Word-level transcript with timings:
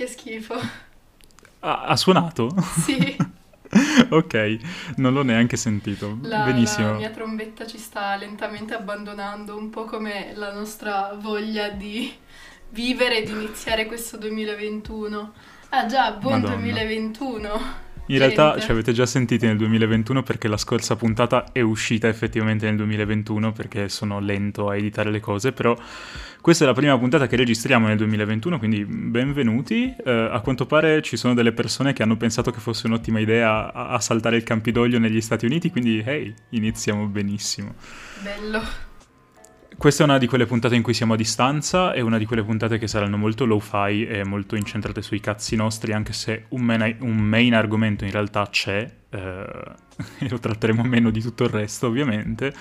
Che 0.00 0.06
schifo. 0.06 0.54
Ha, 1.58 1.82
ha 1.82 1.94
suonato? 1.94 2.48
Sì. 2.86 3.14
ok, 4.08 4.58
non 4.96 5.12
l'ho 5.12 5.22
neanche 5.22 5.58
sentito. 5.58 6.16
La, 6.22 6.44
Benissimo. 6.44 6.92
la 6.92 6.94
mia 6.94 7.10
trombetta 7.10 7.66
ci 7.66 7.76
sta 7.76 8.16
lentamente 8.16 8.72
abbandonando, 8.72 9.58
un 9.58 9.68
po' 9.68 9.84
come 9.84 10.32
la 10.34 10.54
nostra 10.54 11.12
voglia 11.20 11.68
di 11.68 12.10
vivere 12.70 13.18
e 13.18 13.24
di 13.24 13.32
iniziare 13.32 13.84
questo 13.84 14.16
2021. 14.16 15.32
Ah 15.68 15.84
già, 15.84 16.12
buon 16.12 16.40
Madonna. 16.40 16.56
2021. 16.56 17.60
In 18.10 18.18
realtà 18.18 18.58
ci 18.58 18.72
avete 18.72 18.92
già 18.92 19.06
sentiti 19.06 19.46
nel 19.46 19.56
2021 19.56 20.24
perché 20.24 20.48
la 20.48 20.56
scorsa 20.56 20.96
puntata 20.96 21.52
è 21.52 21.60
uscita 21.60 22.08
effettivamente 22.08 22.66
nel 22.66 22.74
2021 22.74 23.52
perché 23.52 23.88
sono 23.88 24.18
lento 24.18 24.68
a 24.68 24.76
editare 24.76 25.12
le 25.12 25.20
cose, 25.20 25.52
però 25.52 25.76
questa 26.40 26.64
è 26.64 26.66
la 26.66 26.74
prima 26.74 26.98
puntata 26.98 27.28
che 27.28 27.36
registriamo 27.36 27.86
nel 27.86 27.96
2021, 27.98 28.58
quindi 28.58 28.84
benvenuti. 28.84 29.94
Eh, 30.04 30.10
a 30.10 30.40
quanto 30.40 30.66
pare 30.66 31.02
ci 31.02 31.16
sono 31.16 31.34
delle 31.34 31.52
persone 31.52 31.92
che 31.92 32.02
hanno 32.02 32.16
pensato 32.16 32.50
che 32.50 32.58
fosse 32.58 32.88
un'ottima 32.88 33.20
idea 33.20 33.96
saltare 34.00 34.36
il 34.36 34.42
Campidoglio 34.42 34.98
negli 34.98 35.20
Stati 35.20 35.46
Uniti, 35.46 35.70
quindi 35.70 36.02
hey, 36.04 36.34
iniziamo 36.48 37.06
benissimo. 37.06 37.74
Bello. 38.24 38.89
Questa 39.80 40.02
è 40.02 40.06
una 40.06 40.18
di 40.18 40.26
quelle 40.26 40.44
puntate 40.44 40.74
in 40.74 40.82
cui 40.82 40.92
siamo 40.92 41.14
a 41.14 41.16
distanza 41.16 41.94
e 41.94 42.02
una 42.02 42.18
di 42.18 42.26
quelle 42.26 42.44
puntate 42.44 42.76
che 42.76 42.86
saranno 42.86 43.16
molto 43.16 43.46
low-fi 43.46 44.04
e 44.04 44.26
molto 44.26 44.54
incentrate 44.54 45.00
sui 45.00 45.20
cazzi 45.20 45.56
nostri, 45.56 45.94
anche 45.94 46.12
se 46.12 46.44
un 46.48 46.60
main, 46.60 46.98
un 47.00 47.16
main 47.16 47.54
argomento 47.54 48.04
in 48.04 48.10
realtà 48.10 48.46
c'è, 48.50 48.86
eh, 49.08 49.16
e 50.18 50.28
lo 50.28 50.38
tratteremo 50.38 50.82
meno 50.82 51.08
di 51.08 51.22
tutto 51.22 51.44
il 51.44 51.48
resto 51.48 51.86
ovviamente, 51.86 52.52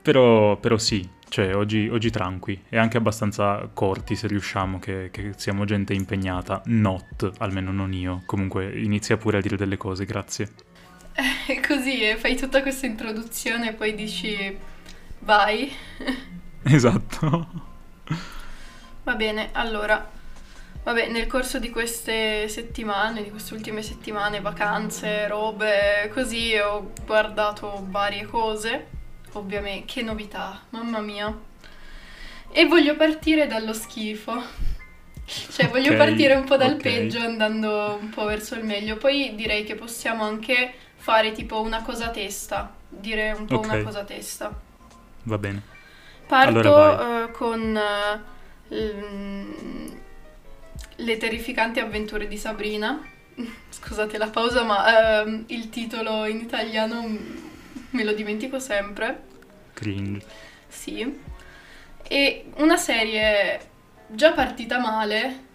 però, 0.00 0.56
però 0.56 0.78
sì, 0.78 1.06
cioè 1.28 1.54
oggi, 1.54 1.86
oggi 1.86 2.08
tranqui. 2.08 2.62
E 2.70 2.78
anche 2.78 2.96
abbastanza 2.96 3.68
corti 3.74 4.16
se 4.16 4.26
riusciamo, 4.26 4.78
che, 4.78 5.10
che 5.12 5.32
siamo 5.36 5.66
gente 5.66 5.92
impegnata, 5.92 6.62
not, 6.64 7.30
almeno 7.40 7.72
non 7.72 7.92
io, 7.92 8.22
comunque 8.24 8.72
inizia 8.74 9.18
pure 9.18 9.36
a 9.36 9.40
dire 9.42 9.58
delle 9.58 9.76
cose, 9.76 10.06
grazie. 10.06 10.48
E 11.46 11.60
così 11.60 12.08
eh, 12.08 12.16
fai 12.16 12.36
tutta 12.36 12.62
questa 12.62 12.86
introduzione 12.86 13.68
e 13.68 13.72
poi 13.74 13.94
dici 13.94 14.76
vai. 15.20 15.72
Esatto. 16.64 17.46
Va 19.02 19.14
bene, 19.14 19.50
allora, 19.52 20.08
vabbè, 20.84 21.08
nel 21.08 21.26
corso 21.26 21.58
di 21.58 21.70
queste 21.70 22.46
settimane, 22.48 23.22
di 23.22 23.30
queste 23.30 23.54
ultime 23.54 23.82
settimane, 23.82 24.40
vacanze, 24.40 25.26
robe, 25.26 26.10
così 26.12 26.54
ho 26.58 26.92
guardato 27.06 27.86
varie 27.88 28.26
cose, 28.26 28.86
ovviamente, 29.32 29.86
che 29.86 30.02
novità, 30.02 30.62
mamma 30.70 31.00
mia. 31.00 31.36
E 32.50 32.66
voglio 32.66 32.96
partire 32.96 33.46
dallo 33.46 33.72
schifo. 33.72 34.42
Cioè, 35.50 35.68
voglio 35.68 35.92
Ok, 35.92 35.94
partire 35.94 36.34
un 36.34 36.44
po' 36.44 36.56
dal 36.56 36.76
ok. 36.76 36.80
peggio 36.80 37.18
andando 37.20 37.98
un 38.00 38.08
po' 38.10 38.24
verso 38.24 38.54
il 38.54 38.64
meglio. 38.64 38.96
Poi 38.96 39.34
direi 39.34 39.64
che 39.64 39.74
possiamo 39.74 40.24
anche 40.24 40.72
fare 40.96 41.32
tipo 41.32 41.60
una 41.60 41.82
cosa 41.82 42.06
a 42.06 42.10
testa, 42.10 42.74
dire 42.88 43.32
un 43.32 43.46
po' 43.48 43.58
Ok. 43.58 43.60
una 43.60 43.78
cosa 43.78 44.00
a 44.00 44.04
testa. 44.04 44.60
Va 45.24 45.38
bene. 45.38 45.62
Parto 46.26 46.58
Allora 46.58 47.24
eh, 47.24 47.30
con 47.32 47.78
l- 48.68 49.92
le 50.96 51.16
terrificanti 51.16 51.80
avventure 51.80 52.28
di 52.28 52.36
Sabrina. 52.36 53.00
Scusate 53.70 54.18
la 54.18 54.28
pausa, 54.28 54.62
ma 54.64 55.22
ehm, 55.22 55.44
il 55.48 55.70
titolo 55.70 56.26
in 56.26 56.38
italiano 56.40 57.06
me 57.90 58.04
lo 58.04 58.12
dimentico 58.12 58.58
sempre. 58.58 59.22
Cringe. 59.74 60.24
Sì. 60.66 61.20
E 62.02 62.50
una 62.56 62.76
serie 62.76 63.60
già 64.08 64.32
partita 64.32 64.78
male, 64.78 65.46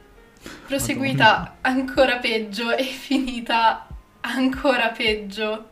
proseguita 0.66 1.58
ancora 1.62 2.18
peggio 2.18 2.72
e 2.76 2.84
finita 2.86 3.88
ancora 4.22 4.90
peggio. 4.90 5.70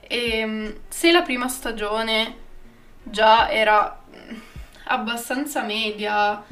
E 0.00 0.80
se 0.88 1.12
la 1.12 1.22
prima 1.22 1.48
stagione 1.48 2.46
già 3.10 3.50
era 3.50 4.00
mm, 4.10 4.36
abbastanza 4.84 5.62
media, 5.62 6.42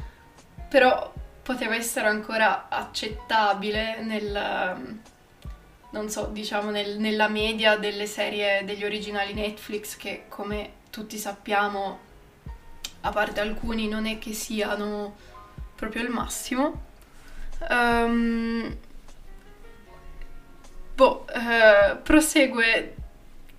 però 0.69 1.13
poteva 1.41 1.75
essere 1.75 2.07
ancora 2.07 2.67
accettabile 2.69 4.01
nel, 4.01 4.75
mm, 4.77 4.97
non 5.91 6.09
so, 6.09 6.25
diciamo 6.27 6.69
nel- 6.71 6.99
nella 6.99 7.27
media 7.29 7.77
delle 7.77 8.05
serie 8.05 8.63
degli 8.65 8.83
originali 8.83 9.33
Netflix 9.33 9.95
che 9.97 10.25
come 10.27 10.73
tutti 10.89 11.17
sappiamo, 11.17 11.99
a 13.01 13.09
parte 13.11 13.39
alcuni, 13.39 13.87
non 13.87 14.05
è 14.05 14.17
che 14.19 14.33
siano 14.33 15.15
proprio 15.75 16.01
il 16.03 16.09
massimo. 16.09 16.85
Ehm, 17.69 18.77
boh, 20.95 21.25
eh, 21.29 21.95
prosegue 21.97 22.96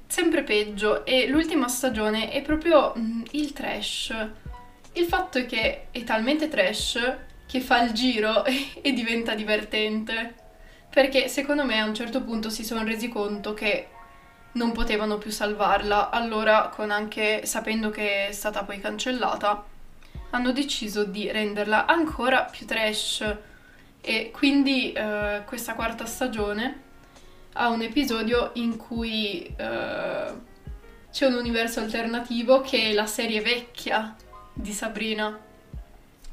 sempre 0.09 0.43
peggio 0.43 1.05
e 1.05 1.29
l'ultima 1.29 1.69
stagione 1.69 2.31
è 2.31 2.43
proprio 2.43 2.95
mm, 2.99 3.23
il 3.33 3.53
trash. 3.53 4.15
Il 4.95 5.05
fatto 5.05 5.39
è 5.39 5.47
che 5.47 5.89
è 5.91 6.03
talmente 6.03 6.49
trash 6.49 7.17
che 7.47 7.61
fa 7.61 7.83
il 7.83 7.93
giro 7.93 8.45
e 8.45 8.93
diventa 8.93 9.35
divertente. 9.35 10.35
Perché 10.91 11.29
secondo 11.29 11.65
me 11.65 11.79
a 11.79 11.85
un 11.85 11.95
certo 11.95 12.23
punto 12.23 12.49
si 12.49 12.65
sono 12.65 12.83
resi 12.83 13.09
conto 13.09 13.53
che 13.53 13.89
non 14.53 14.73
potevano 14.73 15.19
più 15.19 15.31
salvarla, 15.31 16.09
allora 16.11 16.73
con 16.75 16.91
anche 16.91 17.45
sapendo 17.45 17.91
che 17.91 18.29
è 18.29 18.33
stata 18.33 18.65
poi 18.65 18.81
cancellata, 18.81 19.65
hanno 20.31 20.53
deciso 20.53 21.05
di 21.05 21.31
renderla 21.31 21.85
ancora 21.87 22.45
più 22.45 22.67
trash. 22.67 23.37
E 24.01 24.31
quindi 24.33 24.93
eh, 24.93 25.43
questa 25.45 25.75
quarta 25.75 26.07
stagione 26.07 26.87
ha 27.54 27.69
un 27.69 27.82
episodio 27.82 28.50
in 28.54 28.76
cui 28.76 29.42
eh, 29.56 30.32
c'è 31.10 31.26
un 31.26 31.34
universo 31.34 31.81
alternativo 31.81 32.60
che 32.60 32.91
è 32.91 32.92
la 32.92 33.06
serie 33.06 33.41
vecchia 33.41 34.14
di 34.53 34.72
Sabrina. 34.72 35.38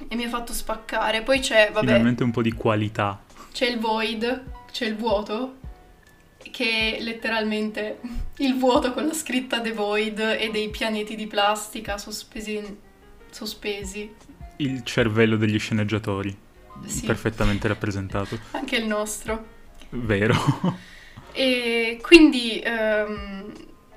E 0.07 0.15
mi 0.15 0.25
ha 0.25 0.29
fatto 0.29 0.51
spaccare. 0.53 1.21
Poi 1.23 1.39
c'è, 1.39 1.69
vabbè, 1.71 1.85
Finalmente 1.85 2.23
un 2.23 2.31
po' 2.31 2.41
di 2.41 2.51
qualità. 2.51 3.21
c'è 3.51 3.67
il 3.67 3.79
void, 3.79 4.43
c'è 4.71 4.85
il 4.85 4.95
vuoto, 4.97 5.55
che 6.51 6.97
è 6.97 7.01
letteralmente 7.01 7.99
il 8.37 8.55
vuoto 8.57 8.93
con 8.93 9.07
la 9.07 9.13
scritta 9.13 9.61
The 9.61 9.71
Void 9.71 10.19
e 10.19 10.49
dei 10.51 10.69
pianeti 10.69 11.15
di 11.15 11.27
plastica 11.27 11.97
sospesi. 11.97 12.77
sospesi. 13.31 14.13
Il 14.57 14.83
cervello 14.83 15.37
degli 15.37 15.57
sceneggiatori. 15.57 16.37
Sì, 16.85 17.05
Perfettamente 17.05 17.67
rappresentato. 17.69 18.37
anche 18.51 18.75
il 18.75 18.85
nostro. 18.85 19.45
Vero. 19.89 20.35
E 21.37 21.99
quindi 22.01 22.61
ehm, 22.63 23.51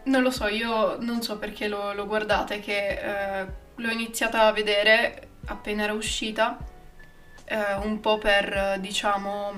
non 0.04 0.22
lo 0.22 0.30
so, 0.30 0.48
io 0.48 0.96
non 1.00 1.22
so 1.22 1.38
perché 1.38 1.68
lo, 1.68 1.92
lo 1.92 2.04
guardate, 2.04 2.58
che 2.58 2.88
eh, 2.88 3.46
l'ho 3.76 3.90
iniziata 3.90 4.46
a 4.46 4.52
vedere 4.52 5.28
appena 5.46 5.84
era 5.84 5.92
uscita, 5.92 6.58
eh, 7.44 7.74
un 7.84 8.00
po' 8.00 8.18
per, 8.18 8.78
diciamo, 8.80 9.52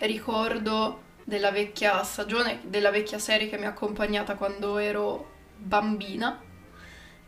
ricordo 0.00 1.02
della 1.24 1.50
vecchia 1.50 2.02
stagione, 2.02 2.60
della 2.64 2.90
vecchia 2.90 3.18
serie 3.18 3.50
che 3.50 3.58
mi 3.58 3.66
ha 3.66 3.70
accompagnata 3.70 4.34
quando 4.36 4.78
ero 4.78 5.32
bambina. 5.58 6.40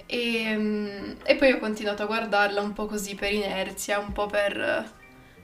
E, 0.07 1.17
e 1.23 1.37
poi 1.37 1.53
ho 1.53 1.59
continuato 1.59 2.03
a 2.03 2.07
guardarla 2.07 2.63
un 2.63 2.73
po' 2.73 2.87
così 2.87 3.15
per 3.15 3.31
inerzia, 3.31 3.99
un 3.99 4.13
po' 4.13 4.27
per 4.27 4.91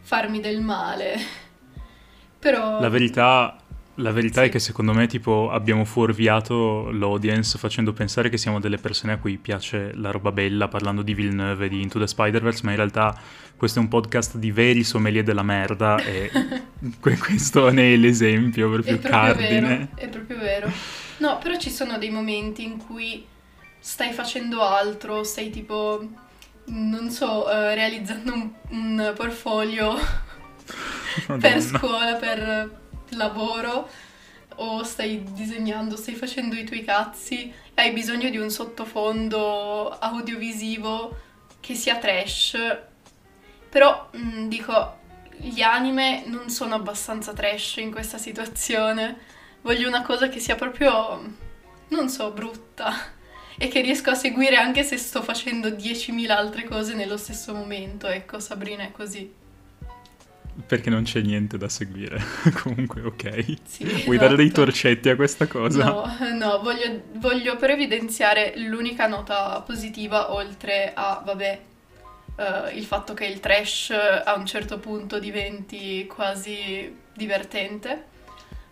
farmi 0.00 0.40
del 0.40 0.62
male. 0.62 1.16
Però... 2.38 2.80
La 2.80 2.88
verità, 2.88 3.56
la 3.96 4.10
verità 4.10 4.40
Sì. 4.42 4.48
è 4.48 4.50
che 4.50 4.58
secondo 4.58 4.92
me 4.92 5.06
tipo 5.06 5.50
abbiamo 5.50 5.84
fuorviato 5.84 6.90
l'audience 6.90 7.58
facendo 7.58 7.92
pensare 7.92 8.28
che 8.28 8.36
siamo 8.36 8.58
delle 8.60 8.78
persone 8.78 9.12
a 9.12 9.18
cui 9.18 9.36
piace 9.36 9.92
la 9.94 10.10
roba 10.10 10.32
bella 10.32 10.68
parlando 10.68 11.02
di 11.02 11.14
Villeneuve 11.14 11.66
e 11.66 11.68
di 11.68 11.80
Into 11.82 11.98
the 11.98 12.06
Spider-Verse, 12.06 12.62
ma 12.64 12.70
in 12.70 12.76
realtà 12.76 13.16
questo 13.56 13.78
è 13.78 13.82
un 13.82 13.88
podcast 13.88 14.36
di 14.36 14.50
veri 14.50 14.82
sommelier 14.82 15.22
della 15.22 15.42
merda 15.44 15.96
e 15.98 16.30
que- 17.00 17.16
questo 17.18 17.70
ne 17.70 17.94
è 17.94 17.96
l'esempio 17.96 18.68
proprio 18.70 18.94
È 18.94 18.98
proprio 18.98 19.20
cardine. 19.20 19.60
vero, 19.60 19.88
è 19.94 20.08
proprio 20.08 20.38
vero. 20.38 20.72
No, 21.18 21.38
però 21.38 21.56
ci 21.56 21.70
sono 21.70 21.96
dei 21.96 22.10
momenti 22.10 22.64
in 22.64 22.76
cui 22.78 23.24
stai 23.78 24.12
facendo 24.12 24.60
altro, 24.62 25.22
stai 25.22 25.50
tipo, 25.50 26.04
non 26.66 27.10
so, 27.10 27.48
eh, 27.48 27.74
realizzando 27.76 28.32
un, 28.32 28.50
un 28.70 29.12
portfolio 29.14 29.94
per 31.38 31.60
scuola, 31.62 32.14
per 32.14 32.82
lavoro, 33.16 33.88
o 34.56 34.82
stai 34.84 35.24
disegnando, 35.32 35.96
stai 35.96 36.14
facendo 36.14 36.54
i 36.54 36.64
tuoi 36.64 36.84
cazzi, 36.84 37.52
e 37.74 37.82
hai 37.82 37.92
bisogno 37.92 38.30
di 38.30 38.38
un 38.38 38.50
sottofondo 38.50 39.90
audiovisivo 39.90 41.16
che 41.60 41.74
sia 41.74 41.96
trash. 41.96 42.56
Però, 43.68 44.08
mh, 44.12 44.46
dico, 44.48 44.98
gli 45.36 45.62
anime 45.62 46.22
non 46.26 46.48
sono 46.50 46.74
abbastanza 46.74 47.32
trash 47.32 47.76
in 47.76 47.90
questa 47.90 48.18
situazione. 48.18 49.18
Voglio 49.62 49.88
una 49.88 50.02
cosa 50.02 50.28
che 50.28 50.38
sia 50.40 50.54
proprio, 50.54 51.34
non 51.88 52.08
so, 52.08 52.30
brutta. 52.30 52.92
E 53.56 53.68
che 53.68 53.82
riesco 53.82 54.10
a 54.10 54.16
seguire 54.16 54.56
anche 54.56 54.82
se 54.82 54.96
sto 54.96 55.22
facendo 55.22 55.68
10.000 55.68 56.28
altre 56.28 56.64
cose 56.64 56.92
nello 56.94 57.16
stesso 57.16 57.54
momento. 57.54 58.08
Ecco, 58.08 58.40
Sabrina 58.40 58.82
è 58.82 58.90
così. 58.90 59.32
Perché 60.66 60.90
non 60.90 61.02
c'è 61.02 61.20
niente 61.20 61.58
da 61.58 61.68
seguire. 61.68 62.20
Comunque, 62.62 63.02
ok. 63.02 63.56
Sì, 63.64 63.84
Vuoi 63.84 63.98
esatto. 63.98 64.16
dare 64.16 64.36
dei 64.36 64.50
torcetti 64.50 65.08
a 65.08 65.16
questa 65.16 65.46
cosa? 65.46 65.84
No, 65.84 66.16
no, 66.32 66.60
voglio, 66.62 67.02
voglio 67.14 67.56
però 67.56 67.72
evidenziare 67.72 68.54
l'unica 68.56 69.06
nota 69.06 69.60
positiva 69.62 70.32
oltre 70.32 70.92
a, 70.94 71.22
vabbè, 71.24 71.60
eh, 72.36 72.70
il 72.74 72.84
fatto 72.84 73.14
che 73.14 73.26
il 73.26 73.40
trash 73.40 73.90
a 73.90 74.34
un 74.34 74.46
certo 74.46 74.78
punto 74.78 75.18
diventi 75.18 76.06
quasi 76.06 77.02
divertente, 77.14 78.04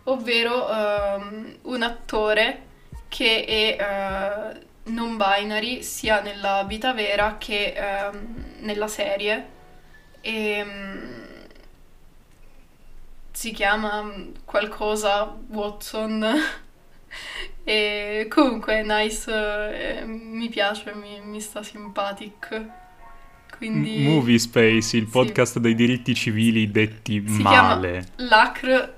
ovvero 0.03 0.69
ehm, 0.69 1.57
un 1.63 1.81
attore 1.81 2.71
che 3.07 3.45
è 3.45 3.77
eh, 3.79 4.59
non 4.85 5.17
binary 5.17 5.81
sia 5.83 6.21
nella 6.21 6.63
vita 6.67 6.93
vera 6.93 7.37
che 7.37 7.73
ehm, 7.75 8.55
nella 8.59 8.87
serie. 8.87 9.51
E, 10.21 10.63
mm, 10.63 11.22
si 13.33 13.51
chiama 13.51 14.09
qualcosa 14.45 15.35
Watson. 15.47 16.25
e 17.65 18.27
comunque 18.29 18.79
è 18.79 18.83
nice, 18.83 19.99
eh, 19.99 20.05
mi 20.05 20.47
piace, 20.49 20.93
mi, 20.95 21.19
mi 21.21 21.41
sta 21.41 21.61
simpatic. 21.63 22.65
Quindi 23.57 23.99
Movie 24.03 24.39
Space, 24.39 24.97
il 24.97 25.05
Sì. 25.05 25.09
podcast 25.11 25.59
dei 25.59 25.75
diritti 25.75 26.15
civili 26.15 26.71
detti 26.71 27.23
Si 27.27 27.41
male. 27.41 28.05
Lacr 28.15 28.93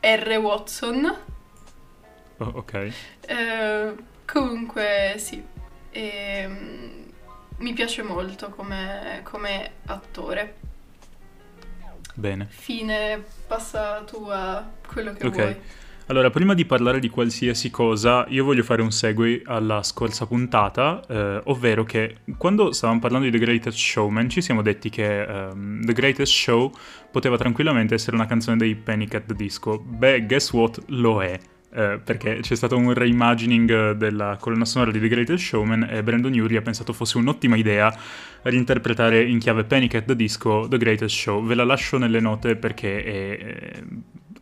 R. 0.00 0.36
Watson. 0.40 1.16
Oh, 2.38 2.50
ok. 2.54 2.92
Eh, 3.26 3.94
comunque 4.26 5.14
sì, 5.18 5.42
Ehm, 5.96 7.04
mi 7.58 7.72
piace 7.72 8.02
molto 8.02 8.48
come, 8.48 9.20
come 9.22 9.70
attore. 9.86 10.56
Bene. 12.14 12.46
Fine, 12.48 13.24
passa 13.46 14.02
tu 14.06 14.26
a 14.30 14.70
quello 14.86 15.12
che 15.12 15.26
Ok. 15.26 15.34
vuoi. 15.34 15.56
Allora, 16.06 16.28
prima 16.28 16.52
di 16.52 16.66
parlare 16.66 17.00
di 17.00 17.08
qualsiasi 17.08 17.70
cosa, 17.70 18.26
io 18.28 18.44
voglio 18.44 18.62
fare 18.62 18.82
un 18.82 18.92
segue 18.92 19.40
alla 19.46 19.82
scorsa 19.82 20.26
puntata, 20.26 21.02
eh, 21.08 21.40
ovvero 21.44 21.82
che 21.84 22.16
quando 22.36 22.72
stavamo 22.72 23.00
parlando 23.00 23.26
di 23.26 23.32
The 23.32 23.42
Greatest 23.42 23.78
Showman 23.78 24.28
ci 24.28 24.42
siamo 24.42 24.60
detti 24.60 24.90
che 24.90 25.22
ehm, 25.22 25.82
The 25.82 25.92
Greatest 25.94 26.30
Show 26.30 26.70
poteva 27.10 27.38
tranquillamente 27.38 27.94
essere 27.94 28.16
una 28.16 28.26
canzone 28.26 28.58
dei 28.58 28.74
Panic 28.74 29.14
at 29.14 29.24
the 29.26 29.34
Disco. 29.34 29.78
Beh, 29.78 30.26
guess 30.26 30.52
what? 30.52 30.82
Lo 30.88 31.22
è. 31.22 31.40
Eh, 31.74 32.00
perché 32.02 32.38
c'è 32.40 32.54
stato 32.54 32.76
un 32.76 32.94
reimagining 32.94 33.70
eh, 33.70 33.96
della 33.96 34.36
colonna 34.38 34.64
sonora 34.64 34.90
di 34.90 35.00
The 35.00 35.08
Greatest 35.08 35.44
Showman 35.44 35.88
e 35.90 36.02
Brandon 36.02 36.32
Urie 36.32 36.58
ha 36.58 36.62
pensato 36.62 36.92
fosse 36.92 37.18
un'ottima 37.18 37.56
idea 37.56 37.92
reinterpretare 38.42 39.24
in 39.24 39.38
chiave 39.38 39.64
Panic 39.64 39.96
at 39.96 40.04
the 40.04 40.16
Disco 40.16 40.68
The 40.68 40.78
Greatest 40.78 41.16
Show. 41.16 41.44
Ve 41.44 41.54
la 41.54 41.64
lascio 41.64 41.98
nelle 41.98 42.20
note 42.20 42.56
perché 42.56 43.02
è, 43.02 43.38
è 43.38 43.82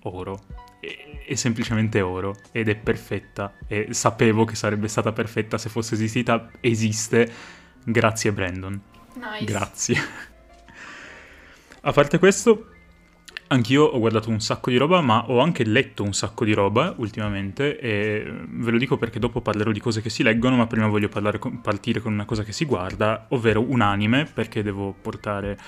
oro 0.03 0.45
è, 0.81 1.25
è 1.27 1.35
semplicemente 1.35 2.01
oro 2.01 2.37
ed 2.51 2.69
è 2.69 2.77
perfetta 2.77 3.55
e 3.67 3.89
sapevo 3.91 4.45
che 4.45 4.57
sarebbe 4.57 4.89
stata 4.89 5.13
perfetta 5.13 5.59
se 5.59 5.69
fosse 5.69 5.95
esistita 5.95 6.51
esiste 6.61 7.31
grazie 7.85 8.33
Brandon 8.33 8.81
Nice. 9.15 9.45
grazie 9.45 9.97
a 11.81 11.93
parte 11.93 12.19
questo 12.19 12.72
anch'io 13.53 13.85
ho 13.85 13.99
guardato 13.99 14.31
un 14.31 14.41
sacco 14.41 14.71
di 14.71 14.77
roba 14.77 15.01
ma 15.01 15.25
ho 15.29 15.39
anche 15.39 15.65
letto 15.65 16.03
un 16.03 16.13
sacco 16.13 16.45
di 16.45 16.53
roba 16.53 16.95
ultimamente 16.97 17.79
e 17.79 18.25
ve 18.27 18.71
lo 18.71 18.79
dico 18.79 18.97
perché 18.97 19.19
dopo 19.19 19.41
parlerò 19.41 19.71
di 19.71 19.81
cose 19.81 20.01
che 20.01 20.11
si 20.11 20.23
leggono 20.23 20.57
ma 20.57 20.67
prima 20.67 20.87
voglio 20.87 21.09
parlare 21.09 21.39
con- 21.39 21.61
partire 21.61 22.01
con 22.01 22.13
una 22.13 22.25
cosa 22.25 22.43
che 22.43 22.53
si 22.53 22.65
guarda 22.65 23.27
ovvero 23.31 23.61
un 23.61 23.81
anime 23.81 24.25
perché 24.25 24.63
devo 24.63 24.95
portare 25.01 25.59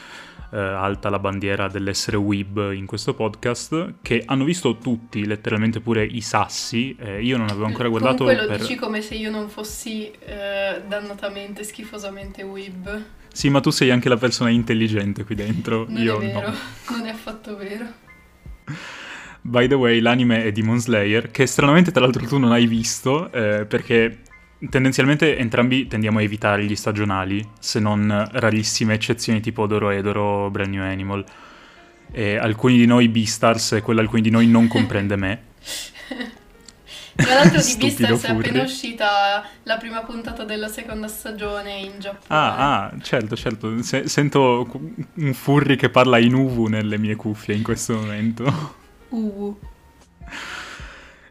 eh, 0.55 0.59
alta 0.59 1.11
la 1.11 1.19
bandiera 1.19 1.67
dell'essere 1.69 2.17
weeb 2.17 2.73
in 2.73 2.87
questo 2.87 3.13
podcast, 3.15 3.95
che 4.03 4.23
hanno 4.25 4.45
visto 4.45 4.79
tutti, 4.79 5.27
letteralmente 5.27 5.81
pure 5.81 6.05
i 6.05 6.21
sassi. 6.21 6.97
eh, 6.99 7.23
io 7.23 7.37
non 7.37 7.49
avevo 7.49 7.67
ancora 7.67 7.89
guardato 7.89 8.19
Comunque 8.19 8.43
lo 8.43 8.49
per... 8.49 8.61
dici 8.61 8.77
come 8.77 9.03
se 9.03 9.17
io 9.17 9.31
non 9.31 9.49
fossi 9.49 10.13
eh, 10.21 10.81
dannatamente, 10.87 11.65
schifosamente 11.65 12.43
weeb. 12.43 13.05
Sì, 13.35 13.51
ma 13.51 13.61
tu 13.61 13.71
sei 13.71 13.91
anche 13.91 14.09
la 14.09 14.17
persona 14.17 14.49
intelligente 14.49 15.25
qui 15.25 15.35
dentro. 15.35 15.87
Non 15.89 16.01
io 16.01 16.21
è 16.21 16.27
vero, 16.27 16.51
no. 16.51 16.57
non 16.91 17.07
è 17.07 17.11
affatto 17.11 17.57
vero. 17.57 17.85
By 19.41 19.67
the 19.67 19.75
way, 19.75 19.99
l'anime 19.99 20.45
è 20.45 20.53
Demon 20.53 20.79
Slayer, 20.79 21.33
che 21.33 21.45
stranamente 21.47 21.91
tra 21.91 22.03
l'altro 22.03 22.25
tu 22.29 22.39
non 22.39 22.53
hai 22.53 22.67
visto, 22.67 23.33
eh, 23.33 23.67
perché 23.67 24.21
tendenzialmente 24.71 25.37
entrambi 25.37 25.89
tendiamo 25.89 26.21
a 26.21 26.23
evitare 26.23 26.65
gli 26.65 26.77
stagionali, 26.77 27.45
se 27.59 27.81
non 27.81 28.29
rarissime 28.35 28.95
eccezioni 28.95 29.41
tipo 29.41 29.67
Doroedoro, 29.67 30.49
Brand 30.51 30.73
New 30.73 30.85
Animal. 30.85 31.25
E 32.13 32.37
alcuni 32.37 32.77
di 32.77 32.87
noi 32.87 33.09
Beastars 33.09 33.73
e 33.73 33.83
quello 33.83 33.99
alcuni 33.99 34.23
di 34.23 34.31
noi 34.31 34.47
non 34.47 34.69
comprende 34.69 35.17
me. 35.17 35.43
Tra 37.17 37.35
l'altro 37.35 37.61
di 37.61 37.77
Beastars 37.77 38.25
è 38.25 38.31
appena 38.31 38.63
uscita 38.63 39.45
la 39.63 39.77
prima 39.77 40.03
puntata 40.03 40.45
della 40.45 40.69
seconda 40.69 41.07
stagione 41.07 41.79
in 41.79 41.93
Giappone. 41.99 42.25
Ah, 42.27 42.85
ah, 42.85 42.93
certo, 43.01 43.37
certo. 43.37 43.83
Se- 43.83 44.09
sento 44.09 44.69
un 45.15 45.35
furry 45.35 45.77
che 45.77 45.91
parla 45.91 46.19
in 46.19 46.35
uvu 46.35 46.67
nelle 46.67 46.99
mie 46.99 47.15
cuffie 47.15 47.55
in 47.55 47.63
questo 47.63 47.95
momento. 47.95 48.75
Uh. 49.11 49.57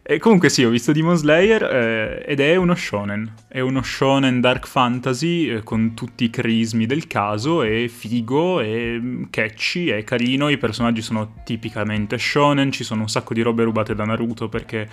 E 0.05 0.19
comunque 0.19 0.49
sì, 0.49 0.65
ho 0.65 0.69
visto 0.69 0.91
Demon 0.91 1.15
Slayer 1.15 1.63
eh, 1.63 2.23
ed 2.27 2.39
è 2.41 2.57
uno 2.57 2.75
shonen. 2.75 3.33
È 3.47 3.61
uno 3.61 3.81
shonen 3.81 4.41
dark 4.41 4.67
fantasy 4.67 5.49
eh, 5.49 5.63
con 5.63 5.93
tutti 5.93 6.25
i 6.25 6.29
crismi 6.29 6.85
del 6.85 7.07
caso, 7.07 7.63
è 7.63 7.87
figo, 7.87 8.59
è 8.59 8.97
mm, 8.97 9.23
catchy, 9.29 9.87
è 9.87 10.03
carino, 10.03 10.49
i 10.49 10.57
personaggi 10.57 11.01
sono 11.01 11.35
tipicamente 11.45 12.17
shonen, 12.17 12.71
ci 12.71 12.83
sono 12.83 13.01
un 13.01 13.09
sacco 13.09 13.33
di 13.33 13.41
robe 13.41 13.63
rubate 13.63 13.95
da 13.95 14.05
Naruto 14.05 14.47
perché... 14.49 14.89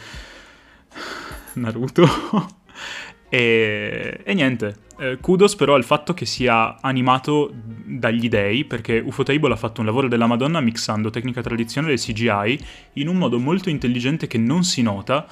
Naruto... 1.55 2.07
e... 3.29 4.21
e 4.25 4.35
niente, 4.35 4.77
eh, 4.99 5.19
kudos 5.21 5.57
però 5.57 5.75
al 5.75 5.85
fatto 5.85 6.13
che 6.13 6.27
sia 6.27 6.81
animato 6.81 7.51
dagli 7.55 8.29
dei, 8.29 8.65
perché 8.65 8.99
Ufotable 8.99 9.53
ha 9.53 9.57
fatto 9.57 9.81
un 9.81 9.87
lavoro 9.87 10.09
della 10.09 10.27
Madonna 10.27 10.61
mixando 10.61 11.11
tecnica 11.11 11.41
tradizionale 11.41 11.95
e 11.95 11.97
CGI 11.97 12.67
in 12.95 13.09
un 13.09 13.17
modo 13.17 13.39
molto 13.39 13.71
intelligente 13.71 14.27
che 14.27 14.39
non 14.39 14.63
si 14.63 14.83
nota, 14.83 15.27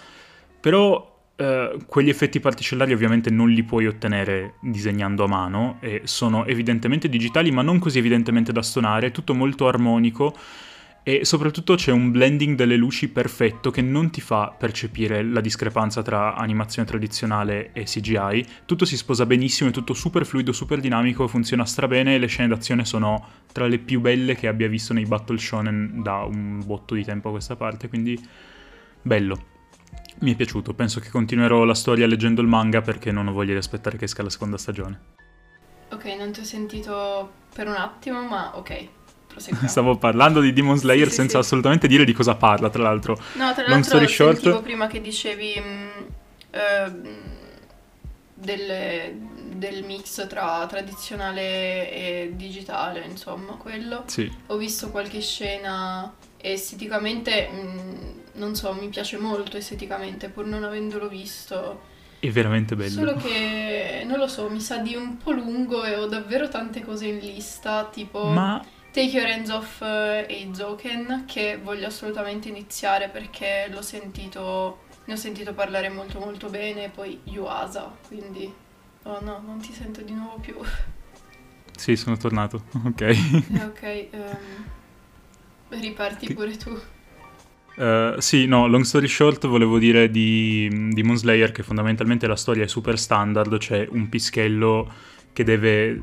però 0.60 1.16
eh, 1.36 1.76
quegli 1.86 2.08
effetti 2.08 2.40
particellari 2.40 2.92
ovviamente 2.92 3.30
non 3.30 3.50
li 3.50 3.62
puoi 3.62 3.86
ottenere 3.86 4.54
disegnando 4.60 5.24
a 5.24 5.28
mano 5.28 5.76
e 5.80 6.00
sono 6.04 6.46
evidentemente 6.46 7.08
digitali 7.08 7.52
ma 7.52 7.62
non 7.62 7.78
così 7.78 7.98
evidentemente 7.98 8.50
da 8.52 8.62
stonare, 8.62 9.08
è 9.08 9.10
tutto 9.12 9.34
molto 9.34 9.68
armonico 9.68 10.34
e 11.08 11.24
soprattutto 11.24 11.74
c'è 11.74 11.90
un 11.90 12.10
blending 12.10 12.54
delle 12.54 12.76
luci 12.76 13.08
perfetto 13.08 13.70
che 13.70 13.80
non 13.80 14.10
ti 14.10 14.20
fa 14.20 14.54
percepire 14.54 15.22
la 15.22 15.40
discrepanza 15.40 16.02
tra 16.02 16.34
animazione 16.34 16.86
tradizionale 16.86 17.72
e 17.72 17.84
CGI. 17.84 18.44
Tutto 18.66 18.84
si 18.84 18.94
sposa 18.94 19.24
benissimo, 19.24 19.70
è 19.70 19.72
tutto 19.72 19.94
super 19.94 20.26
fluido, 20.26 20.52
super 20.52 20.80
dinamico, 20.80 21.26
funziona 21.26 21.64
strabene 21.64 22.14
e 22.14 22.18
le 22.18 22.26
scene 22.26 22.48
d'azione 22.48 22.84
sono 22.84 23.24
tra 23.52 23.66
le 23.66 23.78
più 23.78 24.02
belle 24.02 24.34
che 24.34 24.48
abbia 24.48 24.68
visto 24.68 24.92
nei 24.92 25.06
battle 25.06 25.38
shonen 25.38 26.02
da 26.02 26.24
un 26.24 26.62
botto 26.66 26.94
di 26.94 27.04
tempo 27.04 27.28
a 27.28 27.30
questa 27.30 27.56
parte, 27.56 27.88
quindi 27.88 28.22
bello. 29.00 29.46
Mi 30.18 30.34
è 30.34 30.36
piaciuto, 30.36 30.74
penso 30.74 31.00
che 31.00 31.08
continuerò 31.08 31.64
la 31.64 31.72
storia 31.72 32.06
leggendo 32.06 32.42
il 32.42 32.48
manga 32.48 32.82
perché 32.82 33.12
non 33.12 33.28
ho 33.28 33.32
voglia 33.32 33.52
di 33.52 33.58
aspettare 33.58 33.96
che 33.96 34.04
esca 34.04 34.22
la 34.22 34.28
seconda 34.28 34.58
stagione. 34.58 35.00
Ok, 35.90 36.04
non 36.18 36.32
ti 36.32 36.40
ho 36.40 36.44
sentito 36.44 37.32
per 37.54 37.66
un 37.66 37.76
attimo, 37.76 38.22
ma 38.28 38.58
ok. 38.58 38.97
Stavo 39.38 39.96
parlando 39.96 40.40
di 40.40 40.52
Demon 40.52 40.76
Slayer 40.76 41.06
Sì, 41.06 41.10
sì, 41.10 41.16
senza 41.16 41.38
sì. 41.38 41.44
assolutamente 41.44 41.86
dire 41.88 42.04
di 42.04 42.12
cosa 42.12 42.34
parla, 42.34 42.70
tra 42.70 42.82
l'altro. 42.82 43.18
No, 43.34 43.52
tra 43.52 43.62
Long 43.66 43.84
l'altro 43.84 44.06
story 44.06 44.06
short- 44.08 44.62
prima 44.62 44.86
che 44.86 45.00
dicevi 45.00 45.60
mh, 45.60 46.06
ehm, 46.50 47.16
del, 48.34 49.14
del 49.54 49.84
mix 49.84 50.26
tra 50.28 50.64
tradizionale 50.66 51.90
e 51.90 52.32
digitale, 52.36 53.04
insomma, 53.08 53.54
quello. 53.54 54.04
Sì. 54.06 54.30
Ho 54.46 54.56
visto 54.56 54.90
qualche 54.90 55.20
scena 55.20 56.12
esteticamente, 56.36 57.48
mh, 57.48 58.38
non 58.38 58.54
so, 58.54 58.72
mi 58.72 58.88
piace 58.88 59.18
molto 59.18 59.56
esteticamente, 59.56 60.28
pur 60.28 60.46
non 60.46 60.62
avendolo 60.64 61.08
visto. 61.08 61.96
È 62.20 62.28
veramente 62.30 62.74
bello. 62.74 62.90
Solo 62.90 63.14
che, 63.14 64.04
non 64.04 64.18
lo 64.18 64.26
so, 64.26 64.48
mi 64.48 64.60
sa 64.60 64.78
di 64.78 64.96
un 64.96 65.18
po' 65.18 65.30
lungo 65.30 65.84
e 65.84 65.96
ho 65.96 66.06
davvero 66.06 66.48
tante 66.48 66.82
cose 66.82 67.06
in 67.06 67.18
lista, 67.18 67.88
tipo... 67.92 68.24
Ma 68.26 68.64
Take 68.98 69.16
Your 69.16 69.28
Hands 69.30 69.48
Off 69.50 69.80
eh, 69.80 70.26
Eizouken 70.28 71.22
che 71.24 71.56
voglio 71.62 71.86
assolutamente 71.86 72.48
iniziare 72.48 73.08
perché 73.08 73.68
l'ho 73.70 73.80
sentito, 73.80 74.80
ne 75.04 75.12
ho 75.12 75.16
sentito 75.16 75.54
parlare 75.54 75.88
molto 75.88 76.18
molto 76.18 76.48
bene 76.48 76.86
e 76.86 76.88
poi 76.88 77.20
Yuasa, 77.22 77.96
quindi 78.08 78.52
oh 79.04 79.20
no, 79.20 79.40
non 79.46 79.60
ti 79.60 79.72
sento 79.72 80.00
di 80.00 80.12
nuovo 80.12 80.40
più. 80.40 80.56
sì, 81.76 81.94
sono 81.94 82.16
tornato. 82.16 82.64
Ok. 82.86 83.00
Eh, 83.02 83.64
ok, 83.66 83.82
ehm, 83.82 84.64
riparti 85.68 86.26
Che- 86.26 86.34
pure 86.34 86.56
tu. 86.56 86.76
Eh, 87.76 88.16
sì, 88.18 88.46
no, 88.46 88.66
long 88.66 88.82
story 88.82 89.06
short, 89.06 89.46
volevo 89.46 89.78
dire 89.78 90.10
di 90.10 90.68
di 90.68 90.88
Demon 90.94 91.16
Slayer 91.16 91.52
che 91.52 91.62
fondamentalmente 91.62 92.26
la 92.26 92.34
storia 92.34 92.64
è 92.64 92.66
super 92.66 92.98
standard, 92.98 93.58
c'è 93.58 93.86
un 93.88 94.08
pischello 94.08 94.92
che 95.32 95.44
deve 95.44 96.02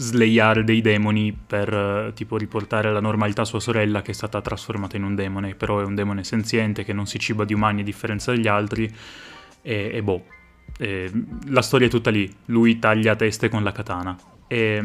sleiare 0.00 0.64
dei 0.64 0.80
demoni 0.80 1.36
per 1.46 1.72
eh, 1.72 2.12
tipo 2.14 2.38
riportare 2.38 2.88
alla 2.88 3.00
normalità 3.00 3.44
sua 3.44 3.60
sorella 3.60 4.00
che 4.00 4.12
è 4.12 4.14
stata 4.14 4.40
trasformata 4.40 4.96
in 4.96 5.04
un 5.04 5.14
demone, 5.14 5.54
però 5.54 5.80
è 5.80 5.84
un 5.84 5.94
demone 5.94 6.24
senziente 6.24 6.84
che 6.84 6.94
non 6.94 7.06
si 7.06 7.18
ciba 7.18 7.44
di 7.44 7.52
umani 7.52 7.82
a 7.82 7.84
differenza 7.84 8.32
degli 8.32 8.48
altri 8.48 8.90
e, 9.62 9.90
e 9.92 10.02
boh, 10.02 10.24
e, 10.78 11.10
la 11.48 11.62
storia 11.62 11.86
è 11.86 11.90
tutta 11.90 12.10
lì, 12.10 12.32
lui 12.46 12.78
taglia 12.78 13.14
teste 13.14 13.50
con 13.50 13.62
la 13.62 13.72
katana. 13.72 14.16
E, 14.48 14.82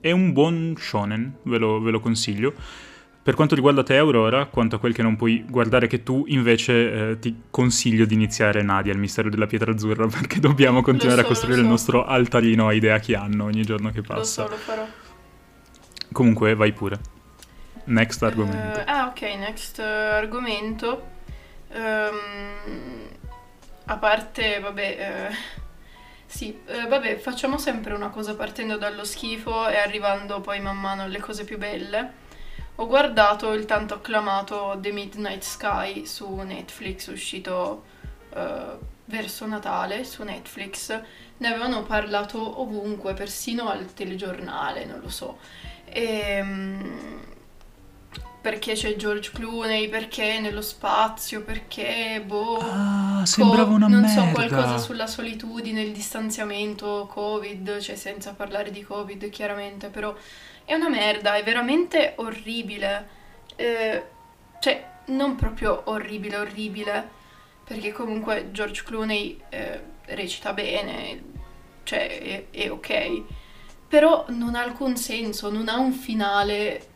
è 0.00 0.10
un 0.10 0.32
buon 0.32 0.74
shonen, 0.76 1.36
ve 1.44 1.58
lo, 1.58 1.80
ve 1.80 1.92
lo 1.92 2.00
consiglio. 2.00 2.52
Per 3.30 3.38
quanto 3.38 3.54
riguarda 3.54 3.84
te, 3.84 3.96
Aurora, 3.96 4.46
quanto 4.46 4.74
a 4.74 4.78
quel 4.80 4.92
che 4.92 5.02
non 5.02 5.14
puoi 5.14 5.44
guardare 5.48 5.86
che 5.86 6.02
tu, 6.02 6.24
invece 6.26 7.10
eh, 7.10 7.18
ti 7.20 7.42
consiglio 7.48 8.04
di 8.04 8.14
iniziare 8.14 8.60
Nadia, 8.62 8.92
il 8.92 8.98
mistero 8.98 9.30
della 9.30 9.46
pietra 9.46 9.70
azzurra, 9.70 10.08
perché 10.10 10.40
dobbiamo 10.40 10.82
continuare 10.82 11.20
so, 11.20 11.26
a 11.26 11.28
costruire 11.28 11.58
so. 11.58 11.62
il 11.62 11.68
nostro 11.68 12.04
altarino 12.04 12.66
a 12.66 12.72
idea 12.72 12.98
che 12.98 13.14
hanno 13.14 13.44
ogni 13.44 13.62
giorno 13.62 13.92
che 13.92 14.02
passa. 14.02 14.42
Lo 14.42 14.48
so, 14.48 14.48
lo 14.48 14.56
farò. 14.56 14.84
Comunque, 16.10 16.56
vai 16.56 16.72
pure. 16.72 16.98
Next 17.84 18.20
argomento. 18.24 18.80
Uh, 18.80 18.82
ah, 18.86 19.06
ok, 19.06 19.20
next 19.20 19.78
uh, 19.78 19.82
argomento. 19.82 21.02
Um, 21.72 23.06
a 23.84 23.96
parte, 23.96 24.58
vabbè... 24.58 25.28
Uh, 25.30 25.34
sì, 26.26 26.58
vabbè, 26.66 27.18
facciamo 27.18 27.58
sempre 27.58 27.94
una 27.94 28.08
cosa 28.08 28.34
partendo 28.34 28.76
dallo 28.76 29.04
schifo 29.04 29.68
e 29.68 29.76
arrivando 29.76 30.40
poi 30.40 30.58
man 30.58 30.80
mano 30.80 31.02
alle 31.02 31.20
cose 31.20 31.44
più 31.44 31.58
belle 31.58 32.19
ho 32.80 32.86
guardato 32.86 33.52
il 33.52 33.66
tanto 33.66 33.94
acclamato 33.94 34.78
The 34.80 34.90
Midnight 34.90 35.42
Sky 35.42 36.06
su 36.06 36.34
Netflix, 36.36 37.08
uscito 37.08 37.84
uh, 38.30 38.78
verso 39.04 39.46
Natale 39.46 40.02
su 40.04 40.22
Netflix. 40.22 40.98
Ne 41.36 41.48
avevano 41.48 41.82
parlato 41.82 42.60
ovunque, 42.60 43.12
persino 43.12 43.68
al 43.68 43.92
telegiornale, 43.92 44.86
non 44.86 45.00
lo 45.00 45.10
so. 45.10 45.38
E, 45.84 46.40
um, 46.40 47.20
perché 48.40 48.72
c'è 48.72 48.96
George 48.96 49.30
Clooney, 49.34 49.90
perché 49.90 50.40
nello 50.40 50.62
spazio, 50.62 51.42
perché 51.42 52.22
boh. 52.24 52.60
Ah, 52.62 53.26
sembrava 53.26 53.74
una 53.74 53.88
non 53.88 54.00
merda. 54.00 54.22
so, 54.22 54.30
qualcosa 54.32 54.78
sulla 54.78 55.06
solitudine, 55.06 55.82
il 55.82 55.92
distanziamento, 55.92 57.06
Covid, 57.12 57.78
cioè 57.78 57.96
senza 57.96 58.32
parlare 58.32 58.70
di 58.70 58.82
Covid 58.82 59.28
chiaramente, 59.28 59.88
però 59.88 60.14
è 60.70 60.74
una 60.74 60.88
merda, 60.88 61.34
è 61.34 61.42
veramente 61.42 62.12
orribile. 62.18 63.08
Eh, 63.56 64.04
cioè, 64.60 64.88
non 65.06 65.34
proprio 65.34 65.82
orribile, 65.86 66.36
orribile, 66.36 67.08
perché 67.64 67.90
comunque 67.90 68.52
George 68.52 68.84
Clooney 68.84 69.40
eh, 69.48 69.82
recita 70.06 70.52
bene, 70.52 71.22
cioè 71.82 72.20
è, 72.20 72.56
è 72.56 72.70
ok. 72.70 73.22
Però 73.88 74.26
non 74.28 74.54
ha 74.54 74.62
alcun 74.62 74.96
senso, 74.96 75.50
non 75.50 75.66
ha 75.68 75.76
un 75.76 75.90
finale. 75.90 76.86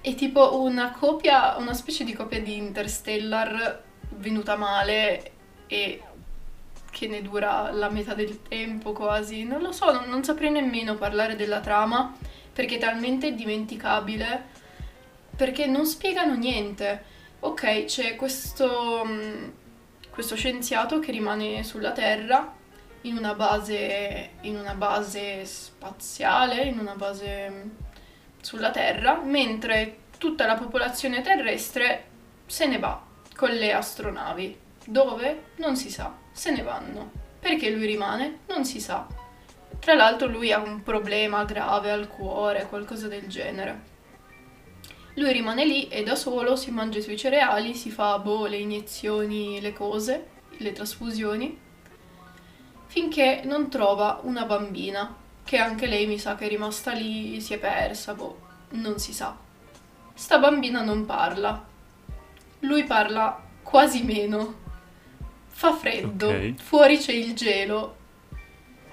È 0.00 0.14
tipo 0.14 0.60
una 0.62 0.92
copia, 0.92 1.56
una 1.56 1.74
specie 1.74 2.04
di 2.04 2.12
copia 2.12 2.40
di 2.40 2.54
Interstellar 2.54 3.82
venuta 4.10 4.54
male 4.54 5.32
e 5.66 6.00
che 6.92 7.08
ne 7.08 7.20
dura 7.20 7.72
la 7.72 7.90
metà 7.90 8.14
del 8.14 8.42
tempo 8.42 8.92
quasi. 8.92 9.42
Non 9.42 9.60
lo 9.60 9.72
so, 9.72 9.90
non, 9.90 10.08
non 10.08 10.22
saprei 10.22 10.52
nemmeno 10.52 10.94
parlare 10.94 11.34
della 11.34 11.58
trama 11.58 12.14
perché 12.56 12.76
è 12.76 12.78
talmente 12.78 13.34
dimenticabile, 13.34 14.44
perché 15.36 15.66
non 15.66 15.84
spiegano 15.84 16.34
niente. 16.36 17.04
Ok, 17.40 17.84
c'è 17.84 18.16
questo, 18.16 19.02
mm, 19.04 19.48
questo 20.08 20.36
scienziato 20.36 20.98
che 20.98 21.12
rimane 21.12 21.62
sulla 21.64 21.92
Terra 21.92 22.50
in 23.02 23.18
una 23.18 23.34
base, 23.34 24.30
in 24.40 24.56
una 24.56 24.72
base 24.72 25.44
spaziale, 25.44 26.62
in 26.62 26.78
una 26.78 26.94
base 26.94 27.50
mm, 27.50 27.68
sulla 28.40 28.70
Terra, 28.70 29.20
mentre 29.22 29.98
tutta 30.16 30.46
la 30.46 30.54
popolazione 30.54 31.20
terrestre 31.20 32.06
se 32.46 32.66
ne 32.66 32.78
va 32.78 33.04
con 33.36 33.50
le 33.50 33.74
astronavi. 33.74 34.58
Dove? 34.86 35.42
Non 35.56 35.76
si 35.76 35.90
sa. 35.90 36.16
Se 36.32 36.50
ne 36.50 36.62
vanno. 36.62 37.10
Perché 37.38 37.68
lui 37.68 37.84
rimane? 37.84 38.38
Non 38.46 38.64
si 38.64 38.80
sa. 38.80 39.25
Tra 39.86 39.94
l'altro 39.94 40.26
lui 40.26 40.50
ha 40.50 40.58
un 40.58 40.82
problema 40.82 41.44
grave 41.44 41.92
al 41.92 42.08
cuore, 42.08 42.66
qualcosa 42.66 43.06
del 43.06 43.28
genere. 43.28 43.82
Lui 45.14 45.30
rimane 45.32 45.64
lì 45.64 45.86
e 45.86 46.02
da 46.02 46.16
solo 46.16 46.56
si 46.56 46.72
mangia 46.72 46.98
i 46.98 47.02
suoi 47.02 47.16
cereali, 47.16 47.72
si 47.72 47.88
fa 47.92 48.18
boh, 48.18 48.46
le 48.46 48.56
iniezioni, 48.56 49.60
le 49.60 49.72
cose, 49.72 50.26
le 50.56 50.72
trasfusioni, 50.72 51.56
finché 52.86 53.42
non 53.44 53.70
trova 53.70 54.18
una 54.24 54.44
bambina, 54.44 55.14
che 55.44 55.56
anche 55.56 55.86
lei 55.86 56.08
mi 56.08 56.18
sa 56.18 56.34
che 56.34 56.46
è 56.46 56.48
rimasta 56.48 56.90
lì, 56.90 57.40
si 57.40 57.54
è 57.54 57.58
persa, 57.58 58.14
boh, 58.14 58.40
non 58.70 58.98
si 58.98 59.12
sa. 59.12 59.36
Sta 60.14 60.38
bambina 60.40 60.82
non 60.82 61.06
parla. 61.06 61.64
Lui 62.58 62.82
parla 62.82 63.40
quasi 63.62 64.02
meno. 64.02 64.52
Fa 65.46 65.72
freddo, 65.74 66.26
okay. 66.26 66.56
fuori 66.58 66.98
c'è 66.98 67.12
il 67.12 67.34
gelo. 67.34 67.96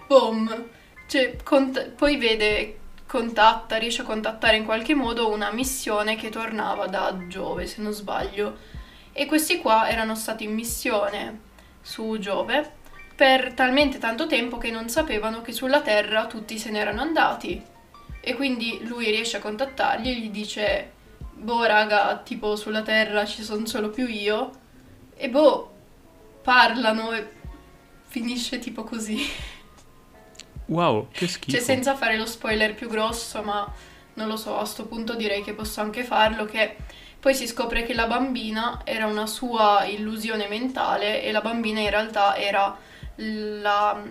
Boom 0.05 0.72
cioè, 1.13 1.35
cont- 1.43 1.89
poi 1.89 2.17
vede, 2.17 2.79
contatta, 3.05 3.75
riesce 3.77 4.01
a 4.01 4.05
contattare 4.05 4.57
in 4.57 4.65
qualche 4.65 4.95
modo 4.95 5.29
una 5.29 5.51
missione 5.51 6.15
che 6.15 6.29
tornava 6.29 6.87
da 6.87 7.27
Giove, 7.27 7.67
se 7.67 7.83
non 7.83 7.91
sbaglio. 7.91 8.57
E 9.11 9.27
questi 9.27 9.59
qua 9.59 9.87
erano 9.87 10.15
stati 10.15 10.45
in 10.45 10.55
missione 10.55 11.41
su 11.81 12.17
Giove 12.17 12.81
per 13.15 13.53
talmente 13.53 13.99
tanto 13.99 14.25
tempo 14.25 14.57
che 14.57 14.71
non 14.71 14.89
sapevano 14.89 15.43
che 15.43 15.51
sulla 15.51 15.81
Terra 15.81 16.25
tutti 16.25 16.57
se 16.57 16.71
n'erano 16.71 17.01
andati. 17.01 17.61
E 18.19 18.33
quindi 18.33 18.79
lui 18.81 19.11
riesce 19.11 19.37
a 19.37 19.41
contattarli 19.41 20.09
e 20.09 20.15
gli 20.15 20.31
dice, 20.31 20.93
boh 21.31 21.63
raga, 21.65 22.21
tipo 22.23 22.55
sulla 22.55 22.81
Terra 22.81 23.23
ci 23.25 23.43
sono 23.43 23.67
solo 23.67 23.91
più 23.91 24.07
io. 24.07 24.49
E 25.15 25.29
boh, 25.29 25.71
parlano 26.41 27.11
e 27.11 27.29
finisce 28.07 28.57
tipo 28.57 28.83
così. 28.83 29.19
Wow, 30.65 31.09
che 31.11 31.27
schifo. 31.27 31.57
Cioè, 31.57 31.65
senza 31.65 31.95
fare 31.95 32.17
lo 32.17 32.25
spoiler 32.25 32.73
più 32.73 32.87
grosso, 32.87 33.41
ma 33.41 33.71
non 34.15 34.27
lo 34.27 34.37
so, 34.37 34.55
a 34.55 34.59
questo 34.59 34.85
punto 34.85 35.15
direi 35.15 35.43
che 35.43 35.53
posso 35.53 35.81
anche 35.81 36.03
farlo, 36.03 36.45
che 36.45 36.75
poi 37.19 37.33
si 37.33 37.47
scopre 37.47 37.83
che 37.83 37.93
la 37.93 38.07
bambina 38.07 38.81
era 38.83 39.05
una 39.05 39.25
sua 39.25 39.85
illusione 39.85 40.47
mentale 40.47 41.23
e 41.23 41.31
la 41.31 41.41
bambina 41.41 41.79
in 41.79 41.89
realtà 41.89 42.35
era 42.35 42.77
la, 43.15 44.01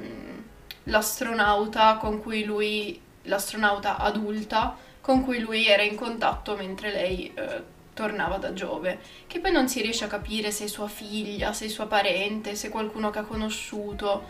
l'astronauta 0.84 1.96
con 1.96 2.20
cui 2.20 2.44
lui, 2.44 3.00
l'astronauta 3.24 3.98
adulta, 3.98 4.76
con 5.00 5.24
cui 5.24 5.40
lui 5.40 5.66
era 5.66 5.82
in 5.82 5.96
contatto 5.96 6.56
mentre 6.56 6.90
lei 6.90 7.32
eh, 7.34 7.62
tornava 7.92 8.38
da 8.38 8.52
Giove, 8.52 9.00
che 9.26 9.40
poi 9.40 9.52
non 9.52 9.68
si 9.68 9.82
riesce 9.82 10.04
a 10.04 10.08
capire 10.08 10.50
se 10.50 10.64
è 10.64 10.68
sua 10.68 10.88
figlia, 10.88 11.52
se 11.52 11.66
è 11.66 11.68
sua 11.68 11.86
parente, 11.86 12.54
se 12.54 12.68
è 12.68 12.70
qualcuno 12.70 13.10
che 13.10 13.18
ha 13.18 13.24
conosciuto 13.24 14.24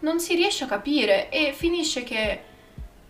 non 0.00 0.20
si 0.20 0.34
riesce 0.34 0.64
a 0.64 0.66
capire 0.68 1.28
e 1.30 1.52
finisce 1.52 2.04
che, 2.04 2.42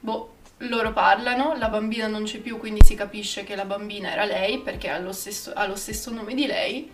boh, 0.01 0.35
loro 0.59 0.93
parlano, 0.93 1.55
la 1.57 1.69
bambina 1.69 2.07
non 2.07 2.25
c'è 2.25 2.39
più, 2.39 2.59
quindi 2.59 2.81
si 2.85 2.95
capisce 2.95 3.45
che 3.45 3.55
la 3.55 3.65
bambina 3.65 4.13
era 4.13 4.25
lei 4.25 4.59
perché 4.61 4.89
ha 4.89 4.99
lo 4.99 5.13
stesso, 5.13 5.53
ha 5.55 5.67
lo 5.67 5.77
stesso 5.77 6.11
nome 6.13 6.35
di 6.35 6.47
lei 6.47 6.91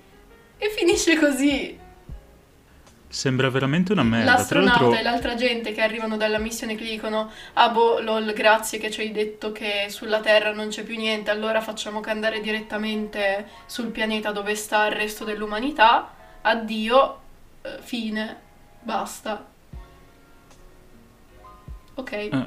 e 0.59 0.69
finisce 0.69 1.19
così. 1.19 1.79
Sembra 3.09 3.49
veramente 3.49 3.93
una 3.93 4.03
merda. 4.03 4.33
L'astronauta 4.33 4.81
l'altro... 4.81 4.99
e 4.99 5.03
l'altra 5.03 5.35
gente 5.37 5.73
che 5.73 5.81
arrivano 5.81 6.17
dalla 6.17 6.39
missione 6.39 6.75
che 6.75 6.85
gli 6.85 6.91
dicono 6.91 7.31
Ah 7.53 7.69
boh, 7.69 8.01
lol, 8.01 8.33
grazie 8.33 8.79
che 8.79 8.91
ci 8.91 9.03
hai 9.03 9.13
detto 9.13 9.53
che 9.53 9.87
sulla 9.89 10.19
Terra 10.19 10.53
non 10.53 10.69
c'è 10.69 10.83
più 10.83 10.97
niente, 10.97 11.31
allora 11.31 11.61
facciamo 11.61 12.01
che 12.01 12.11
andare 12.11 12.41
direttamente 12.41 13.49
sul 13.67 13.91
pianeta 13.91 14.33
dove 14.33 14.57
sta 14.57 14.87
il 14.87 14.97
resto 14.97 15.25
dell'umanità. 15.25 16.13
Addio, 16.43 17.21
eh, 17.63 17.79
fine, 17.81 18.37
basta. 18.81 19.53
Ok. 21.95 22.13
Eh, 22.13 22.47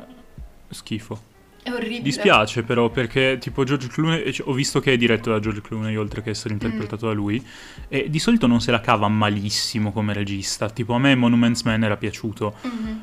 schifo. 0.70 1.36
È 1.64 1.72
orribile. 1.72 2.02
Dispiace 2.02 2.64
però 2.64 2.90
perché 2.90 3.38
tipo 3.40 3.64
George 3.66 3.88
Clooney, 3.88 4.32
cioè, 4.32 4.48
ho 4.48 4.54
visto 4.54 4.80
che 4.80 4.94
è 4.94 4.98
diretto 4.98 5.32
da 5.32 5.40
George 5.40 5.62
Clooney 5.62 5.96
oltre 5.98 6.22
che 6.22 6.30
essere 6.30 6.54
interpretato 6.54 7.06
mm. 7.06 7.10
da 7.10 7.14
lui 7.14 7.46
e 7.90 8.10
di 8.10 8.20
solito 8.20 8.48
non 8.48 8.62
se 8.62 8.72
la 8.72 8.80
cava 8.80 9.10
malissimo 9.10 9.92
come 9.92 10.14
regista, 10.14 10.70
tipo 10.70 10.94
a 10.94 11.00
me 11.00 11.16
Monuments 11.16 11.64
Man 11.64 11.84
era 11.84 11.98
piaciuto. 11.98 12.56
Mm-hmm. 12.66 12.98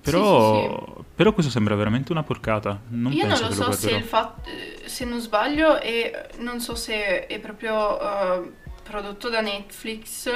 Però, 0.00 0.54
sì, 0.54 0.68
sì, 0.68 0.92
sì. 0.96 1.04
però, 1.14 1.32
questo 1.32 1.50
sembra 1.50 1.74
veramente 1.74 2.12
una 2.12 2.22
porcata. 2.22 2.78
Non 2.88 3.12
Io 3.12 3.26
non 3.26 3.38
lo, 3.38 3.48
lo 3.48 3.52
so 3.52 3.72
se, 3.72 3.90
il 3.90 4.04
fatto, 4.04 4.48
se 4.84 5.04
non 5.04 5.18
sbaglio, 5.18 5.80
è, 5.80 6.28
non 6.38 6.60
so 6.60 6.74
se 6.74 7.26
è 7.26 7.40
proprio 7.40 7.98
uh, 8.00 8.52
prodotto 8.82 9.30
da 9.30 9.40
Netflix 9.40 10.30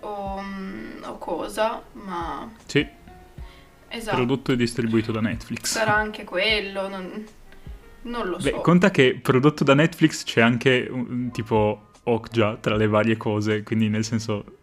o, 0.00 0.36
um, 0.36 1.02
o 1.04 1.18
cosa, 1.18 1.82
ma... 1.92 2.50
Sì. 2.66 2.86
Esatto. 3.92 4.16
Prodotto 4.16 4.52
e 4.52 4.56
distribuito 4.56 5.12
da 5.12 5.20
Netflix. 5.20 5.72
Sarà 5.72 5.94
anche 5.94 6.24
quello, 6.24 6.88
non, 6.88 7.24
non 8.02 8.28
lo 8.28 8.36
Beh, 8.38 8.50
so. 8.50 8.60
conta 8.60 8.90
che 8.90 9.18
prodotto 9.20 9.64
da 9.64 9.74
Netflix 9.74 10.24
c'è 10.24 10.40
anche 10.40 10.88
un, 10.90 11.30
tipo 11.30 11.90
Okja 12.04 12.56
tra 12.56 12.76
le 12.76 12.86
varie 12.86 13.16
cose, 13.16 13.62
quindi 13.62 13.88
nel 13.88 14.04
senso... 14.04 14.58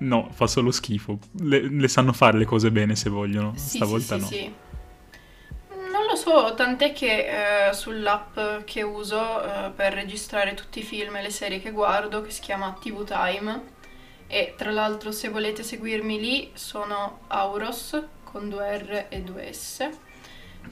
No, 0.00 0.28
fa 0.32 0.48
solo 0.48 0.72
schifo. 0.72 1.18
Le, 1.42 1.60
le 1.68 1.88
sanno 1.88 2.12
fare 2.12 2.36
le 2.36 2.44
cose 2.44 2.72
bene 2.72 2.96
se 2.96 3.08
vogliono, 3.08 3.52
sì, 3.56 3.76
stavolta 3.76 4.16
sì, 4.16 4.20
no. 4.20 4.26
Sì, 4.26 4.52
Tanto, 6.32 6.54
tant'è 6.54 6.92
che 6.92 7.68
eh, 7.68 7.72
sull'app 7.74 8.64
che 8.64 8.82
uso 8.82 9.42
eh, 9.42 9.70
per 9.70 9.92
registrare 9.92 10.54
tutti 10.54 10.78
i 10.78 10.82
film 10.82 11.16
e 11.16 11.22
le 11.22 11.30
serie 11.30 11.60
che 11.60 11.70
guardo, 11.70 12.22
che 12.22 12.30
si 12.30 12.40
chiama 12.40 12.74
TV 12.80 13.04
Time, 13.04 13.62
e 14.26 14.54
tra 14.56 14.70
l'altro 14.70 15.12
se 15.12 15.28
volete 15.28 15.62
seguirmi 15.62 16.18
lì 16.18 16.50
sono 16.54 17.20
Auros 17.26 18.02
con 18.32 18.48
due 18.48 18.78
R 18.78 19.06
e 19.10 19.20
due 19.20 19.52
S. 19.52 19.88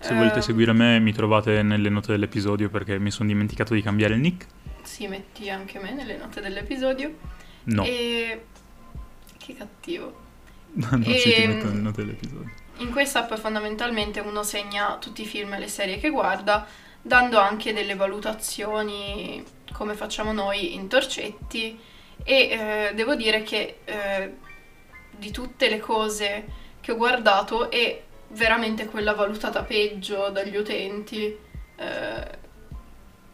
Se 0.00 0.14
volete 0.14 0.40
seguire 0.40 0.72
me 0.72 0.98
mi 0.98 1.12
trovate 1.12 1.62
nelle 1.62 1.90
note 1.90 2.12
dell'episodio 2.12 2.70
perché 2.70 2.98
mi 2.98 3.10
sono 3.10 3.28
dimenticato 3.28 3.74
di 3.74 3.82
cambiare 3.82 4.14
il 4.14 4.20
nick. 4.20 4.46
Sì, 4.82 5.06
metti 5.06 5.50
anche 5.50 5.78
me 5.78 5.92
nelle 5.92 6.16
note 6.16 6.40
dell'episodio. 6.40 7.14
No. 7.64 7.84
E... 7.84 8.46
Che 9.36 9.54
cattivo. 9.54 10.28
non 10.72 11.02
E- 11.06 11.18
si 11.18 11.32
ti 11.32 11.46
metto 11.46 11.66
nelle 11.66 11.80
note 11.80 12.04
dell'episodio. 12.04 12.50
In 12.78 12.90
questa 12.90 13.20
app 13.26 13.34
fondamentalmente 13.34 14.20
uno 14.20 14.42
segna 14.42 14.96
tutti 14.98 15.20
i 15.22 15.26
film 15.26 15.52
e 15.52 15.58
le 15.58 15.68
serie 15.68 15.98
che 15.98 16.08
guarda, 16.08 16.66
dando 17.02 17.38
anche 17.38 17.74
delle 17.74 17.94
valutazioni 17.94 19.44
come 19.72 19.94
facciamo 19.94 20.32
noi 20.32 20.74
in 20.74 20.88
torcetti 20.88 21.78
e 22.22 22.34
eh, 22.34 22.92
devo 22.94 23.14
dire 23.16 23.42
che 23.42 23.80
eh, 23.84 24.34
di 25.10 25.30
tutte 25.30 25.68
le 25.68 25.78
cose 25.78 26.44
che 26.90 26.92
ho 26.92 26.96
guardato 26.96 27.70
è 27.70 28.02
veramente 28.30 28.86
quella 28.86 29.14
valutata 29.14 29.62
peggio 29.62 30.28
dagli 30.30 30.56
utenti. 30.56 31.36
Eh, 31.76 32.38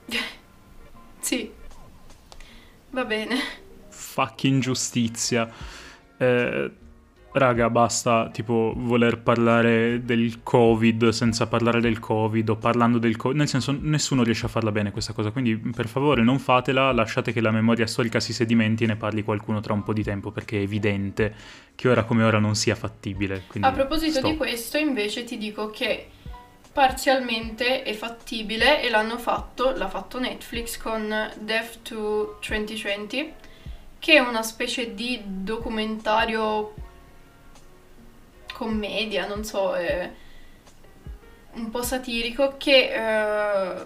sì, 1.21 1.51
va 2.91 3.05
bene. 3.05 3.37
Fucking 3.89 4.61
giustizia. 4.61 5.51
Eh, 6.19 6.71
raga, 7.37 7.71
basta 7.71 8.29
tipo 8.33 8.73
voler 8.77 9.19
parlare 9.19 10.05
del 10.05 10.43
Covid 10.43 11.11
senza 11.11 11.47
parlare 11.47 11.81
del 11.81 11.99
Covid 11.99 12.49
o 12.49 12.57
parlando 12.57 12.99
del 12.99 13.17
Covid. 13.17 13.37
Nel 13.37 13.49
senso, 13.49 13.77
nessuno 13.79 14.23
riesce 14.23 14.47
a 14.47 14.49
farla 14.49 14.73
bene 14.73 14.91
questa 14.91 15.13
cosa. 15.13 15.31
Quindi, 15.31 15.57
per 15.57 15.87
favore, 15.87 16.23
non 16.23 16.39
fatela. 16.39 16.93
Lasciate 16.93 17.33
che 17.33 17.41
la 17.41 17.51
memoria 17.51 17.87
storica 17.87 18.21
si 18.21 18.33
sedimenti 18.33 18.85
e 18.85 18.87
ne 18.89 18.97
parli 18.97 19.23
qualcuno 19.23 19.61
tra 19.61 19.73
un 19.73 19.83
po' 19.83 19.93
di 19.93 20.03
tempo 20.03 20.31
perché 20.31 20.59
è 20.59 20.63
evidente 20.63 21.35
che 21.75 21.89
ora 21.89 22.05
come 22.05 22.25
ora 22.25 22.39
non 22.39 22.55
sia 22.55 22.75
fattibile. 22.75 23.45
A 23.61 23.73
proposito 23.73 24.19
stop. 24.19 24.31
di 24.31 24.37
questo, 24.37 24.79
invece, 24.79 25.25
ti 25.25 25.37
dico 25.39 25.71
che 25.71 26.09
parzialmente 26.73 27.83
è 27.83 27.95
fattibile 27.95 28.83
e 28.83 28.91
l'hanno 28.91 29.19
fatto, 29.19 29.73
l'ha 29.75 29.89
fatto 29.89 30.19
Netflix 30.19 30.77
con 30.77 31.09
Death 31.41 31.83
to 31.83 32.39
2020, 32.47 33.33
che 33.99 34.13
è 34.13 34.19
una 34.19 34.43
specie 34.43 34.95
di 34.95 35.21
documentario 35.25 36.75
commedia, 38.57 39.27
non 39.27 39.45
so, 39.45 39.75
è 39.75 40.11
un 41.53 41.71
po' 41.71 41.83
satirico 41.83 42.55
che 42.57 42.91
eh, 42.91 43.85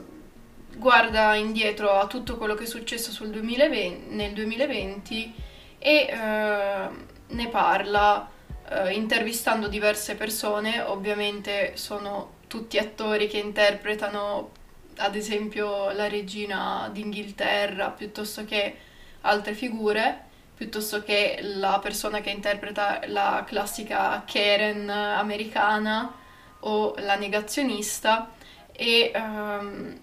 guarda 0.76 1.34
indietro 1.34 1.90
a 1.90 2.06
tutto 2.06 2.36
quello 2.36 2.54
che 2.54 2.62
è 2.62 2.66
successo 2.66 3.10
sul 3.10 3.30
2020 3.30 4.14
nel 4.14 4.32
2020 4.32 5.34
e 5.76 6.06
eh, 6.08 6.88
ne 7.26 7.48
parla 7.48 8.30
eh, 8.68 8.92
intervistando 8.92 9.66
diverse 9.66 10.14
persone, 10.14 10.80
ovviamente 10.80 11.72
sono 11.74 12.38
tutti 12.46 12.78
attori 12.78 13.26
che 13.26 13.38
interpretano 13.38 14.52
ad 14.98 15.16
esempio 15.16 15.90
la 15.90 16.06
regina 16.06 16.88
d'Inghilterra 16.92 17.90
piuttosto 17.90 18.44
che 18.44 18.76
altre 19.22 19.54
figure, 19.54 20.28
piuttosto 20.60 21.02
che 21.02 21.38
la 21.40 21.78
persona 21.82 22.20
che 22.20 22.28
interpreta 22.28 23.00
la 23.06 23.44
classica 23.46 24.22
Karen 24.30 24.90
americana 24.90 26.12
o 26.60 26.94
la 26.98 27.16
negazionista. 27.16 28.30
E 28.70 29.10
ehm, 29.14 29.98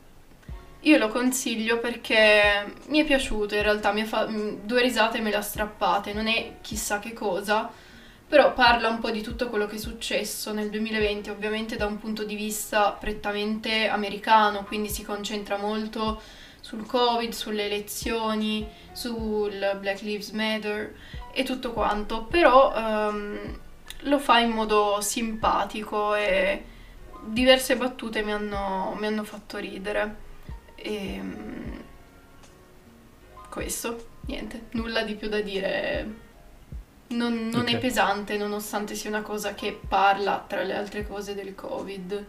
io 0.79 0.97
lo 0.97 1.09
consiglio 1.09 1.77
perché 1.77 2.73
mi 2.87 2.99
è 2.99 3.05
piaciuto 3.05 3.53
in 3.53 3.61
realtà, 3.61 3.93
fa- 4.05 4.25
mh, 4.25 4.61
due 4.65 4.81
risate 4.81 5.21
me 5.21 5.29
le 5.29 5.35
ha 5.35 5.41
strappate, 5.41 6.13
non 6.13 6.25
è 6.25 6.53
chissà 6.61 6.97
che 6.97 7.13
cosa, 7.13 7.69
però 8.27 8.51
parla 8.53 8.89
un 8.89 8.97
po' 8.97 9.11
di 9.11 9.21
tutto 9.21 9.49
quello 9.49 9.67
che 9.67 9.75
è 9.75 9.79
successo 9.79 10.53
nel 10.53 10.71
2020, 10.71 11.29
ovviamente 11.29 11.75
da 11.75 11.85
un 11.85 11.99
punto 11.99 12.23
di 12.23 12.35
vista 12.35 12.93
prettamente 12.93 13.87
americano, 13.87 14.63
quindi 14.63 14.89
si 14.89 15.03
concentra 15.03 15.57
molto 15.57 16.19
sul 16.67 16.85
Covid, 16.85 17.31
sulle 17.31 17.63
elezioni, 17.63 18.67
sul 18.91 19.77
Black 19.79 20.01
Lives 20.01 20.31
Matter 20.31 20.93
e 21.31 21.43
tutto 21.43 21.71
quanto, 21.71 22.23
però 22.25 22.73
ehm, 22.75 23.59
lo 24.01 24.19
fa 24.19 24.39
in 24.39 24.49
modo 24.49 24.99
simpatico 24.99 26.13
e 26.13 26.61
diverse 27.23 27.77
battute 27.77 28.21
mi 28.21 28.33
hanno, 28.33 28.97
mi 28.99 29.05
hanno 29.07 29.23
fatto 29.23 29.57
ridere. 29.59 30.15
E 30.75 31.21
questo, 33.49 34.07
niente, 34.25 34.65
nulla 34.71 35.03
di 35.03 35.15
più 35.15 35.29
da 35.29 35.39
dire. 35.39 36.25
Non, 37.09 37.47
non 37.47 37.61
Ok. 37.61 37.69
è 37.69 37.77
pesante, 37.77 38.35
nonostante 38.37 38.93
sia 38.95 39.09
una 39.09 39.21
cosa 39.21 39.53
che 39.53 39.79
parla, 39.87 40.43
tra 40.45 40.63
le 40.63 40.75
altre 40.75 41.07
cose, 41.07 41.33
del 41.33 41.55
Covid. 41.55 42.25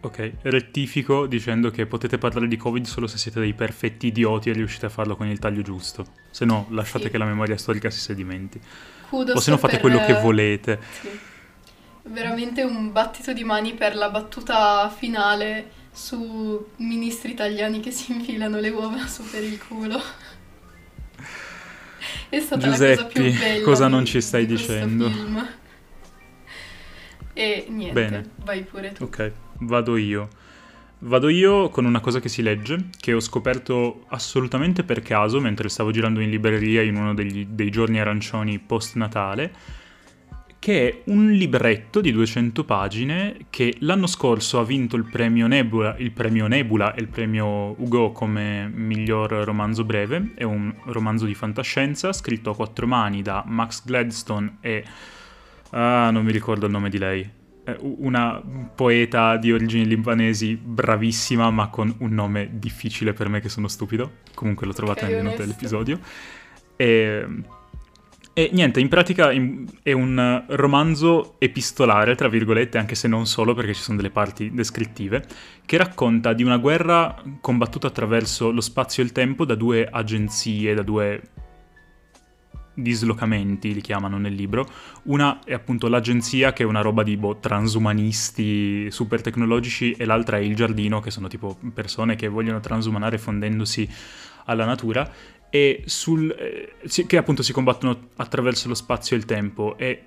Ok, 0.00 0.32
rettifico 0.42 1.26
dicendo 1.26 1.72
che 1.72 1.84
potete 1.86 2.18
parlare 2.18 2.46
di 2.46 2.56
Covid 2.56 2.84
solo 2.84 3.08
se 3.08 3.18
siete 3.18 3.40
dei 3.40 3.52
perfetti 3.52 4.06
idioti 4.06 4.48
e 4.48 4.52
riuscite 4.52 4.86
a 4.86 4.90
farlo 4.90 5.16
con 5.16 5.26
il 5.26 5.40
taglio 5.40 5.62
giusto. 5.62 6.06
Se 6.30 6.44
no, 6.44 6.66
lasciate 6.70 7.06
Sì. 7.06 7.10
che 7.10 7.18
la 7.18 7.24
memoria 7.24 7.56
storica 7.56 7.90
si 7.90 7.98
sedimenti. 7.98 8.60
Kudos 9.08 9.34
O 9.34 9.40
se 9.40 9.50
no 9.50 9.56
fate 9.58 9.78
per- 9.78 9.80
quello 9.80 10.04
che 10.06 10.12
volete. 10.20 10.78
Sì. 11.00 11.08
Veramente 12.04 12.62
un 12.62 12.92
battito 12.92 13.32
di 13.32 13.42
mani 13.42 13.74
per 13.74 13.96
la 13.96 14.08
battuta 14.08 14.88
finale 14.88 15.72
su 15.92 16.64
ministri 16.76 17.32
italiani 17.32 17.80
che 17.80 17.90
si 17.90 18.12
infilano 18.12 18.60
le 18.60 18.68
uova 18.70 19.04
su 19.08 19.28
per 19.28 19.42
il 19.42 19.58
culo. 19.66 20.00
È 22.30 22.38
stata 22.38 22.68
la 22.68 22.76
cosa 22.76 23.04
più 23.06 23.22
Giuseppi, 23.24 23.38
bella 23.38 23.64
cosa 23.64 23.86
di- 23.86 23.90
non 23.92 24.04
ci 24.04 24.20
stai 24.20 24.46
di 24.46 24.54
dicendo? 24.54 25.10
film. 25.10 25.48
E 27.32 27.66
niente, 27.68 27.92
Bene. 27.92 28.30
vai 28.44 28.62
pure 28.62 28.92
tu. 28.92 29.02
Ok, 29.04 29.32
vado 29.60 29.96
io. 29.96 30.28
Vado 31.00 31.28
io 31.28 31.68
con 31.68 31.84
una 31.84 32.00
cosa 32.00 32.18
che 32.18 32.28
si 32.28 32.42
legge, 32.42 32.88
che 32.98 33.12
ho 33.12 33.20
scoperto 33.20 34.04
assolutamente 34.08 34.82
per 34.82 35.00
caso 35.00 35.40
mentre 35.40 35.68
stavo 35.68 35.92
girando 35.92 36.18
in 36.18 36.28
libreria 36.28 36.82
in 36.82 36.96
uno 36.96 37.14
degli- 37.14 37.46
dei 37.46 37.70
giorni 37.70 38.00
arancioni 38.00 38.58
post-Natale, 38.58 39.52
che 40.58 40.88
è 40.88 41.02
un 41.04 41.30
libretto 41.30 42.00
di 42.00 42.10
200 42.10 42.64
pagine 42.64 43.36
che 43.48 43.76
l'anno 43.80 44.08
scorso 44.08 44.58
ha 44.58 44.64
vinto 44.64 44.96
il 44.96 45.04
premio 45.04 45.46
Nebula, 45.46 45.96
il 45.98 46.10
premio 46.10 46.48
Nebula 46.48 46.92
e 46.94 47.00
il 47.00 47.08
premio 47.08 47.80
Hugo 47.80 48.10
come 48.10 48.68
miglior 48.68 49.30
romanzo 49.30 49.84
breve. 49.84 50.32
È 50.34 50.42
un 50.42 50.74
romanzo 50.86 51.26
di 51.26 51.34
fantascienza 51.34 52.12
scritto 52.12 52.50
a 52.50 52.56
quattro 52.56 52.88
mani 52.88 53.22
da 53.22 53.44
Max 53.46 53.84
Gladstone 53.84 54.56
e... 54.60 54.84
Ah, 55.70 56.10
non 56.10 56.24
mi 56.24 56.32
ricordo 56.32 56.66
il 56.66 56.72
nome 56.72 56.88
di 56.88 56.98
lei. 56.98 57.37
U- 57.80 57.96
una 58.00 58.42
poeta 58.74 59.36
di 59.36 59.52
origini 59.52 59.86
libanesi 59.86 60.56
bravissima, 60.56 61.50
ma 61.50 61.68
con 61.68 61.94
un 61.98 62.10
nome 62.12 62.50
difficile 62.52 63.12
per 63.12 63.28
me 63.28 63.40
che 63.40 63.48
sono 63.48 63.68
stupido. 63.68 64.18
Comunque 64.34 64.66
l'ho 64.66 64.72
trovata 64.72 65.04
Ok, 65.04 65.10
nelle 65.10 65.22
note 65.22 65.38
dell'episodio. 65.38 65.98
E, 66.76 67.26
e 68.32 68.50
niente, 68.52 68.78
in 68.78 68.88
pratica 68.88 69.30
è 69.30 69.92
un 69.92 70.44
romanzo 70.46 71.34
epistolare, 71.38 72.14
tra 72.14 72.28
virgolette, 72.28 72.78
anche 72.78 72.94
se 72.94 73.08
non 73.08 73.26
solo 73.26 73.52
perché 73.52 73.74
ci 73.74 73.82
sono 73.82 73.96
delle 73.96 74.10
parti 74.10 74.52
descrittive, 74.52 75.24
che 75.66 75.76
racconta 75.76 76.32
di 76.32 76.44
una 76.44 76.56
guerra 76.58 77.20
combattuta 77.40 77.88
attraverso 77.88 78.52
lo 78.52 78.60
spazio 78.60 79.02
e 79.02 79.06
il 79.06 79.12
tempo 79.12 79.44
da 79.44 79.56
due 79.56 79.88
agenzie, 79.90 80.72
da 80.74 80.82
due 80.82 81.20
dislocamenti, 82.82 83.74
li 83.74 83.80
chiamano 83.80 84.18
nel 84.18 84.34
libro. 84.34 84.68
Una 85.04 85.40
è 85.44 85.52
appunto 85.52 85.88
l'agenzia, 85.88 86.52
che 86.52 86.62
è 86.62 86.66
una 86.66 86.80
roba 86.80 87.02
di 87.02 87.16
boh, 87.16 87.38
transumanisti 87.38 88.90
super 88.90 89.20
tecnologici, 89.20 89.92
e 89.92 90.04
l'altra 90.04 90.38
è 90.38 90.40
il 90.40 90.54
giardino, 90.54 91.00
che 91.00 91.10
sono 91.10 91.28
tipo 91.28 91.58
persone 91.74 92.16
che 92.16 92.28
vogliono 92.28 92.60
transumanare 92.60 93.18
fondendosi 93.18 93.88
alla 94.44 94.64
natura, 94.64 95.10
e 95.50 95.82
sul, 95.86 96.30
eh, 96.30 97.06
che 97.06 97.16
appunto 97.16 97.42
si 97.42 97.52
combattono 97.52 98.08
attraverso 98.16 98.68
lo 98.68 98.74
spazio 98.74 99.16
e 99.16 99.18
il 99.18 99.24
tempo. 99.24 99.76
E 99.78 100.02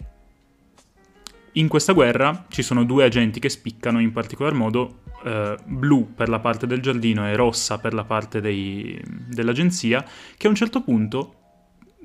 in 1.54 1.68
questa 1.68 1.94
guerra 1.94 2.46
ci 2.50 2.62
sono 2.62 2.86
due 2.86 3.04
agenti 3.04 3.40
che 3.40 3.50
spiccano, 3.50 4.00
in 4.00 4.12
particolar 4.12 4.54
modo 4.54 5.02
eh, 5.24 5.58
blu 5.66 6.14
per 6.16 6.30
la 6.30 6.40
parte 6.40 6.66
del 6.66 6.80
giardino 6.80 7.28
e 7.28 7.36
rossa 7.36 7.78
per 7.78 7.94
la 7.94 8.06
parte 8.06 8.40
dei- 8.40 9.02
dell'agenzia, 9.06 10.06
che 10.38 10.48
a 10.48 10.50
un 10.50 10.56
certo 10.56 10.82
punto 10.82 11.36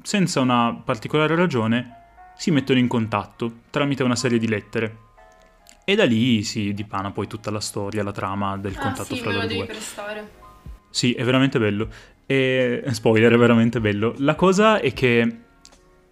senza 0.06 0.38
una 0.38 0.72
particolare 0.84 1.34
ragione, 1.34 1.94
si 2.36 2.52
mettono 2.52 2.78
in 2.78 2.86
contatto 2.86 3.62
tramite 3.70 4.04
una 4.04 4.14
serie 4.14 4.38
di 4.38 4.46
lettere. 4.46 4.98
E 5.84 5.96
da 5.96 6.04
lì 6.04 6.44
si 6.44 6.72
dipana 6.74 7.10
poi 7.10 7.26
tutta 7.26 7.50
la 7.50 7.58
storia, 7.58 8.04
la 8.04 8.12
trama 8.12 8.56
del 8.56 8.76
Ah 8.76 8.82
contatto 8.82 9.16
sì, 9.16 9.20
fra 9.20 9.32
loro 9.32 9.48
due. 9.48 9.68
Sì, 10.90 11.12
è 11.12 11.24
veramente 11.24 11.58
bello. 11.58 11.88
E 12.24 12.84
spoiler, 12.92 13.32
è 13.32 13.36
veramente 13.36 13.80
bello. 13.80 14.14
La 14.18 14.36
cosa 14.36 14.78
è 14.78 14.92
che 14.92 15.38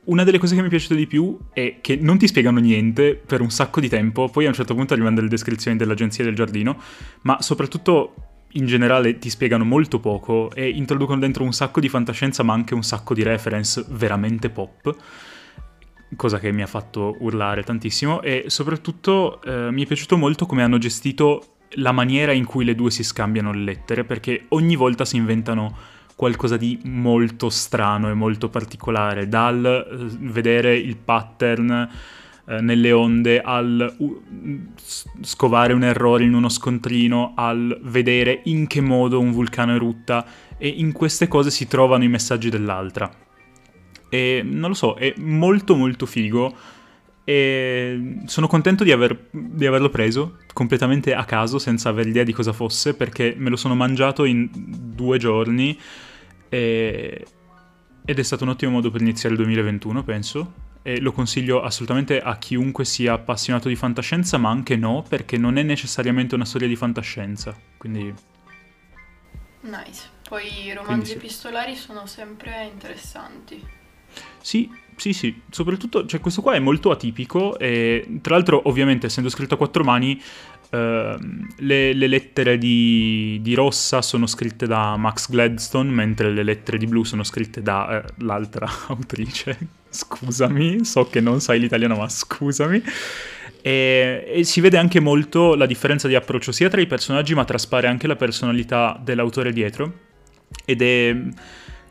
una 0.03 0.25
delle 0.25 0.39
cose 0.39 0.57
che 0.57 0.61
mi 0.61 0.67
è 0.67 0.71
piaciuta 0.71 0.97
di 0.97 1.07
più 1.07 1.39
è 1.53 1.77
che 1.81 1.95
non 1.95 2.19
ti 2.19 2.27
spiegano 2.27 2.59
niente 2.59 3.15
per 3.15 3.41
un 3.41 3.51
sacco 3.51 3.79
di 3.79 3.89
tempo, 3.89 4.29
poi 4.29 4.47
a 4.47 4.49
un 4.49 4.55
certo 4.55 4.75
punto 4.75 4.95
arrivano 4.95 5.15
delle 5.15 5.29
descrizioni 5.29 5.77
dell'agenzia 5.77 6.25
del 6.25 6.35
giardino, 6.35 6.81
ma 7.21 7.41
soprattutto 7.41 8.34
in 8.55 8.67
generale 8.67 9.19
ti 9.19 9.31
spiegano 9.31 9.65
molto 9.65 10.01
poco 10.01 10.51
e 10.53 10.69
introducono 10.69 11.21
dentro 11.21 11.45
un 11.45 11.53
sacco 11.53 11.81
di 11.81 11.89
fantascienza 11.89 12.43
ma 12.43 12.53
anche 12.53 12.75
un 12.75 12.83
sacco 12.83 13.15
di 13.15 13.23
reference 13.23 13.85
veramente 13.89 14.51
pop, 14.51 14.95
cosa 16.17 16.39
che 16.39 16.53
mi 16.53 16.63
ha 16.63 16.67
fatto 16.67 17.17
urlare 17.21 17.63
tantissimo. 17.63 18.23
E 18.23 18.45
soprattutto 18.47 19.41
eh, 19.43 19.71
mi 19.71 19.83
è 19.83 19.87
piaciuto 19.87 20.17
molto 20.17 20.47
come 20.47 20.63
hanno 20.63 20.79
gestito 20.79 21.57
la 21.77 21.93
maniera 21.93 22.33
in 22.33 22.45
cui 22.45 22.65
le 22.65 22.75
due 22.75 22.91
si 22.91 23.03
scambiano 23.03 23.53
le 23.53 23.63
lettere, 23.63 24.05
perché 24.05 24.47
ogni 24.51 24.77
volta 24.77 25.05
si 25.05 25.17
inventano 25.17 25.77
qualcosa 26.15 26.57
di 26.57 26.79
molto 26.85 27.51
strano 27.51 28.09
e 28.09 28.15
molto 28.15 28.49
particolare, 28.49 29.29
dal 29.29 29.65
eh, 29.65 30.17
vedere 30.21 30.77
il 30.77 30.97
pattern 30.97 31.91
eh, 32.47 32.61
nelle 32.61 32.93
onde, 32.93 33.41
al 33.41 33.97
scovare 35.23 35.73
un 35.73 35.83
errore 35.83 36.25
in 36.25 36.35
uno 36.35 36.49
scontrino, 36.49 37.33
al 37.37 37.79
vedere 37.83 38.43
in 38.45 38.67
che 38.67 38.81
modo 38.81 39.19
un 39.19 39.33
vulcano 39.33 39.75
erutta 39.75 40.27
e 40.59 40.69
in 40.69 40.93
queste 40.93 41.27
cose 41.29 41.51
si 41.51 41.67
trovano 41.67 42.05
i 42.05 42.09
messaggi 42.09 42.51
dell'altra. 42.51 43.11
E 44.09 44.43
non 44.45 44.69
lo 44.69 44.75
so, 44.75 44.95
è 44.95 45.15
molto 45.17 45.75
molto 45.75 46.07
figo 46.07 46.55
e 47.25 48.19
sono 48.27 48.47
contento 48.47 48.85
di, 48.85 48.93
aver, 48.93 49.29
di, 49.31 49.65
averlo 49.65 49.89
preso 49.89 50.37
completamente 50.53 51.15
a 51.15 51.25
caso, 51.25 51.59
senza 51.59 51.89
avere 51.89 52.11
idea 52.11 52.23
di 52.23 52.33
cosa 52.33 52.53
fosse, 52.53 52.95
perché 52.95 53.35
me 53.39 53.49
lo 53.49 53.57
sono 53.57 53.75
mangiato 53.75 54.25
in 54.25 54.51
due 54.53 55.17
giorni 55.19 55.77
e... 56.51 57.27
ed 58.05 58.19
è 58.19 58.23
stato 58.23 58.45
un 58.45 58.51
ottimo 58.51 58.73
modo 58.73 58.91
per 58.91 59.01
iniziare 59.01 59.35
il 59.35 59.41
2021, 59.41 60.05
penso. 60.05 60.53
E 60.87 61.01
lo 61.01 61.13
consiglio 61.13 61.63
assolutamente 61.63 62.21
a 62.21 62.37
chiunque 62.37 62.85
sia 62.85 63.15
appassionato 63.15 63.69
di 63.69 63.75
fantascienza, 63.75 64.37
ma 64.37 64.51
anche 64.51 64.77
no, 64.77 65.03
perché 65.09 65.39
non 65.39 65.57
è 65.57 65.63
necessariamente 65.63 66.35
una 66.35 66.45
storia 66.45 66.69
di 66.69 66.77
fantascienza. 66.77 67.59
Quindi. 67.79 68.15
Nice. 69.61 70.11
Poi 70.29 70.67
i 70.67 70.75
romanzi 70.75 71.13
sì. 71.13 71.17
epistolari 71.17 71.75
sono 71.75 72.05
sempre 72.05 72.69
interessanti. 72.71 73.67
Sì, 74.41 74.71
sì, 74.97 75.13
sì, 75.13 75.43
soprattutto, 75.51 76.07
cioè 76.07 76.21
questo 76.21 76.43
qua 76.43 76.55
è 76.55 76.59
molto 76.59 76.91
atipico 76.91 77.59
e 77.59 78.19
tra 78.21 78.35
l'altro 78.35 78.69
ovviamente 78.69 79.07
essendo 79.07 79.29
scritto 79.29 79.55
a 79.55 79.57
quattro 79.57 79.83
mani 79.85 80.21
le, 80.71 81.93
le, 81.93 82.07
lettere 82.07 82.59
di, 82.59 83.39
di, 83.41 83.55
Rossa 83.55 84.03
sono 84.03 84.27
scritte 84.27 84.67
da 84.67 84.97
Max 84.97 85.31
Gladstone 85.31 85.91
mentre 85.91 86.33
le 86.33 86.43
lettere 86.43 86.79
di 86.79 86.87
Blu 86.87 87.05
sono 87.05 87.23
scritte 87.23 87.63
dall'altra 87.63 88.67
uh, 88.67 88.93
autrice, 88.93 89.57
scusami, 89.89 90.85
so 90.85 91.09
che 91.09 91.21
non 91.21 91.41
sai 91.41 91.61
l'italiano 91.61 91.97
ma 91.97 92.09
scusami. 92.09 92.83
E, 93.63 94.25
e, 94.27 94.45
si 94.45 94.61
vede 94.61 94.77
anche 94.77 95.01
molto 95.01 95.55
la 95.55 95.67
differenza 95.67 96.07
di 96.09 96.15
approccio 96.15 96.53
sia 96.53 96.69
tra 96.69 96.81
i 96.81 96.87
personaggi 96.87 97.35
ma 97.35 97.45
traspare 97.45 97.87
anche 97.87 98.07
la 98.07 98.17
personalità 98.17 99.01
dell'autore 99.03 99.55
dietro 99.55 100.01
ed 100.67 100.83
è 100.83 101.17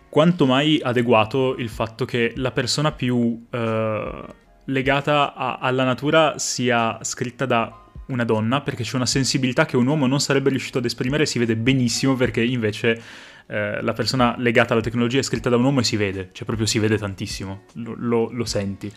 quanto 0.07 0.45
mai 0.45 0.79
adeguato 0.83 1.55
il 1.57 1.69
fatto 1.69 2.05
che 2.05 2.33
la 2.35 2.51
persona 2.51 2.91
più 2.91 3.47
eh, 3.49 4.23
legata 4.65 5.33
a, 5.33 5.57
alla 5.59 5.83
natura 5.83 6.37
sia 6.37 6.99
scritta 7.01 7.47
da 7.47 7.82
una 8.07 8.23
donna, 8.23 8.61
perché 8.61 8.83
c'è 8.83 8.95
una 8.95 9.05
sensibilità 9.05 9.65
che 9.65 9.77
un 9.77 9.87
uomo 9.87 10.07
non 10.07 10.19
sarebbe 10.19 10.49
riuscito 10.49 10.77
ad 10.77 10.85
esprimere 10.85 11.23
e 11.23 11.25
si 11.25 11.39
vede 11.39 11.55
benissimo 11.55 12.15
perché 12.15 12.43
invece 12.43 13.01
eh, 13.47 13.81
la 13.81 13.93
persona 13.93 14.35
legata 14.37 14.73
alla 14.73 14.81
tecnologia 14.81 15.19
è 15.19 15.23
scritta 15.23 15.49
da 15.49 15.57
un 15.57 15.63
uomo 15.63 15.79
e 15.79 15.83
si 15.83 15.95
vede, 15.97 16.29
cioè 16.31 16.45
proprio 16.45 16.65
si 16.65 16.79
vede 16.79 16.97
tantissimo, 16.97 17.63
lo, 17.73 17.95
lo, 17.97 18.29
lo 18.31 18.45
senti. 18.45 18.91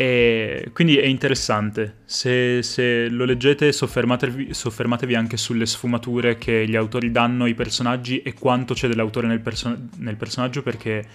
E 0.00 0.70
quindi 0.72 0.96
è 0.96 1.04
interessante. 1.04 1.98
Se, 2.06 2.62
se 2.62 3.08
lo 3.10 3.26
leggete, 3.26 3.70
soffermatevi, 3.70 4.54
soffermatevi, 4.54 5.14
anche 5.14 5.36
sulle 5.36 5.66
sfumature 5.66 6.38
che 6.38 6.66
gli 6.66 6.74
autori 6.74 7.10
danno 7.10 7.44
ai 7.44 7.52
personaggi 7.52 8.22
e 8.22 8.32
quanto 8.32 8.72
c'è 8.72 8.88
dell'autore 8.88 9.26
nel, 9.26 9.40
perso- 9.40 9.76
nel 9.98 10.16
personaggio, 10.16 10.62
perché 10.62 11.06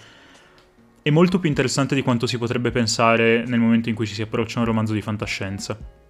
è 1.02 1.10
molto 1.10 1.40
più 1.40 1.48
interessante 1.48 1.96
di 1.96 2.02
quanto 2.02 2.28
si 2.28 2.38
potrebbe 2.38 2.70
pensare 2.70 3.44
nel 3.44 3.58
momento 3.58 3.88
in 3.88 3.96
cui 3.96 4.06
ci 4.06 4.14
si 4.14 4.22
approccia 4.22 4.58
a 4.58 4.60
un 4.60 4.66
romanzo 4.66 4.92
di 4.92 5.02
fantascienza. 5.02 6.05